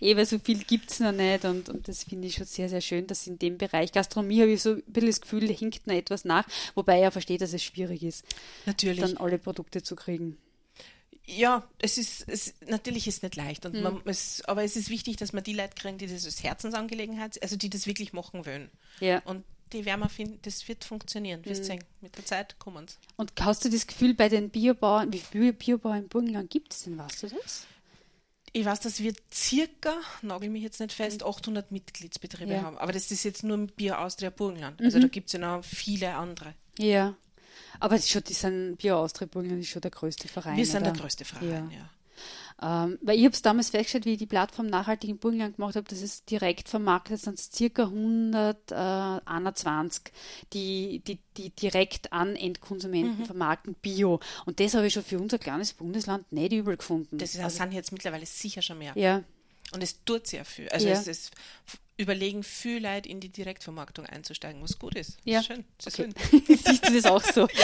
eh, 0.01 0.15
weil 0.15 0.25
so 0.25 0.39
viel 0.39 0.59
gibt 0.59 0.91
es 0.91 0.99
noch 0.99 1.11
nicht 1.11 1.45
und, 1.45 1.69
und 1.69 1.87
das 1.87 2.03
finde 2.03 2.27
ich 2.27 2.35
schon 2.35 2.45
sehr, 2.45 2.69
sehr 2.69 2.81
schön, 2.81 3.07
dass 3.07 3.27
in 3.27 3.39
dem 3.39 3.57
Bereich 3.57 3.91
Gastronomie 3.91 4.41
habe 4.41 4.51
ich 4.51 4.61
so 4.61 4.71
ein 4.71 4.83
bisschen 4.87 5.09
das 5.09 5.21
Gefühl, 5.21 5.47
da 5.47 5.53
hinkt 5.53 5.87
noch 5.87 5.95
etwas 5.95 6.25
nach, 6.25 6.47
wobei 6.75 6.97
ich 6.97 7.03
ja 7.03 7.11
verstehe, 7.11 7.37
dass 7.37 7.53
es 7.53 7.63
schwierig 7.63 8.03
ist, 8.03 8.23
Natürlich. 8.65 8.99
dann 8.99 9.17
alle 9.17 9.37
Produkte 9.37 9.83
zu 9.83 9.95
kriegen. 9.95 10.37
Ja, 11.25 11.67
es 11.79 11.97
ist, 11.97 12.27
es, 12.27 12.53
natürlich 12.67 13.07
ist 13.07 13.23
nicht 13.23 13.35
leicht. 13.35 13.63
Hm. 13.65 13.73
Und 13.73 13.81
man, 13.81 14.01
es, 14.05 14.43
aber 14.45 14.63
es 14.63 14.75
ist 14.75 14.89
wichtig, 14.89 15.15
dass 15.17 15.31
man 15.31 15.43
die 15.43 15.53
Leute 15.53 15.75
kriegen, 15.75 15.97
die 15.97 16.07
das 16.07 16.25
als 16.25 16.43
Herzensangelegenheit, 16.43 17.41
also 17.41 17.55
die 17.55 17.69
das 17.69 17.87
wirklich 17.87 18.11
machen 18.11 18.45
wollen. 18.45 18.69
Ja. 18.99 19.21
Und 19.23 19.45
die 19.71 19.85
werden 19.85 20.01
wir 20.01 20.09
finden, 20.09 20.39
das 20.43 20.67
wird 20.67 20.83
funktionieren. 20.83 21.43
Wirst 21.45 21.65
sehen. 21.65 21.83
Mit 22.01 22.17
der 22.17 22.25
Zeit 22.25 22.59
kommen. 22.59 22.85
Und 23.15 23.33
hast 23.39 23.65
du 23.65 23.69
das 23.69 23.87
Gefühl 23.87 24.13
bei 24.13 24.29
den 24.29 24.49
Biobauern, 24.49 25.11
wie 25.13 25.19
viele 25.19 25.53
Biobauern 25.53 25.99
im 25.99 26.07
Burgenland 26.09 26.49
gibt 26.49 26.73
es 26.73 26.83
denn, 26.83 26.97
weißt 26.97 27.23
du 27.23 27.27
das? 27.29 27.65
Ich 28.55 28.65
weiß, 28.65 28.81
dass 28.81 28.99
wir 29.01 29.13
circa, 29.33 29.95
nagel 30.21 30.49
mich 30.49 30.61
jetzt 30.61 30.79
nicht 30.79 30.93
fest, 30.93 31.23
800 31.23 31.71
Mitgliedsbetriebe 31.71 32.53
Ja. 32.53 32.61
haben. 32.61 32.77
Aber 32.77 32.91
das 32.91 33.09
ist 33.09 33.23
jetzt 33.23 33.43
nur 33.43 33.57
Bier 33.67 33.99
Austria 33.99 34.29
Burgenland. 34.29 34.79
Also 34.79 34.99
da 34.99 35.07
gibt 35.07 35.27
es 35.27 35.33
ja 35.33 35.39
noch 35.39 35.63
viele 35.63 36.13
andere. 36.13 36.53
Ja. 36.77 37.15
Aber 37.79 37.99
schon, 37.99 38.23
die 38.23 38.33
sind 38.33 38.77
Bio 38.77 38.99
Austria 38.99 39.27
Burgenland 39.27 39.61
ist 39.61 39.69
schon 39.69 39.81
der 39.81 39.91
größte 39.91 40.27
Verein. 40.27 40.55
Wir 40.57 40.65
sind 40.65 40.83
oder? 40.83 40.91
der 40.91 41.01
größte 41.01 41.25
Verein, 41.25 41.71
ja. 41.71 41.89
Ähm, 42.61 42.97
weil 43.01 43.17
ich 43.17 43.25
habe 43.25 43.33
es 43.33 43.41
damals 43.41 43.71
festgestellt, 43.71 44.05
wie 44.05 44.13
ich 44.13 44.17
die 44.19 44.25
Plattform 44.25 44.67
nachhaltig 44.67 45.09
im 45.09 45.17
Burgenland 45.17 45.55
gemacht 45.57 45.75
habe, 45.75 45.87
das 45.89 46.01
ist 46.01 46.29
direkt 46.29 46.69
vermarktet, 46.69 47.19
sind 47.19 47.37
es 47.39 47.51
circa 47.51 47.83
121, 47.83 50.03
die, 50.53 51.01
die, 51.05 51.19
die 51.37 51.49
direkt 51.49 52.13
an 52.13 52.35
Endkonsumenten 52.35 53.21
Mhm. 53.21 53.25
vermarkten 53.25 53.73
Bio. 53.75 54.19
Und 54.45 54.59
das 54.59 54.73
habe 54.73 54.87
ich 54.87 54.93
schon 54.93 55.03
für 55.03 55.19
unser 55.19 55.39
kleines 55.39 55.73
Bundesland 55.73 56.31
nicht 56.31 56.53
übel 56.53 56.77
gefunden. 56.77 57.17
Das 57.17 57.35
ist, 57.35 57.57
sind 57.57 57.71
jetzt 57.73 57.91
mittlerweile 57.91 58.25
sicher 58.25 58.61
schon 58.61 58.77
mehr. 58.77 58.93
ja, 58.95 59.23
Und 59.73 59.83
es 59.83 60.03
tut 60.05 60.27
sehr 60.27 60.45
viel. 60.45 60.69
Also 60.69 60.87
Ja. 60.87 60.93
es 60.93 61.07
ist 61.07 61.31
überlegen, 61.97 62.43
viel 62.43 62.81
Leute 62.83 63.09
in 63.09 63.19
die 63.19 63.29
Direktvermarktung 63.29 64.05
einzusteigen, 64.05 64.61
was 64.63 64.79
gut 64.79 64.95
ist. 64.95 65.17
Ja. 65.25 65.43
Schön. 65.43 65.63
Okay. 65.85 66.09
schön. 66.31 66.43
Siehst 66.47 66.87
du 66.87 66.93
das 66.93 67.05
auch 67.05 67.23
so? 67.23 67.47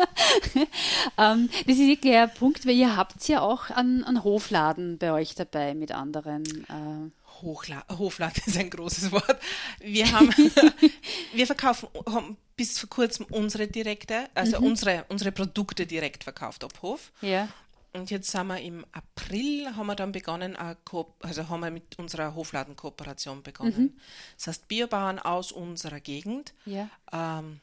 ähm, 1.18 1.48
das 1.66 1.76
ist 1.76 1.86
wirklich 1.88 2.14
ein 2.16 2.32
Punkt, 2.34 2.66
weil 2.66 2.74
ihr 2.76 2.96
habt 2.96 3.26
ja 3.28 3.40
auch 3.40 3.70
einen, 3.70 4.04
einen 4.04 4.24
Hofladen 4.24 4.98
bei 4.98 5.12
euch 5.12 5.34
dabei 5.34 5.74
mit 5.74 5.92
anderen. 5.92 6.44
Äh, 6.68 7.10
Hochla 7.42 7.84
Hofladen 7.88 8.42
ist 8.46 8.58
ein 8.58 8.68
großes 8.70 9.12
Wort. 9.12 9.38
Wir 9.80 10.10
haben, 10.12 10.28
wir 11.32 11.46
verkaufen, 11.46 11.88
haben 12.06 12.36
bis 12.56 12.78
vor 12.78 12.90
kurzem 12.90 13.26
unsere 13.30 13.66
direkte, 13.66 14.28
also 14.34 14.58
unsere, 14.58 15.06
unsere 15.08 15.32
Produkte 15.32 15.86
direkt 15.86 16.24
verkauft 16.24 16.64
ab 16.64 16.72
Hof. 16.82 17.12
ja. 17.22 17.48
Und 17.92 18.08
jetzt 18.12 18.30
sind 18.30 18.46
wir 18.46 18.60
im 18.60 18.86
April, 18.92 19.74
haben 19.74 19.88
wir 19.88 19.96
dann 19.96 20.12
begonnen, 20.12 20.56
also 20.56 21.48
haben 21.48 21.60
wir 21.60 21.72
mit 21.72 21.98
unserer 21.98 22.36
Hofladenkooperation 22.36 23.42
begonnen. 23.42 23.98
Das 24.36 24.46
heißt, 24.46 24.68
Biobauern 24.68 25.18
aus 25.18 25.50
unserer 25.50 25.98
Gegend 25.98 26.54
Ja. 26.66 26.88
ähm, 27.12 27.58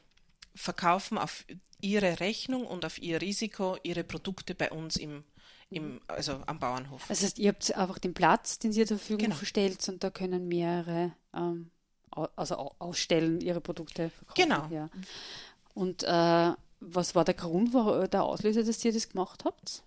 verkaufen 0.54 1.18
auf 1.18 1.44
ihre 1.80 2.20
Rechnung 2.20 2.66
und 2.66 2.84
auf 2.84 2.98
ihr 2.98 3.20
Risiko 3.20 3.76
ihre 3.82 4.02
Produkte 4.04 4.54
bei 4.54 4.70
uns 4.70 4.96
im, 4.96 5.24
im 5.70 6.00
also 6.08 6.40
am 6.46 6.58
Bauernhof. 6.58 7.04
Das 7.08 7.22
heißt, 7.22 7.38
ihr 7.38 7.50
habt 7.50 7.74
einfach 7.74 7.98
den 7.98 8.14
Platz, 8.14 8.58
den 8.58 8.72
ihr 8.72 8.86
zur 8.86 8.98
Verfügung 8.98 9.26
Genau. 9.30 9.36
stellt 9.44 9.88
und 9.88 10.02
da 10.02 10.10
können 10.10 10.48
mehrere 10.48 11.12
ähm, 11.34 11.70
also 12.10 12.56
au- 12.56 12.74
ausstellen, 12.80 13.40
ihre 13.40 13.60
Produkte 13.60 14.10
verkaufen. 14.10 14.42
Genau. 14.42 14.66
Ja. 14.70 14.88
Und 15.74 16.02
äh, 16.02 16.52
was 16.80 17.14
war 17.14 17.24
der 17.24 17.34
Grund, 17.34 17.72
wo, 17.72 18.06
der 18.06 18.24
Auslöser, 18.24 18.64
dass 18.64 18.84
ihr 18.84 18.92
das 18.92 19.08
gemacht 19.08 19.44
habt? 19.44 19.82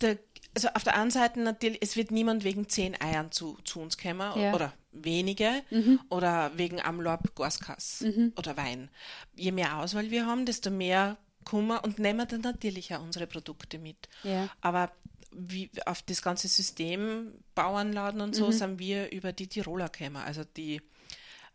Der, 0.00 0.18
also 0.54 0.68
auf 0.74 0.82
der 0.84 0.94
einen 0.96 1.10
Seite 1.10 1.40
natürlich, 1.40 1.78
es 1.82 1.96
wird 1.96 2.10
niemand 2.10 2.44
wegen 2.44 2.68
zehn 2.68 3.00
Eiern 3.00 3.30
zu, 3.32 3.58
zu 3.64 3.80
uns 3.80 3.96
kommen 3.98 4.20
Ja. 4.40 4.54
oder 4.54 4.72
wenige 4.92 5.62
oder 6.08 6.50
wegen 6.56 6.80
Amlorb 6.80 7.34
Gorskass 7.36 8.02
oder 8.36 8.56
Wein. 8.56 8.90
Je 9.36 9.52
mehr 9.52 9.78
Auswahl 9.78 10.10
wir 10.10 10.26
haben, 10.26 10.46
desto 10.46 10.70
mehr 10.70 11.16
kommen 11.44 11.78
und 11.78 11.98
nehmen 11.98 12.26
dann 12.28 12.40
natürlich 12.40 12.94
auch 12.94 13.02
unsere 13.02 13.26
Produkte 13.26 13.78
mit. 13.78 14.08
Ja. 14.24 14.48
Aber 14.60 14.90
wie, 15.32 15.70
auf 15.86 16.02
das 16.02 16.22
ganze 16.22 16.48
System, 16.48 17.32
Bauernladen 17.54 18.20
und 18.20 18.34
so, 18.34 18.50
sind 18.50 18.78
wir 18.80 19.12
über 19.12 19.32
die 19.32 19.46
Tiroler 19.46 19.88
gekommen. 19.88 20.16
Also 20.16 20.42
die 20.44 20.82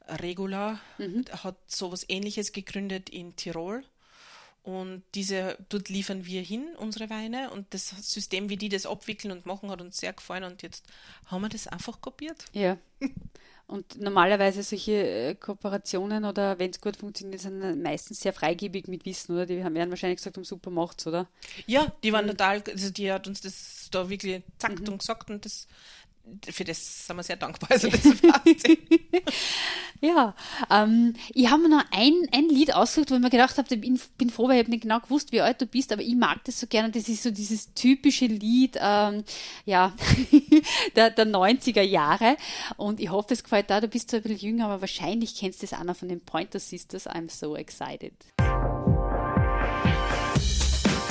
Regula 0.08 0.80
hat 1.44 1.58
sowas 1.68 2.06
ähnliches 2.08 2.54
gegründet 2.54 3.10
in 3.10 3.36
Tirol. 3.36 3.84
Und 4.66 5.04
diese, 5.14 5.58
dort 5.70 5.90
liefern 5.90 6.26
wir 6.26 6.42
hin, 6.42 6.66
unsere 6.78 7.12
Weine. 7.12 7.52
Und 7.52 7.72
das 7.76 7.90
System, 8.02 8.50
wie 8.50 8.58
die 8.58 8.68
das 8.68 8.88
abwickeln 8.88 9.32
und 9.32 9.46
machen, 9.46 9.70
hat 9.70 9.80
uns 9.80 9.98
sehr 9.98 10.12
gefallen. 10.12 10.44
Und 10.44 10.64
jetzt 10.64 10.84
haben 11.28 11.44
wir 11.44 11.50
das 11.50 11.68
einfach 11.68 12.02
kopiert. 12.02 12.46
Ja. 12.52 12.78
Und 13.68 14.00
normalerweise 14.00 14.62
solche 14.62 14.92
äh, 14.92 15.36
Kooperationen 15.36 16.24
oder 16.26 16.60
wenn 16.60 16.70
es 16.70 16.80
gut 16.80 16.98
funktioniert, 16.98 17.42
sind 17.42 17.82
meistens 17.82 18.20
sehr 18.20 18.32
freigebig 18.32 18.88
mit 18.88 19.06
Wissen, 19.06 19.34
oder? 19.34 19.48
Die 19.48 19.64
haben 19.64 19.74
werden 19.74 19.90
wahrscheinlich 19.90 20.18
gesagt, 20.18 20.38
um 20.38 20.44
super 20.44 20.70
macht's, 20.70 21.08
oder? 21.08 21.28
Ja, 21.66 21.92
die 22.04 22.14
waren 22.14 22.26
mhm. 22.26 22.32
total, 22.32 22.62
also 22.68 22.92
die 22.92 23.12
hat 23.12 23.28
uns 23.28 23.42
das 23.42 23.88
da 23.90 24.08
wirklich 24.08 24.44
zackt 24.60 24.82
mhm. 24.82 24.90
und 24.90 24.98
gesagt 25.00 25.32
und 25.32 25.46
das 25.46 25.68
für 26.50 26.64
das 26.64 27.08
sind 27.08 27.16
wir 27.16 27.24
sehr 27.24 27.36
dankbar. 27.36 27.72
Also 27.72 27.90
das 27.90 28.02
ja, 30.02 30.36
ähm, 30.70 31.14
ich 31.34 31.50
habe 31.50 31.64
mir 31.64 31.70
noch 31.70 31.86
ein, 31.92 32.14
ein 32.32 32.50
Lied 32.50 32.74
ausgesucht, 32.74 33.12
wo 33.12 33.16
ich 33.16 33.22
mir 33.22 33.30
gedacht 33.30 33.58
habe, 33.58 33.74
ich 33.74 33.82
bin, 33.82 34.00
bin 34.18 34.30
froh, 34.30 34.48
weil 34.48 34.56
ich 34.56 34.64
habe 34.64 34.72
nicht 34.72 34.84
genau 34.84 35.00
gewusst, 35.00 35.32
wie 35.32 35.42
alt 35.42 35.62
du 35.62 35.66
bist, 35.66 35.92
aber 35.92 36.02
ich 36.02 36.16
mag 36.16 36.44
das 36.46 36.60
so 36.60 36.68
gerne. 36.68 36.92
Das 36.92 37.08
ist 37.08 37.24
so 37.24 37.32
dieses 37.32 37.74
typische 37.74 38.26
Lied, 38.26 38.78
ähm, 38.82 39.24
ja, 39.66 39.94
der, 40.96 41.12
der 41.12 41.28
90er 41.28 41.82
Jahre. 41.82 42.38
Und 42.78 43.00
ich 43.00 43.10
hoffe, 43.10 43.34
es 43.34 43.44
gefällt 43.44 43.70
da. 43.70 43.82
Du 43.82 43.88
bist 43.88 44.10
zwar 44.10 44.20
ein 44.20 44.24
bisschen 44.24 44.50
jünger, 44.50 44.66
aber 44.66 44.82
wahrscheinlich 44.82 45.36
kennst 45.36 45.62
du 45.62 45.68
das 45.68 45.80
einer 45.80 45.96
von 45.96 46.10
den 46.10 46.22
Pointer 46.22 46.60
Sisters. 46.60 47.08
I'm 47.08 47.30
so 47.30 47.56
excited. 47.56 48.14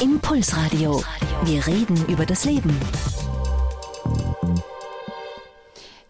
Impulsradio. 0.00 1.02
Wir 1.44 1.66
reden 1.66 2.04
über 2.08 2.26
das 2.26 2.44
Leben. 2.44 2.78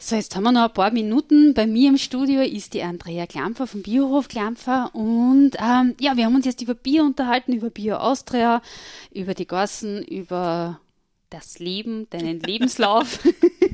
So, 0.07 0.16
jetzt 0.16 0.36
haben 0.36 0.42
wir 0.42 0.52
noch 0.52 0.64
ein 0.64 0.74
paar 0.74 0.90
Minuten. 0.90 1.55
Bei 1.55 1.66
mir 1.66 1.88
im 1.88 1.96
Studio 1.96 2.42
ist 2.42 2.74
die 2.74 2.82
Andrea 2.82 3.26
Klampfer 3.26 3.66
vom 3.66 3.80
Biohof 3.80 4.28
Klampfer 4.28 4.94
und 4.94 5.52
ähm, 5.59 5.94
ja, 5.98 6.14
wir 6.14 6.26
haben 6.26 6.34
uns 6.34 6.44
jetzt 6.44 6.61
über 6.61 6.74
Bier 6.74 7.05
unterhalten, 7.05 7.55
über 7.55 7.70
Bio 7.70 7.96
Austria, 7.96 8.61
über 9.14 9.32
die 9.32 9.46
Gassen, 9.46 10.05
über 10.05 10.78
das 11.30 11.59
Leben, 11.59 12.07
deinen 12.11 12.40
Lebenslauf, 12.40 13.20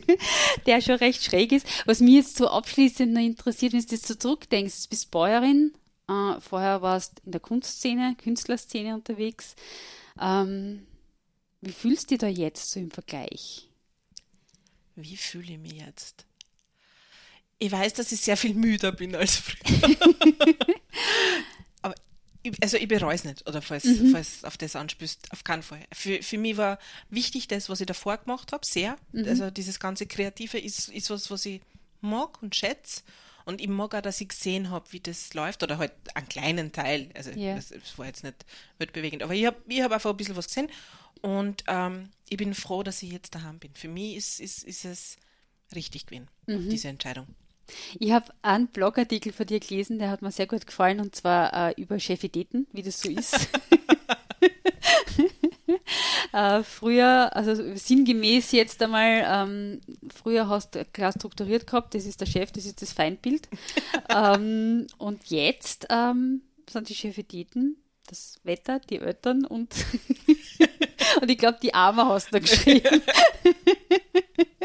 der 0.66 0.80
schon 0.80 0.94
recht 0.98 1.24
schräg 1.24 1.50
ist. 1.50 1.66
Was 1.84 1.98
mich 1.98 2.14
jetzt 2.14 2.36
so 2.36 2.46
abschließend 2.46 3.12
noch 3.12 3.20
interessiert, 3.20 3.72
wenn 3.72 3.80
du 3.80 3.90
jetzt 3.90 4.06
so 4.06 4.14
zurückdenkst, 4.14 4.84
du 4.84 4.88
bist 4.88 5.10
Bäuerin, 5.10 5.72
äh, 6.08 6.40
vorher 6.40 6.80
warst 6.80 7.22
in 7.26 7.32
der 7.32 7.40
Kunstszene, 7.40 8.14
Künstlerszene 8.22 8.94
unterwegs. 8.94 9.56
Ähm, 10.20 10.86
wie 11.60 11.72
fühlst 11.72 12.04
du 12.04 12.14
dich 12.14 12.18
da 12.20 12.28
jetzt 12.28 12.70
so 12.70 12.78
im 12.78 12.92
Vergleich? 12.92 13.69
Wie 14.96 15.16
fühle 15.16 15.52
ich 15.52 15.58
mich 15.58 15.72
jetzt? 15.72 16.26
Ich 17.58 17.70
weiß, 17.70 17.94
dass 17.94 18.10
ich 18.12 18.20
sehr 18.20 18.36
viel 18.36 18.54
müder 18.54 18.92
bin 18.92 19.14
als 19.14 19.36
früher. 19.36 19.96
Aber 21.82 21.94
ich, 22.42 22.62
also 22.62 22.78
ich 22.78 22.88
bereue 22.88 23.14
es 23.14 23.24
nicht, 23.24 23.46
oder 23.46 23.60
falls, 23.60 23.84
mhm. 23.84 24.12
falls 24.12 24.44
auf 24.44 24.56
das 24.56 24.76
anspürst, 24.76 25.30
auf 25.30 25.44
keinen 25.44 25.62
Fall. 25.62 25.84
Für, 25.92 26.22
für 26.22 26.38
mich 26.38 26.56
war 26.56 26.78
wichtig 27.10 27.48
das, 27.48 27.68
was 27.68 27.80
ich 27.80 27.86
davor 27.86 28.16
gemacht 28.16 28.52
habe, 28.52 28.64
sehr. 28.64 28.96
Mhm. 29.12 29.26
Also 29.28 29.50
dieses 29.50 29.78
ganze 29.78 30.06
Kreative 30.06 30.58
ist, 30.58 30.88
ist 30.88 31.10
was, 31.10 31.30
was 31.30 31.44
ich 31.44 31.60
mag 32.00 32.42
und 32.42 32.56
schätze. 32.56 33.02
Und 33.44 33.60
ich 33.60 33.68
mag 33.68 33.94
auch, 33.94 34.00
dass 34.00 34.20
ich 34.20 34.28
gesehen 34.28 34.70
habe, 34.70 34.90
wie 34.92 35.00
das 35.00 35.34
läuft, 35.34 35.62
oder 35.62 35.78
halt 35.78 35.92
einen 36.14 36.28
kleinen 36.28 36.72
Teil. 36.72 37.10
Also 37.14 37.30
yeah. 37.32 37.56
das, 37.56 37.68
das, 37.68 37.98
war 37.98 38.06
jetzt 38.06 38.22
nicht 38.22 38.46
weltbewegend. 38.78 39.22
Aber 39.22 39.34
ich 39.34 39.44
habe 39.44 39.56
ich 39.66 39.82
hab 39.82 39.92
einfach 39.92 40.10
ein 40.10 40.16
bisschen 40.16 40.36
was 40.36 40.46
gesehen 40.46 40.70
und 41.22 41.64
ähm, 41.66 42.10
ich 42.28 42.36
bin 42.36 42.54
froh, 42.54 42.82
dass 42.82 43.02
ich 43.02 43.12
jetzt 43.12 43.34
daheim 43.34 43.58
bin. 43.58 43.72
Für 43.74 43.88
mich 43.88 44.16
ist, 44.16 44.40
ist, 44.40 44.64
ist 44.64 44.84
es 44.84 45.16
richtig 45.74 46.06
gewesen, 46.06 46.28
mhm. 46.46 46.68
diese 46.68 46.88
Entscheidung. 46.88 47.26
Ich 47.98 48.12
habe 48.12 48.32
einen 48.42 48.68
Blogartikel 48.68 49.32
von 49.32 49.46
dir 49.46 49.60
gelesen, 49.60 49.98
der 49.98 50.10
hat 50.10 50.22
mir 50.22 50.32
sehr 50.32 50.46
gut 50.46 50.66
gefallen, 50.66 51.00
und 51.00 51.14
zwar 51.14 51.70
äh, 51.70 51.80
über 51.80 51.98
Chefidäten, 51.98 52.66
wie 52.72 52.82
das 52.82 53.00
so 53.00 53.10
ist. 53.10 53.48
äh, 56.32 56.62
früher, 56.62 57.34
also 57.34 57.76
sinngemäß 57.76 58.52
jetzt 58.52 58.82
einmal, 58.82 59.24
ähm, 59.26 59.80
früher 60.12 60.48
hast 60.48 60.74
du 60.74 60.84
klar 60.84 61.12
strukturiert 61.12 61.66
gehabt, 61.66 61.94
das 61.94 62.06
ist 62.06 62.20
der 62.20 62.26
Chef, 62.26 62.52
das 62.52 62.66
ist 62.66 62.82
das 62.82 62.92
Feindbild. 62.92 63.48
ähm, 64.08 64.86
und 64.98 65.26
jetzt 65.26 65.86
ähm, 65.90 66.42
sind 66.68 66.88
die 66.88 66.94
Chefidäten 66.94 67.76
das 68.10 68.38
Wetter, 68.44 68.80
die 68.80 68.98
Eltern 68.98 69.44
und 69.44 69.74
Und 71.20 71.30
ich 71.30 71.38
glaube, 71.38 71.58
die 71.62 71.74
Arme 71.74 72.06
hast 72.06 72.32
du 72.32 72.40
geschrieben. 72.40 73.02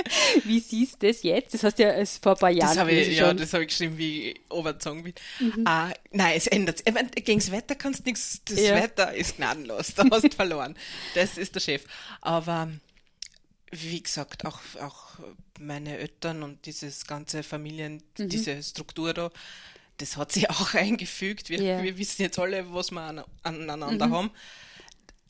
wie 0.44 0.60
siehst 0.60 1.02
du 1.02 1.08
das 1.08 1.24
jetzt? 1.24 1.54
Das 1.54 1.64
hast 1.64 1.80
du 1.80 1.84
ja 1.84 1.90
als 1.90 2.18
vor 2.18 2.34
ein 2.34 2.38
paar 2.38 2.50
Jahren 2.50 2.70
das 2.70 2.78
habe 2.78 2.92
ich, 2.92 3.18
Ja, 3.18 3.34
das 3.34 3.54
habe 3.54 3.64
ich 3.64 3.70
geschrieben, 3.70 3.98
wie 3.98 4.32
ich 4.32 4.42
overgezogen 4.50 5.04
bin. 5.04 5.14
Mhm. 5.40 5.62
Uh, 5.68 5.92
nein, 6.12 6.34
es 6.36 6.48
ändert 6.48 6.80
sich. 6.80 6.86
Gegen 7.24 7.40
das 7.40 7.52
Wetter 7.52 7.76
kannst 7.76 8.02
du 8.02 8.04
nichts. 8.10 8.42
Das 8.46 8.60
ja. 8.60 8.76
Wetter 8.76 9.14
ist 9.14 9.38
gnadenlos. 9.38 9.94
Da 9.96 10.06
hast 10.12 10.24
du 10.24 10.30
verloren. 10.30 10.76
Das 11.14 11.38
ist 11.38 11.56
der 11.56 11.62
Chef. 11.62 11.84
Aber 12.22 12.70
wie 13.72 14.02
gesagt, 14.02 14.46
auch, 14.46 14.60
auch 14.82 15.20
meine 15.60 15.98
Eltern 15.98 16.44
und 16.44 16.66
dieses 16.66 17.06
ganze 17.08 17.44
Familien, 17.44 18.04
mhm. 18.18 18.30
diese 18.30 18.62
Struktur 18.62 19.14
da, 19.14 19.32
das 19.98 20.18
hat 20.18 20.32
sich 20.32 20.50
auch 20.50 20.74
eingefügt. 20.74 21.50
Wir, 21.50 21.60
yeah. 21.60 21.84
wir 21.84 21.98
wissen 21.98 22.22
jetzt 22.22 22.40
alle, 22.40 22.74
was 22.74 22.92
wir 22.92 23.02
an, 23.02 23.24
aneinander 23.44 24.08
mhm. 24.08 24.14
haben 24.14 24.32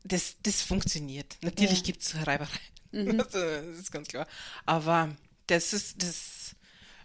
das, 0.05 0.35
das 0.43 0.61
funktioniert. 0.61 1.37
Natürlich 1.41 1.79
ja. 1.79 1.85
gibt 1.85 2.03
es 2.03 2.15
Reiberei. 2.15 2.59
Mhm. 2.91 3.17
das 3.31 3.33
ist 3.79 3.91
ganz 3.91 4.07
klar. 4.07 4.27
Aber 4.65 5.15
das 5.47 5.73
ist, 5.73 6.01
das, 6.01 6.55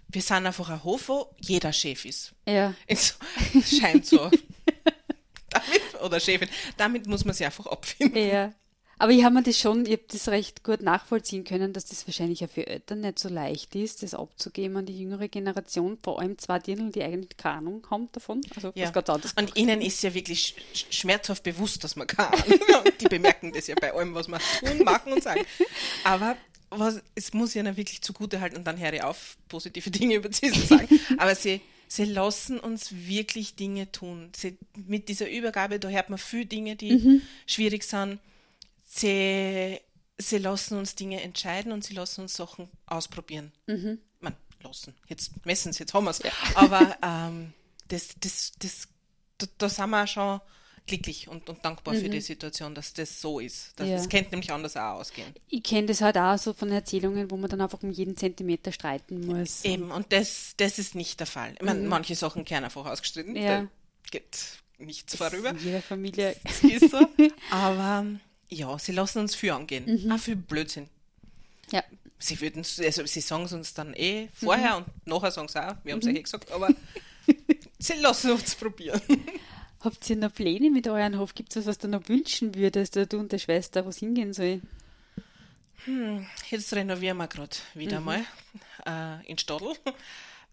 wir 0.09 0.23
sind 0.23 0.47
einfach 0.47 0.69
ein 0.69 0.85
Hof, 0.85 1.09
wo 1.09 1.35
jeder 1.41 1.73
Chef 1.73 2.05
ist. 2.05 2.35
Ja. 2.47 2.75
Es 2.87 3.17
scheint 3.65 4.07
so. 4.07 4.31
damit, 5.51 6.03
oder 6.03 6.21
Chefin, 6.21 6.49
damit 6.77 7.07
muss 7.07 7.25
man 7.25 7.35
sich 7.35 7.47
einfach 7.47 7.67
abfinden. 7.67 8.29
Ja. 8.29 8.53
Aber 9.01 9.13
ich 9.13 9.25
habe 9.25 9.37
mir 9.37 9.43
das 9.43 9.59
schon, 9.59 9.87
ich 9.87 9.93
habe 9.93 10.03
das 10.09 10.29
recht 10.29 10.63
gut 10.63 10.83
nachvollziehen 10.83 11.45
können, 11.45 11.73
dass 11.73 11.87
das 11.87 12.07
wahrscheinlich 12.07 12.45
auch 12.45 12.51
für 12.51 12.67
Eltern 12.67 13.01
nicht 13.01 13.19
so 13.19 13.31
leicht 13.31 13.75
ist, 13.75 14.03
das 14.03 14.13
abzugeben 14.13 14.77
an 14.77 14.85
die 14.85 14.99
jüngere 14.99 15.27
Generation, 15.29 15.97
vor 16.03 16.21
allem 16.21 16.37
zwei 16.37 16.59
Dirndl, 16.59 16.93
die 16.93 17.03
eigentlich 17.03 17.35
keine 17.39 17.57
Ahnung 17.57 17.87
haben 17.91 18.11
davon. 18.13 18.43
Also 18.55 18.73
ja. 18.75 18.85
was 18.85 18.93
Und 19.37 19.57
ihnen 19.57 19.81
ist 19.81 20.03
ja 20.03 20.13
wirklich 20.13 20.55
schmerzhaft 20.91 21.45
bewusst, 21.45 21.83
dass 21.83 21.97
man 21.97 22.09
kann. 22.09 22.31
die 23.01 23.07
bemerken 23.07 23.55
das 23.55 23.69
ja 23.69 23.75
bei 23.81 23.95
allem, 23.95 24.15
was 24.15 24.29
man 24.29 24.39
tun, 24.61 24.85
machen 24.85 25.15
und 25.15 25.23
sagen. 25.23 25.47
Aber 26.05 26.37
was, 26.69 27.01
es 27.15 27.33
muss 27.33 27.57
ihnen 27.57 27.79
wirklich 27.79 28.03
zugute 28.03 28.43
halten 28.43 28.59
und 28.59 28.67
dann 28.67 28.79
höre 28.79 28.93
ich 28.93 29.03
auf, 29.03 29.39
positive 29.49 29.91
Dinge 29.91 30.17
über 30.17 30.31
sie 30.31 30.53
zu 30.53 30.61
sagen. 30.61 31.01
Aber 31.17 31.35
sie, 31.35 31.63
sie 31.89 32.05
lassen 32.05 32.61
uns 32.61 32.93
wirklich 32.93 33.55
Dinge 33.55 33.91
tun. 33.91 34.29
Sie, 34.37 34.59
mit 34.75 35.09
dieser 35.09 35.31
Übergabe, 35.31 35.81
da 35.81 35.89
hört 35.89 36.11
man 36.11 36.19
viele 36.19 36.45
Dinge, 36.45 36.77
die 36.77 36.93
mhm. 36.93 37.23
schwierig 37.47 37.85
sind 37.85 38.19
sie, 38.91 39.81
sie 40.19 40.39
lassen 40.39 40.79
uns 40.79 40.95
Dinge 40.95 41.23
entscheiden 41.23 41.73
und 41.73 41.85
sie 41.85 41.95
lassen 41.95 42.23
uns 42.23 42.35
Sachen 42.35 42.69
ausprobieren. 42.87 43.53
Mhm. 43.67 43.99
Man, 44.21 44.35
lassen. 44.63 44.95
Jetzt 45.07 45.45
messen 45.47 45.73
sie, 45.73 45.81
jetzt 45.81 45.95
haben 45.95 46.05
wir 46.05 46.11
es. 46.11 46.19
Ja. 46.23 46.33
Aber 46.55 46.97
ähm, 47.03 47.53
das, 47.89 48.09
das, 48.21 48.53
das, 48.59 48.89
da, 49.39 49.47
da 49.59 49.69
sind 49.69 49.91
wir 49.91 50.07
schon 50.07 50.41
glücklich 50.87 51.29
und, 51.29 51.49
und 51.49 51.65
dankbar 51.65 51.95
mhm. 51.95 52.01
für 52.01 52.09
die 52.09 52.21
Situation, 52.21 52.75
dass 52.75 52.93
das 52.93 53.21
so 53.21 53.39
ist. 53.39 53.73
Das, 53.77 53.89
ja. 53.89 53.97
das 53.97 54.09
könnte 54.09 54.31
nämlich 54.31 54.51
anders 54.51 54.77
auch 54.77 54.99
ausgehen. 54.99 55.33
Ich 55.49 55.63
kenne 55.63 55.87
das 55.87 56.01
halt 56.01 56.19
auch 56.19 56.37
so 56.37 56.53
von 56.53 56.71
Erzählungen, 56.73 57.31
wo 57.31 57.37
man 57.37 57.49
dann 57.49 57.61
einfach 57.61 57.83
um 57.83 57.91
jeden 57.91 58.17
Zentimeter 58.17 58.73
streiten 58.73 59.25
muss. 59.25 59.65
Eben, 59.65 59.93
und 59.93 60.13
das, 60.13 60.55
das 60.57 60.79
ist 60.79 60.95
nicht 60.95 61.21
der 61.21 61.29
Fall. 61.29 61.55
Ich 61.55 61.63
meine, 61.63 61.81
mhm. 61.81 61.89
manche 61.89 62.17
Sachen 62.17 62.45
können 62.45 62.65
einfach 62.65 62.87
ausgestritten. 62.87 63.37
Ja. 63.37 63.63
Da 63.63 63.69
geht 64.11 64.39
nichts 64.79 65.17
das 65.17 65.31
vorüber. 65.31 65.51
In 65.51 65.59
jeder 65.59 65.83
Familie. 65.83 66.35
Das 66.43 66.61
ist 66.65 66.91
so. 66.91 67.07
Aber 67.51 68.05
ja, 68.51 68.79
sie 68.79 68.93
lassen 68.93 69.21
uns 69.21 69.35
viel 69.35 69.53
angehen. 69.53 70.05
Mhm. 70.05 70.13
Auch 70.13 70.19
viel 70.19 70.37
Blödsinn. 70.37 70.89
Ja. 71.71 71.83
Sie 72.19 72.41
würden, 72.41 72.59
also 72.59 73.07
sie 73.07 73.21
sagen 73.21 73.45
es 73.45 73.53
uns 73.53 73.73
dann 73.73 73.95
eh 73.95 74.29
vorher 74.35 74.81
mhm. 74.81 74.85
und 74.85 75.07
nachher 75.07 75.31
sagen 75.31 75.49
sie 75.49 75.65
auch, 75.65 75.77
wir 75.85 75.93
haben 75.93 76.01
es 76.01 76.07
mhm. 76.07 76.17
eh 76.17 76.23
gesagt, 76.23 76.51
aber 76.53 76.69
sie 77.79 77.95
lassen 77.95 78.33
uns 78.33 78.55
probieren. 78.55 79.01
Habt 79.81 80.11
ihr 80.11 80.17
noch 80.17 80.35
Pläne 80.35 80.71
mit 80.71 80.87
euren 80.89 81.19
Hof? 81.19 81.35
Gibt 81.35 81.57
es 81.57 81.63
was, 81.63 81.67
was 81.67 81.79
du 81.79 81.89
noch 81.89 82.07
wünschen 82.09 82.55
würdest, 82.55 82.97
du 82.97 83.19
und 83.19 83.33
der 83.33 83.39
Schwester, 83.39 83.87
wo 83.87 83.89
es 83.89 83.99
hingehen 83.99 84.35
soll? 84.35 84.61
Hm, 85.87 86.27
jetzt 86.51 86.75
renovieren 86.75 87.17
wir 87.17 87.29
gerade 87.29 87.57
wieder 87.73 88.01
mhm. 88.01 88.07
mal 88.07 88.25
äh, 88.85 89.27
in 89.27 89.39
Stadl 89.39 89.75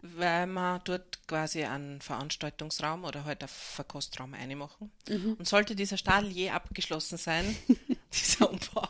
weil 0.02 0.46
wir 0.46 0.80
dort 0.84 1.26
quasi 1.26 1.64
einen 1.64 2.00
Veranstaltungsraum 2.00 3.04
oder 3.04 3.24
halt 3.24 3.42
einen 3.42 3.48
Verkostraum 3.48 4.34
einmachen. 4.34 4.90
Mhm. 5.08 5.34
Und 5.34 5.48
sollte 5.48 5.74
dieser 5.74 5.96
Stadel 5.96 6.30
je 6.30 6.50
abgeschlossen 6.50 7.18
sein, 7.18 7.56
dieser 8.12 8.50
Umbau, 8.50 8.88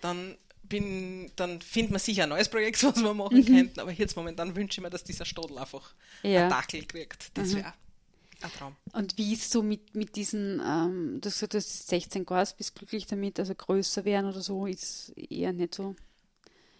dann 0.00 0.36
bin, 0.68 1.30
dann 1.36 1.60
findet 1.60 1.92
man 1.92 2.00
sicher 2.00 2.24
ein 2.24 2.28
neues 2.28 2.48
Projekt, 2.48 2.82
was 2.84 2.96
wir 2.96 3.14
machen 3.14 3.38
mhm. 3.38 3.46
könnten. 3.46 3.80
Aber 3.80 3.92
jetzt 3.92 4.16
momentan 4.16 4.54
wünsche 4.54 4.80
ich 4.80 4.82
mir, 4.82 4.90
dass 4.90 5.04
dieser 5.04 5.24
Stadel 5.24 5.58
einfach 5.58 5.94
ja. 6.22 6.42
einen 6.42 6.50
Dackel 6.50 6.84
kriegt. 6.84 7.36
Das 7.36 7.54
wäre 7.54 7.68
mhm. 7.68 8.42
ein 8.42 8.52
Traum. 8.52 8.76
Und 8.92 9.16
wie 9.16 9.32
ist 9.32 9.50
so 9.50 9.62
mit, 9.62 9.94
mit 9.94 10.16
diesen, 10.16 10.60
ähm, 10.60 11.20
du 11.20 11.30
sagst, 11.30 11.54
das 11.54 11.86
16 11.86 12.26
Grad, 12.26 12.56
bist 12.56 12.74
glücklich 12.74 13.06
damit, 13.06 13.38
also 13.38 13.54
größer 13.54 14.04
werden 14.04 14.26
oder 14.26 14.40
so, 14.40 14.66
ist 14.66 15.10
eher 15.16 15.52
nicht 15.52 15.74
so? 15.74 15.94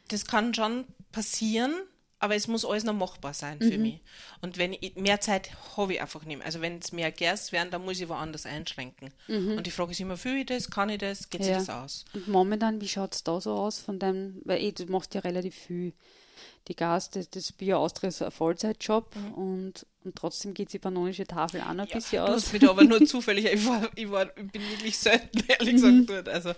Das 0.09 0.24
kann 0.24 0.55
schon 0.55 0.85
passieren, 1.12 1.74
aber 2.20 2.34
es 2.34 2.48
muss 2.48 2.64
alles 2.64 2.84
noch 2.84 2.94
machbar 2.94 3.32
sein 3.34 3.58
für 3.60 3.78
mich. 3.78 4.00
Und 4.40 4.58
wenn 4.58 4.72
ich, 4.72 4.96
mehr 4.96 5.20
Zeit 5.20 5.50
habe 5.76 5.94
ich 5.94 6.00
einfach 6.00 6.24
nicht 6.24 6.38
mehr. 6.38 6.46
Also 6.46 6.60
wenn 6.60 6.78
es 6.78 6.90
mehr 6.92 7.12
Gers 7.12 7.52
werden, 7.52 7.70
dann 7.70 7.84
muss 7.84 8.00
ich 8.00 8.08
woanders 8.08 8.44
einschränken. 8.46 9.10
Und 9.28 9.66
die 9.66 9.70
Frage 9.70 9.92
ist 9.92 10.00
immer, 10.00 10.16
fühle 10.16 10.40
ich 10.40 10.46
das, 10.46 10.68
kann 10.70 10.88
ich 10.90 10.98
das, 10.98 11.30
geht 11.30 11.42
sich 11.44 11.52
Ja. 11.52 11.58
das 11.58 11.70
aus? 11.70 12.04
Und 12.14 12.26
momentan, 12.28 12.80
wie 12.80 12.88
schaut 12.88 13.14
es 13.14 13.22
da 13.24 13.40
so 13.40 13.52
aus 13.52 13.78
von 13.78 13.98
deinem, 13.98 14.40
weil 14.44 14.60
eh, 14.62 14.72
du 14.72 14.84
machst 14.86 15.14
ja 15.14 15.20
relativ 15.20 15.54
viel. 15.54 15.92
Die 16.68 16.76
Gas, 16.76 17.08
das, 17.10 17.30
das 17.30 17.50
Bier 17.52 17.78
Austria 17.78 18.08
ist 18.10 18.20
ein 18.20 18.30
Vollzeitjob 18.30 19.16
und, 19.36 19.86
und 20.04 20.14
trotzdem 20.16 20.52
geht 20.54 20.70
die 20.72 20.78
panonische 20.78 21.26
Tafel 21.26 21.62
auch 21.62 21.72
noch 21.72 21.86
ein 21.86 21.90
bisschen 21.90 22.18
Du 22.24 22.30
aus. 22.32 22.42
hast 22.44 22.52
mich 22.52 22.60
da 22.62 22.70
aber 22.70 22.84
nur 22.84 23.04
zufällig, 23.06 23.46
ich, 23.46 23.64
war, 23.66 23.88
ich, 23.94 24.10
war, 24.10 24.26
ich 24.36 24.52
bin 24.52 24.62
wirklich 24.70 24.98
selten, 24.98 25.42
ehrlich 25.48 25.74
gesagt, 25.74 26.10
dort. 26.10 26.28
Also, 26.28 26.52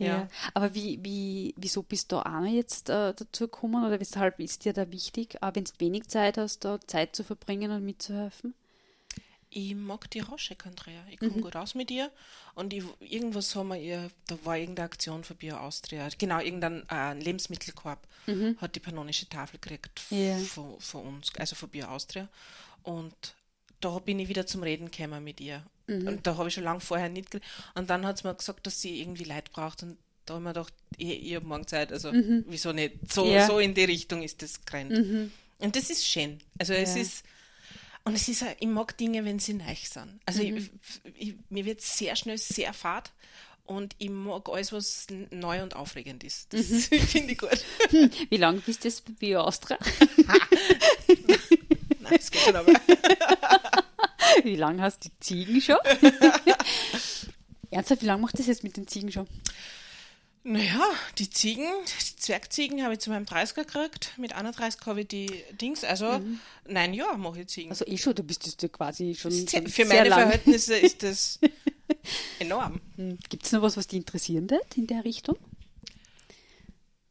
ja. 0.00 0.06
Ja. 0.06 0.28
Aber 0.54 0.74
wie, 0.74 0.98
wie, 1.02 1.54
wieso 1.56 1.82
bist 1.82 2.10
du 2.12 2.16
auch 2.18 2.40
noch 2.40 2.46
jetzt 2.46 2.88
äh, 2.90 3.14
dazu 3.14 3.44
gekommen 3.44 3.84
oder 3.84 4.00
weshalb 4.00 4.40
ist 4.40 4.64
dir 4.64 4.72
da 4.72 4.90
wichtig, 4.90 5.42
auch 5.42 5.54
wenn 5.54 5.64
du 5.64 5.72
wenig 5.78 6.08
Zeit 6.08 6.38
hast, 6.38 6.64
da 6.64 6.80
Zeit 6.86 7.14
zu 7.14 7.22
verbringen 7.24 7.70
und 7.70 7.84
mitzuhelfen? 7.84 8.54
Ich 9.52 9.74
mag 9.74 10.08
die 10.12 10.20
Roschek, 10.20 10.64
Andrea. 10.64 11.02
Ich 11.10 11.18
komme 11.18 11.32
gut 11.42 11.56
aus 11.56 11.74
mit 11.74 11.90
ihr. 11.90 12.12
Und 12.54 12.72
ich, 12.72 12.84
irgendwas 13.00 13.56
haben 13.56 13.68
wir 13.68 13.80
ihr, 13.80 14.08
da 14.28 14.38
war 14.44 14.56
irgendeine 14.56 14.86
Aktion 14.86 15.24
für 15.24 15.34
Bio 15.34 15.56
Austria. 15.56 16.08
Genau, 16.18 16.38
irgendein 16.38 16.88
äh, 16.88 17.14
Lebensmittelkorb 17.14 18.06
hat 18.60 18.76
die 18.76 18.80
panonische 18.80 19.28
Tafel 19.28 19.58
gekriegt 19.60 20.02
Ja. 20.10 20.38
von, 20.38 20.78
von 20.78 21.04
uns, 21.04 21.32
also 21.36 21.56
von 21.56 21.68
Bio 21.68 21.86
Austria. 21.86 22.28
Und 22.84 23.34
da 23.80 23.98
bin 23.98 24.20
ich 24.20 24.28
wieder 24.28 24.46
zum 24.46 24.62
Reden 24.62 24.88
gekommen 24.90 25.24
mit 25.24 25.40
ihr. 25.40 25.64
Und 25.90 26.26
da 26.26 26.36
habe 26.36 26.48
ich 26.48 26.54
schon 26.54 26.64
lange 26.64 26.80
vorher 26.80 27.08
nicht 27.08 27.30
geredet. 27.30 27.48
Und 27.74 27.90
dann 27.90 28.06
hat 28.06 28.18
sie 28.18 28.26
mir 28.28 28.34
gesagt, 28.34 28.66
dass 28.66 28.80
sie 28.80 29.00
irgendwie 29.00 29.24
Leid 29.24 29.50
braucht. 29.52 29.82
Und 29.82 29.96
da 30.26 30.34
habe 30.34 30.42
ich 30.42 30.44
mir 30.44 30.52
gedacht, 30.54 30.72
ich, 30.96 31.26
ich 31.26 31.34
habe 31.34 31.46
morgen 31.46 31.66
Zeit, 31.66 31.92
also 31.92 32.12
wieso 32.46 32.72
nicht? 32.72 33.12
So, 33.12 33.26
Ja. 33.26 33.46
so 33.46 33.58
in 33.58 33.74
die 33.74 33.84
Richtung 33.84 34.22
ist 34.22 34.40
das 34.42 34.64
gerannt. 34.64 34.92
Und 35.58 35.76
das 35.76 35.90
ist 35.90 36.06
schön. 36.06 36.38
Also 36.58 36.72
es 36.72 36.94
Ja. 36.94 37.02
ist, 37.02 37.24
und 38.04 38.14
es 38.14 38.28
ist, 38.28 38.42
auch- 38.42 38.56
ich 38.58 38.66
mag 38.68 38.96
Dinge, 38.96 39.24
wenn 39.24 39.38
sie 39.38 39.54
neu 39.54 39.74
sind. 39.82 40.20
Also 40.26 40.42
ich, 40.42 40.70
ich, 41.16 41.34
mir 41.50 41.64
wird 41.64 41.80
sehr 41.82 42.16
schnell 42.16 42.38
sehr 42.38 42.72
fad 42.72 43.10
und 43.66 43.94
ich 43.98 44.08
mag 44.10 44.48
alles, 44.48 44.72
was 44.72 45.06
neu 45.30 45.62
und 45.62 45.76
aufregend 45.76 46.24
ist. 46.24 46.52
Das 46.52 46.66
finde 46.86 47.32
ich 47.32 47.38
gut. 47.38 47.64
Wie 48.30 48.36
lange 48.38 48.60
bist 48.60 48.84
du 48.84 48.88
jetzt 48.88 49.04
bei 49.04 49.12
Bio 49.12 49.40
Austria? 49.42 49.78
Nein, 52.00 52.16
das 52.16 52.30
geht 52.30 52.40
schon 52.42 52.56
aber. 52.56 52.72
wie 54.44 54.56
lange 54.56 54.82
hast 54.82 55.04
du 55.04 55.08
die 55.08 55.20
Ziegen 55.20 55.60
schon? 55.60 55.76
Ernsthaft, 57.70 58.02
wie 58.02 58.06
lange 58.06 58.22
macht 58.22 58.38
das 58.38 58.46
jetzt 58.46 58.64
mit 58.64 58.76
den 58.76 58.86
Ziegen 58.88 59.12
schon? 59.12 59.26
Naja, 60.42 60.80
die 61.18 61.28
Ziegen, 61.28 61.66
die 62.10 62.16
Zwergziegen 62.16 62.82
habe 62.82 62.94
ich 62.94 63.00
zu 63.00 63.10
meinem 63.10 63.26
30er 63.26 63.56
gekriegt. 63.56 64.12
Mit 64.16 64.32
31 64.34 64.80
habe 64.86 65.02
ich 65.02 65.08
die 65.08 65.44
Dings, 65.60 65.84
also 65.84 66.20
nein 66.66 66.94
Jahre 66.94 67.18
mache 67.18 67.42
ich 67.42 67.48
Ziegen. 67.48 67.70
Also 67.70 67.86
eh 67.86 67.98
schon, 67.98 68.14
du 68.14 68.22
bist 68.22 68.46
jetzt 68.46 68.62
ja 68.62 68.68
quasi 68.68 69.14
schon, 69.14 69.30
Sehr- 69.32 69.68
für 69.68 69.84
meine 69.84 70.08
lang. 70.08 70.20
Verhältnisse 70.22 70.76
ist 70.76 71.02
das 71.02 71.38
enorm. 72.38 72.80
Gibt 73.28 73.44
es 73.44 73.52
noch 73.52 73.60
was, 73.62 73.76
was 73.76 73.86
dich 73.86 73.98
interessieren 73.98 74.48
wird 74.48 74.76
in 74.78 74.86
der 74.86 75.04
Richtung? 75.04 75.36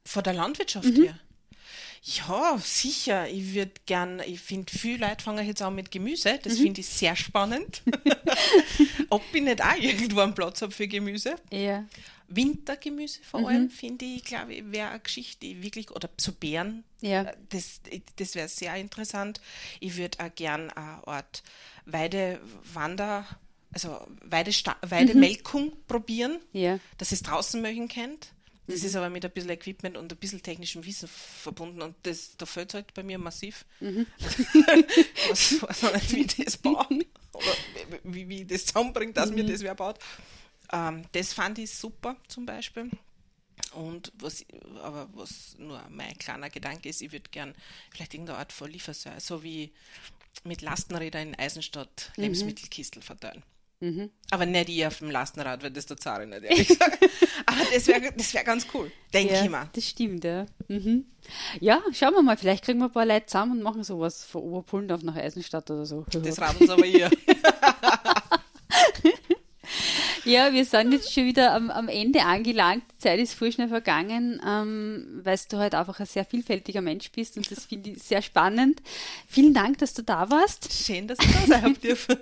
Von 0.06 0.24
der 0.24 0.34
Landwirtschaft 0.34 0.88
Mhm. 0.88 1.04
her? 1.04 1.20
Ja, 2.04 2.58
sicher. 2.64 3.28
Ich 3.30 3.54
würde 3.54 3.72
gern, 3.86 4.22
ich 4.26 4.40
finde, 4.40 4.72
viele 4.72 5.08
Leute 5.08 5.24
fangen 5.24 5.46
jetzt 5.46 5.62
an 5.62 5.76
mit 5.76 5.92
Gemüse. 5.92 6.40
Das 6.42 6.58
Mhm. 6.58 6.64
finde 6.64 6.82
ich 6.82 6.88
sehr 6.88 7.16
spannend. 7.16 7.82
Ob 9.10 9.22
ich 9.34 9.42
nicht 9.42 9.62
auch 9.64 9.76
irgendwo 9.76 10.22
einen 10.22 10.34
Platz 10.36 10.62
habe 10.62 10.72
für 10.72 10.88
Gemüse. 10.88 11.36
Ja. 11.52 11.86
Wintergemüse 12.28 13.20
Mhm. 13.20 13.24
vor 13.24 13.48
allem, 13.50 13.70
finde 13.72 14.06
ich, 14.06 14.24
glaube 14.24 14.54
ich, 14.54 14.72
wäre 14.72 14.90
eine 14.90 15.00
Geschichte, 15.00 15.40
die 15.48 15.64
wirklich, 15.64 15.90
oder 15.92 16.10
zu 16.18 16.32
Beeren, 16.34 16.84
Ja. 17.02 17.24
äh, 17.24 17.34
das, 17.50 17.82
das 18.18 18.36
wäre 18.36 18.48
sehr 18.48 18.76
interessant. 18.76 19.42
Ich 19.80 19.98
würde 19.98 20.20
auch 20.24 20.34
gern 20.36 20.70
eine 20.70 21.08
Art 21.08 21.42
Weidewander, 21.86 23.26
also 23.74 24.00
Weidesta 24.24 24.76
Weidemelkung 24.82 25.74
probieren 25.88 26.40
Ja. 26.54 26.80
dass 26.98 27.12
es 27.12 27.22
draußen 27.24 27.62
möchten 27.62 27.88
kennt. 27.88 28.30
Das 28.70 28.84
ist 28.84 28.96
aber 28.96 29.10
mit 29.10 29.26
ein 29.26 29.32
bisschen 29.32 29.50
Equipment 29.50 29.98
und 29.98 30.12
ein 30.12 30.18
bisschen 30.18 30.44
technischem 30.44 30.86
Wissen 30.86 31.08
verbunden 31.08 31.82
und 31.82 31.96
das, 32.04 32.38
da 32.38 32.46
fällt 32.46 32.76
halt 32.76 32.94
bei 32.94 33.02
mir 33.02 33.18
massiv. 33.18 33.66
was, 35.30 35.62
was 35.62 35.82
man 35.82 35.94
nicht, 35.94 36.38
wie 36.38 36.44
das 36.44 36.58
bauen 36.58 37.04
oder 37.34 38.00
wie, 38.04 38.30
wie 38.30 38.46
das 38.46 38.68
zusammenbringt, 38.68 39.18
dass 39.18 39.32
mir 39.32 39.44
das 39.44 39.62
wer 39.62 39.74
baut. 39.74 39.98
Ähm, 40.72 41.04
das 41.14 41.34
fand 41.34 41.58
ich 41.58 41.72
super 41.72 42.16
zum 42.28 42.46
Beispiel. 42.46 42.92
Und 43.74 44.12
was, 44.20 44.46
aber 44.84 45.10
was 45.14 45.58
nur 45.58 45.84
mein 45.90 46.18
kleiner 46.18 46.50
Gedanke 46.50 46.90
ist, 46.90 47.02
ich 47.02 47.12
würde 47.12 47.30
gern 47.32 47.56
vielleicht 47.92 48.14
irgendeine 48.14 48.40
Art 48.40 48.54
von 48.54 48.70
Lieferservice, 48.70 49.26
so 49.26 49.44
wie 49.44 49.74
mit 50.44 50.62
Lastenrädern 50.62 51.30
in 51.30 51.36
Eisenstadt 51.36 52.12
Lebensmittelkistel 52.16 53.02
verteilen. 53.02 53.44
Aber 54.32 54.46
nicht 54.46 54.70
ich 54.70 54.86
auf 54.86 55.00
dem 55.00 55.10
Lastenrad, 55.10 55.64
weil 55.64 55.72
das 55.72 55.86
der 55.86 55.98
Zare 55.98 56.28
nicht, 56.28 56.44
ehrlich 56.44 56.68
gesagt. 56.68 57.00
Aber 57.46 57.62
das 57.74 57.88
wäre 57.88 58.12
das 58.16 58.34
wär 58.34 58.44
ganz 58.44 58.68
cool, 58.74 58.92
denke 59.14 59.34
ja, 59.34 59.44
ich 59.44 59.50
mal. 59.50 59.70
das 59.72 59.86
stimmt, 59.86 60.24
ja. 60.26 60.46
Mhm. 60.68 61.06
Ja, 61.62 61.82
schauen 61.94 62.14
wir 62.14 62.22
mal, 62.22 62.36
vielleicht 62.36 62.66
kriegen 62.66 62.80
wir 62.80 62.86
ein 62.86 62.92
paar 62.92 63.06
Leute 63.06 63.28
zusammen 63.28 63.54
und 63.54 63.64
machen 63.64 63.84
sowas 63.84 64.26
von 64.26 64.42
Oberpullendorf 64.42 65.04
nach 65.04 65.16
Eisenstadt 65.16 65.72
oder 65.72 65.86
so. 65.86 66.06
Das 66.12 66.42
raten 66.42 66.66
sie 66.66 66.74
aber 66.74 66.86
ihr. 66.86 67.10
Ja, 70.26 70.54
wir 70.54 70.64
sind 70.66 70.92
jetzt 70.92 71.12
schon 71.12 71.26
wieder 71.26 71.54
am, 71.54 71.72
am 71.72 71.88
Ende 71.88 72.22
angelangt. 72.22 72.84
Die 72.94 72.98
Zeit 73.00 73.20
ist 73.20 73.34
voll 73.34 73.52
schnell 73.52 73.68
vergangen, 73.68 74.40
ähm, 74.48 75.22
weil 75.24 75.40
du 75.50 75.58
halt 75.58 75.74
einfach 75.74 76.00
ein 76.00 76.06
sehr 76.06 76.26
vielfältiger 76.26 76.82
Mensch 76.82 77.12
bist 77.12 77.38
und 77.38 77.50
das 77.50 77.66
finde 77.66 77.92
ich 77.92 78.04
sehr 78.04 78.22
spannend. 78.22 78.82
Vielen 79.28 79.54
Dank, 79.54 79.80
dass 79.80 79.94
du 79.94 80.04
da 80.04 80.30
warst. 80.30 80.72
Schön, 80.72 81.08
dass 81.08 81.18
ich 81.20 81.32
da 81.32 81.48
sein 81.48 81.74
dürfen. 81.82 82.18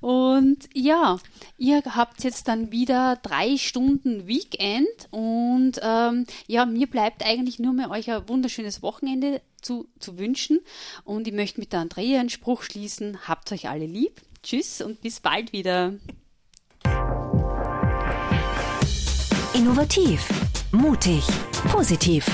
Und 0.00 0.68
ja, 0.74 1.18
ihr 1.58 1.82
habt 1.84 2.24
jetzt 2.24 2.48
dann 2.48 2.72
wieder 2.72 3.16
drei 3.22 3.56
Stunden 3.56 4.26
Weekend 4.26 5.08
und 5.10 5.80
ähm, 5.82 6.26
ja, 6.46 6.66
mir 6.66 6.86
bleibt 6.86 7.24
eigentlich 7.24 7.58
nur 7.58 7.72
mehr 7.72 7.90
euch 7.90 8.10
ein 8.10 8.28
wunderschönes 8.28 8.82
Wochenende 8.82 9.40
zu, 9.60 9.88
zu 9.98 10.18
wünschen. 10.18 10.60
Und 11.04 11.26
ich 11.26 11.34
möchte 11.34 11.60
mit 11.60 11.72
der 11.72 11.80
Andrea 11.80 12.20
einen 12.20 12.30
Spruch 12.30 12.62
schließen. 12.62 13.26
Habt 13.26 13.50
euch 13.52 13.68
alle 13.68 13.86
lieb. 13.86 14.20
Tschüss 14.42 14.80
und 14.80 15.00
bis 15.00 15.20
bald 15.20 15.52
wieder. 15.52 15.94
Innovativ, 19.54 20.28
mutig, 20.72 21.24
positiv, 21.70 22.26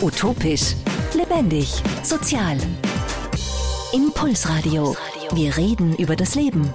utopisch, 0.00 0.74
lebendig, 1.14 1.68
sozial. 2.02 2.58
Impulsradio. 3.92 4.96
Wir 5.32 5.56
reden 5.56 5.96
über 5.96 6.16
das 6.16 6.34
Leben. 6.34 6.74